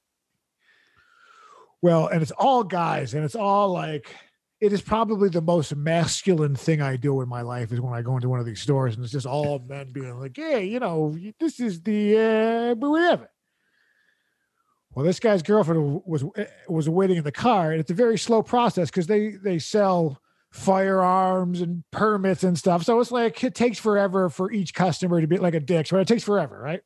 Well, 1.82 2.08
and 2.08 2.22
it's 2.22 2.32
all 2.32 2.64
guys, 2.64 3.14
and 3.14 3.24
it's 3.24 3.36
all 3.36 3.70
like 3.72 4.14
it 4.60 4.74
is 4.74 4.82
probably 4.82 5.30
the 5.30 5.42
most 5.42 5.76
masculine 5.76 6.56
thing 6.56 6.82
I 6.82 6.96
do 6.96 7.22
in 7.22 7.30
my 7.30 7.42
life 7.42 7.72
is 7.72 7.80
when 7.80 7.94
I 7.94 8.02
go 8.02 8.16
into 8.16 8.30
one 8.30 8.40
of 8.40 8.46
these 8.46 8.62
stores 8.62 8.96
and 8.96 9.04
it's 9.04 9.14
just 9.14 9.28
all 9.28 9.60
men 9.60 9.92
being 9.92 10.20
like, 10.20 10.36
"Hey, 10.36 10.66
you 10.66 10.80
know, 10.80 11.16
this 11.40 11.60
is 11.60 11.82
the 11.82 12.18
uh, 12.18 12.76
whatever." 12.76 13.30
Well, 14.96 15.06
this 15.06 15.20
guy's 15.20 15.44
girlfriend 15.44 16.02
was 16.06 16.26
was 16.68 16.90
waiting 16.90 17.18
in 17.18 17.24
the 17.24 17.32
car, 17.32 17.72
and 17.72 17.80
it's 17.80 17.92
a 17.92 17.96
very 17.96 18.18
slow 18.18 18.42
process 18.42 18.90
because 18.90 19.08
they 19.08 19.32
they 19.32 19.60
sell 19.60 20.20
firearms 20.52 21.62
and 21.62 21.84
permits 21.92 22.44
and 22.44 22.58
stuff. 22.58 22.84
So 22.84 23.00
it's 23.00 23.12
like 23.12 23.44
it 23.44 23.54
takes 23.54 23.78
forever 23.78 24.30
for 24.30 24.52
each 24.52 24.74
customer 24.74 25.22
to 25.22 25.28
be 25.28 25.38
like 25.38 25.54
a 25.54 25.60
dick. 25.60 25.86
So 25.86 25.98
it 25.98 26.08
takes 26.08 26.24
forever, 26.24 26.60
right? 26.60 26.82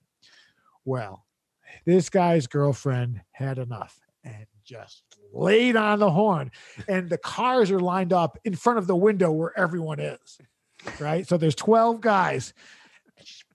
Well, 0.84 1.26
this 1.86 2.10
guy's 2.10 2.48
girlfriend 2.48 3.22
had 3.32 3.58
enough 3.58 3.98
and 4.24 4.46
just 4.66 5.04
laid 5.32 5.76
on 5.76 6.00
the 6.00 6.12
horn. 6.12 6.52
And 6.88 7.10
the 7.10 7.18
cars 7.18 7.72
are 7.72 7.80
lined 7.80 8.14
up 8.14 8.38
in 8.44 8.56
front 8.56 8.80
of 8.80 8.88
the 8.88 8.96
window 8.96 9.32
where 9.32 9.58
everyone 9.58 10.00
is. 10.00 10.38
Right. 11.00 11.28
So 11.28 11.38
there's 11.38 11.56
12 11.56 12.02
guys. 12.02 12.54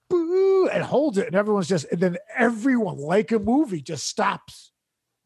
Boo, 0.08 0.68
and 0.68 0.84
holds 0.84 1.18
it. 1.18 1.26
And 1.26 1.34
everyone's 1.34 1.68
just, 1.68 1.86
and 1.90 2.00
then 2.00 2.16
everyone, 2.36 2.98
like 2.98 3.32
a 3.32 3.38
movie, 3.38 3.80
just 3.80 4.06
stops 4.06 4.70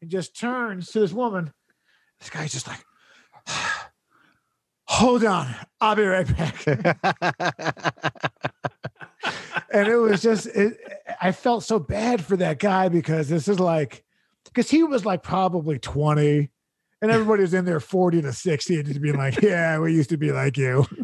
and 0.01 0.09
just 0.09 0.37
turns 0.37 0.91
to 0.91 0.99
this 0.99 1.13
woman. 1.13 1.53
This 2.19 2.31
guy's 2.31 2.51
just 2.51 2.67
like, 2.67 2.83
hold 4.85 5.23
on. 5.23 5.53
I'll 5.79 5.95
be 5.95 6.03
right 6.03 6.37
back. 6.37 6.65
and 9.71 9.87
it 9.87 9.95
was 9.95 10.21
just 10.21 10.47
it, 10.47 10.77
i 11.21 11.31
felt 11.31 11.63
so 11.63 11.79
bad 11.79 12.23
for 12.23 12.37
that 12.37 12.59
guy 12.59 12.89
because 12.89 13.29
this 13.29 13.47
is 13.47 13.59
like 13.59 14.03
because 14.53 14.69
he 14.69 14.83
was 14.83 15.05
like 15.05 15.23
probably 15.23 15.79
20 15.79 16.49
and 17.01 17.11
everybody 17.11 17.41
was 17.41 17.53
in 17.53 17.65
there 17.65 17.79
40 17.79 18.21
to 18.23 18.33
60 18.33 18.75
and 18.77 18.85
just 18.87 19.01
being 19.01 19.17
like 19.17 19.41
yeah 19.41 19.79
we 19.79 19.93
used 19.93 20.09
to 20.09 20.17
be 20.17 20.31
like 20.31 20.57
you. 20.57 20.85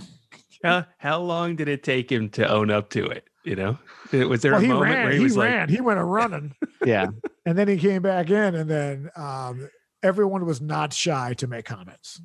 How, 0.64 0.88
how 0.98 1.20
long 1.20 1.56
did 1.56 1.68
it 1.68 1.84
take 1.84 2.12
him 2.12 2.30
to 2.32 2.50
own 2.50 2.72
up 2.72 2.90
to 2.90 3.06
it? 3.06 3.30
You 3.44 3.56
know, 3.56 3.78
was 4.12 4.42
there 4.42 4.54
well, 4.54 4.64
a 4.64 4.68
moment 4.68 4.92
ran 4.92 5.04
where 5.04 5.12
he, 5.12 5.20
he, 5.20 5.24
was 5.24 5.38
ran 5.38 5.68
like, 5.68 5.70
he 5.70 5.82
went 5.82 6.00
a 6.00 6.04
running. 6.04 6.56
Yeah. 6.84 7.08
and 7.46 7.58
then 7.58 7.68
he 7.68 7.78
came 7.78 8.02
back 8.02 8.30
in 8.32 8.56
and 8.56 8.70
then 8.70 9.12
um 9.16 9.70
everyone 10.02 10.46
was 10.46 10.60
not 10.60 10.94
shy 10.94 11.36
to 11.36 11.48
make 11.48 11.66
comments. 11.66 12.20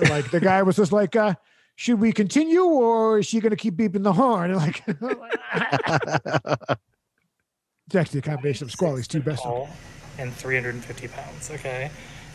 Like 0.00 0.30
the 0.32 0.40
guy 0.40 0.62
was 0.62 0.76
just 0.76 0.92
like 0.92 1.14
uh 1.14 1.34
should 1.76 2.00
we 2.00 2.12
continue 2.12 2.64
or 2.64 3.20
is 3.20 3.26
she 3.26 3.38
going 3.40 3.50
to 3.50 3.56
keep 3.56 3.76
beeping 3.76 4.02
the 4.02 4.12
horn? 4.12 4.50
And 4.50 4.58
like 4.58 4.82
it's 7.86 7.94
actually 7.94 8.18
a 8.18 8.22
combination 8.22 8.64
of 8.64 8.72
squally's 8.72 9.06
two 9.06 9.20
best 9.20 9.44
tall 9.44 9.68
and 10.18 10.34
350 10.34 11.08
pounds. 11.08 11.50
Okay, 11.50 11.90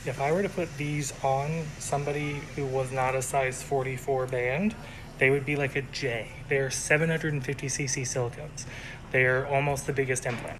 if 0.05 0.19
I 0.19 0.31
were 0.31 0.43
to 0.43 0.49
put 0.49 0.75
these 0.77 1.13
on 1.23 1.65
somebody 1.79 2.41
who 2.55 2.65
was 2.65 2.91
not 2.91 3.15
a 3.15 3.21
size 3.21 3.61
44 3.63 4.27
band, 4.27 4.75
they 5.17 5.29
would 5.29 5.45
be 5.45 5.55
like 5.55 5.75
a 5.75 5.81
J. 5.83 6.29
They're 6.49 6.71
750 6.71 7.67
cc 7.67 8.01
silicones. 8.03 8.65
They're 9.11 9.47
almost 9.47 9.87
the 9.87 9.93
biggest 9.93 10.25
implant. 10.25 10.59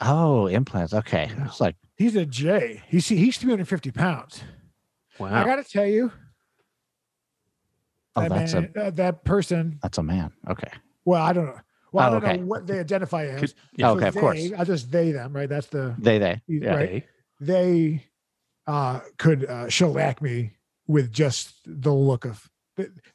Oh, 0.00 0.46
implants. 0.46 0.94
Okay. 0.94 1.30
It's 1.44 1.60
like, 1.60 1.74
He's 1.98 2.14
a 2.14 2.24
J. 2.24 2.80
He's 2.86 3.08
he's 3.08 3.38
350 3.38 3.90
pounds. 3.90 4.44
I 5.18 5.22
wow, 5.22 5.42
I 5.42 5.44
gotta 5.44 5.64
tell 5.64 5.84
you, 5.84 6.12
oh, 8.14 8.20
that 8.20 8.28
that's 8.28 8.54
man, 8.54 8.72
a 8.76 8.80
uh, 8.84 8.90
that 8.90 9.24
person. 9.24 9.80
that's 9.82 9.98
a 9.98 10.02
man. 10.04 10.30
Okay. 10.48 10.70
Well, 11.04 11.20
I 11.20 11.32
don't 11.32 11.46
know. 11.46 11.58
Well, 11.92 12.04
I 12.04 12.08
Oh, 12.08 12.20
don't 12.20 12.24
okay. 12.30 12.36
know 12.38 12.46
what 12.46 12.66
they 12.66 12.78
identify 12.80 13.24
as. 13.26 13.40
Could- 13.40 13.54
yeah. 13.76 13.90
Okay, 13.92 14.08
of 14.08 14.14
they, 14.14 14.20
course. 14.20 14.52
I 14.58 14.64
just 14.64 14.90
they 14.90 15.12
them 15.12 15.32
right. 15.34 15.48
That's 15.48 15.68
the 15.68 15.94
They 15.98 16.18
they. 16.18 16.40
Yeah. 16.46 16.74
right. 16.74 17.04
They 17.40 18.04
uh, 18.66 19.00
could 19.16 19.44
uh, 19.46 19.68
shellac 19.68 20.20
me 20.20 20.52
with 20.86 21.12
just 21.12 21.54
the 21.66 21.92
look 21.92 22.24
of 22.24 22.48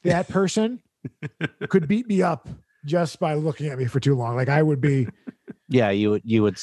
that 0.02 0.28
person. 0.28 0.80
could 1.68 1.86
beat 1.86 2.08
me 2.08 2.22
up 2.22 2.48
just 2.84 3.20
by 3.20 3.34
looking 3.34 3.68
at 3.68 3.78
me 3.78 3.84
for 3.86 4.00
too 4.00 4.14
long. 4.14 4.36
Like 4.36 4.48
I 4.48 4.62
would 4.62 4.80
be. 4.80 5.08
Yeah, 5.68 5.90
you 5.90 6.10
would 6.10 6.22
you 6.26 6.42
would 6.42 6.58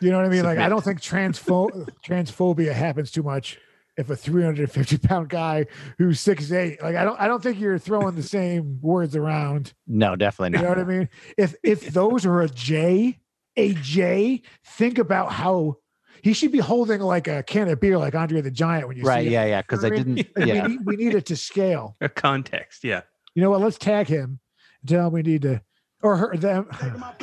You 0.00 0.10
know 0.10 0.16
what 0.16 0.24
I 0.26 0.30
mean? 0.30 0.44
Like 0.44 0.58
I 0.58 0.68
don't 0.70 0.82
think 0.82 1.00
transpho- 1.00 1.88
transphobia 2.06 2.72
happens 2.72 3.10
too 3.10 3.22
much 3.22 3.58
if 4.00 4.10
a 4.10 4.16
350 4.16 4.98
pound 4.98 5.28
guy 5.28 5.66
who's 5.98 6.18
six 6.20 6.50
eight, 6.50 6.82
like 6.82 6.96
I 6.96 7.04
don't 7.04 7.20
I 7.20 7.28
don't 7.28 7.42
think 7.42 7.60
you're 7.60 7.78
throwing 7.78 8.16
the 8.16 8.22
same 8.22 8.80
words 8.82 9.14
around. 9.14 9.72
No, 9.86 10.16
definitely 10.16 10.58
You 10.58 10.62
know 10.64 10.70
not. 10.74 10.78
what 10.78 10.86
I 10.86 10.98
mean? 10.98 11.08
If 11.38 11.54
if 11.62 11.86
those 11.92 12.26
are 12.26 12.40
a 12.42 12.48
J, 12.48 13.18
a 13.56 13.74
J, 13.74 14.42
think 14.64 14.98
about 14.98 15.32
how 15.32 15.76
he 16.22 16.32
should 16.34 16.52
be 16.52 16.58
holding 16.58 17.00
like 17.00 17.28
a 17.28 17.42
can 17.42 17.68
of 17.68 17.80
beer 17.80 17.96
like 17.96 18.14
Andre 18.14 18.40
the 18.42 18.50
Giant 18.50 18.88
when 18.88 18.96
you 18.96 19.04
Right, 19.04 19.22
see 19.22 19.28
it. 19.28 19.32
yeah, 19.32 19.44
yeah, 19.46 19.62
'cause 19.62 19.82
You 19.84 19.90
know 19.90 19.96
I 19.96 19.98
mean? 20.04 20.14
didn't- 20.16 20.36
Like, 20.36 20.46
yeah. 20.48 20.62
we, 20.66 20.68
need, 20.68 20.86
we 20.86 20.96
need 20.96 21.14
it 21.14 21.26
to 21.26 21.36
scale. 21.36 21.96
A 22.02 22.08
context, 22.10 22.84
yeah. 22.84 23.02
You 23.34 23.42
know 23.42 23.48
what? 23.50 23.60
Let's 23.60 23.78
tag 23.78 24.06
him. 24.08 24.38
and 24.82 24.88
Tell 24.88 25.06
him 25.06 25.12
we 25.14 25.22
need 25.22 25.42
to, 25.42 25.62
or 26.02 26.16
her, 26.16 26.36
them. 26.36 26.66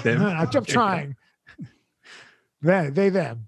Them? 0.01 0.21
I'm, 0.23 0.47
I'm 0.51 0.65
trying. 0.65 1.15
They, 2.61 2.89
they, 2.89 3.09
them. 3.09 3.46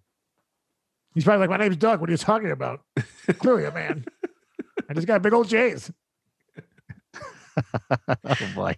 He's 1.14 1.24
probably 1.24 1.48
like, 1.48 1.50
my 1.50 1.58
name's 1.64 1.78
Doug. 1.78 2.00
What 2.00 2.10
are 2.10 2.14
you 2.14 2.18
talking 2.18 2.52
about? 2.52 2.82
Clearly 3.40 3.66
a 3.66 3.72
man. 3.72 4.06
I 4.90 4.94
just 4.94 5.08
got 5.08 5.22
big 5.22 5.34
old 5.34 5.48
J's. 5.50 5.92
oh 7.58 8.36
boy. 8.56 8.76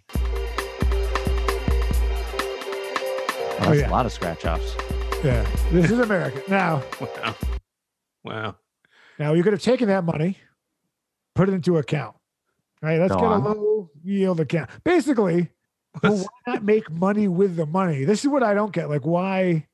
Oh, 3.64 3.64
Well, 3.64 3.68
that's 3.68 3.68
oh, 3.68 3.72
yeah. 3.72 3.88
a 3.88 3.92
lot 3.92 4.06
of 4.06 4.12
scratch 4.12 4.44
offs. 4.44 4.74
Yeah. 5.22 5.46
This 5.70 5.90
is 5.90 5.98
America. 5.98 6.42
Now, 6.48 6.82
Wow. 7.00 7.34
Wow. 8.24 8.56
now 9.18 9.34
you 9.34 9.42
could 9.42 9.52
have 9.52 9.62
taken 9.62 9.88
that 9.88 10.04
money, 10.04 10.38
put 11.34 11.48
it 11.48 11.52
into 11.52 11.76
account. 11.78 12.16
Right. 12.80 12.98
Let's 12.98 13.12
Go 13.14 13.20
get 13.20 13.26
on. 13.26 13.40
a 13.42 13.48
low 13.52 13.90
yield 14.02 14.40
account. 14.40 14.68
Basically, 14.84 15.48
well, 16.02 16.16
why 16.16 16.26
not 16.54 16.64
make 16.64 16.90
money 16.90 17.28
with 17.28 17.54
the 17.56 17.66
money? 17.66 18.04
This 18.04 18.24
is 18.24 18.28
what 18.28 18.42
I 18.42 18.54
don't 18.54 18.72
get. 18.72 18.88
Like, 18.88 19.06
why 19.06 19.68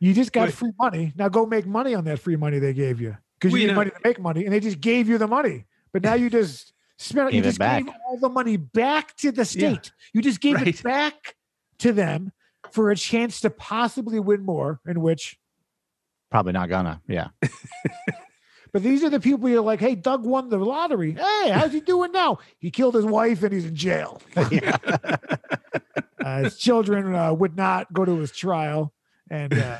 you 0.00 0.12
just 0.14 0.32
got 0.32 0.46
Wait. 0.48 0.54
free 0.54 0.72
money. 0.78 1.12
Now 1.16 1.28
go 1.28 1.46
make 1.46 1.66
money 1.66 1.94
on 1.94 2.04
that 2.04 2.18
free 2.18 2.36
money 2.36 2.58
they 2.58 2.72
gave 2.74 3.00
you. 3.00 3.16
Because 3.40 3.54
you 3.54 3.60
you 3.60 3.68
need 3.68 3.74
money 3.74 3.90
to 3.90 3.96
make 4.04 4.20
money 4.20 4.44
and 4.44 4.52
they 4.54 4.60
just 4.60 4.80
gave 4.80 5.08
you 5.08 5.18
the 5.18 5.26
money. 5.26 5.66
But 5.92 6.02
now 6.02 6.14
you 6.14 6.30
just 6.30 6.72
spent 6.98 7.32
you 7.32 7.40
Gave 7.40 7.44
it 7.44 7.48
just 7.48 7.58
back. 7.58 7.84
gave 7.84 7.94
all 8.08 8.18
the 8.18 8.28
money 8.28 8.56
back 8.56 9.16
to 9.18 9.30
the 9.32 9.42
Yeah. 9.42 9.44
state. 9.74 9.92
You 10.12 10.22
just 10.22 10.40
gave 10.40 10.56
Right. 10.56 10.68
it 10.68 10.82
back 10.82 11.34
to 11.78 11.92
them 11.92 12.32
for 12.72 12.90
a 12.90 12.96
chance 12.96 13.40
to 13.40 13.50
possibly 13.50 14.18
win 14.20 14.44
more, 14.44 14.80
in 14.86 15.00
which 15.00 15.38
Probably 16.30 16.52
not 16.52 16.68
gonna. 16.68 17.00
Yeah. 17.08 17.28
But 18.72 18.82
these 18.82 19.02
are 19.04 19.08
the 19.08 19.20
people 19.20 19.48
you're 19.48 19.62
like, 19.62 19.80
hey, 19.80 19.94
Doug 19.94 20.26
won 20.26 20.50
the 20.50 20.58
lottery. 20.58 21.12
Hey, 21.12 21.50
how's 21.50 21.72
he 21.72 21.80
doing 21.80 22.12
now? 22.12 22.38
He 22.58 22.70
killed 22.70 22.94
his 22.94 23.06
wife 23.06 23.42
and 23.42 23.54
he's 23.54 23.64
in 23.64 23.74
jail. 23.74 24.20
uh, 24.36 25.18
his 26.42 26.58
children 26.58 27.14
uh, 27.14 27.32
would 27.32 27.56
not 27.56 27.90
go 27.92 28.04
to 28.04 28.16
his 28.18 28.32
trial 28.32 28.92
and 29.30 29.52
uh, 29.58 29.78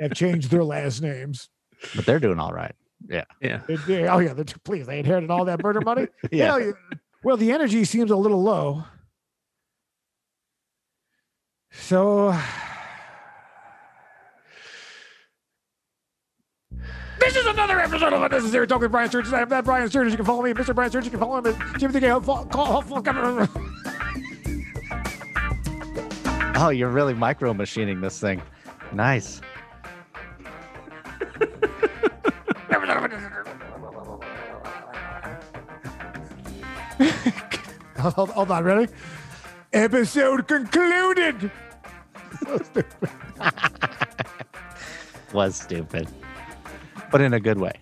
have 0.00 0.14
changed 0.14 0.50
their 0.50 0.64
last 0.64 1.00
names. 1.02 1.48
But 1.94 2.06
they're 2.06 2.20
doing 2.20 2.38
all 2.38 2.52
right. 2.52 2.74
Yeah. 3.08 3.24
Yeah. 3.40 3.60
They- 3.66 3.76
they- 3.76 4.08
oh, 4.08 4.18
yeah. 4.18 4.32
they're- 4.32 4.44
Please, 4.64 4.86
they 4.86 4.98
inherited 5.00 5.30
all 5.30 5.44
that 5.46 5.62
murder 5.62 5.80
money. 5.80 6.08
Yeah. 6.30 6.46
Hell 6.46 6.60
yeah. 6.60 6.72
Well, 7.22 7.36
the 7.36 7.52
energy 7.52 7.84
seems 7.84 8.10
a 8.10 8.16
little 8.16 8.42
low. 8.42 8.84
So. 11.72 12.34
This 17.20 17.36
is 17.36 17.46
another 17.46 17.80
episode 17.80 18.12
of 18.12 18.22
Unnecessary 18.22 18.66
Talk 18.66 18.80
with 18.82 18.90
Brian 18.90 19.08
Sturgis. 19.08 19.32
I 19.32 19.40
am 19.40 19.48
that 19.48 19.64
Brian 19.64 19.88
Sturgis. 19.88 20.12
You 20.12 20.16
can 20.18 20.26
follow 20.26 20.42
me 20.42 20.50
at 20.50 20.56
Mr. 20.56 20.74
Brian 20.74 20.90
Sturgis. 20.90 21.06
You 21.06 21.10
can 21.12 21.20
follow 21.20 21.38
him 21.38 21.46
at 21.46 21.78
Jimmy 21.78 21.92
the 21.94 22.00
Gay. 22.00 22.08
Call, 22.08 22.44
call, 22.46 22.82
Oh, 26.64 26.70
you're 26.70 26.88
really 26.88 27.12
micro 27.12 27.52
machining 27.52 28.00
this 28.00 28.18
thing. 28.18 28.40
Nice. 28.94 29.42
hold, 37.98 38.30
hold 38.30 38.50
on, 38.50 38.64
ready? 38.64 38.90
Episode 39.74 40.48
concluded. 40.48 41.50
Was 45.34 45.56
stupid. 45.56 46.08
But 47.12 47.20
in 47.20 47.34
a 47.34 47.40
good 47.40 47.58
way. 47.58 47.74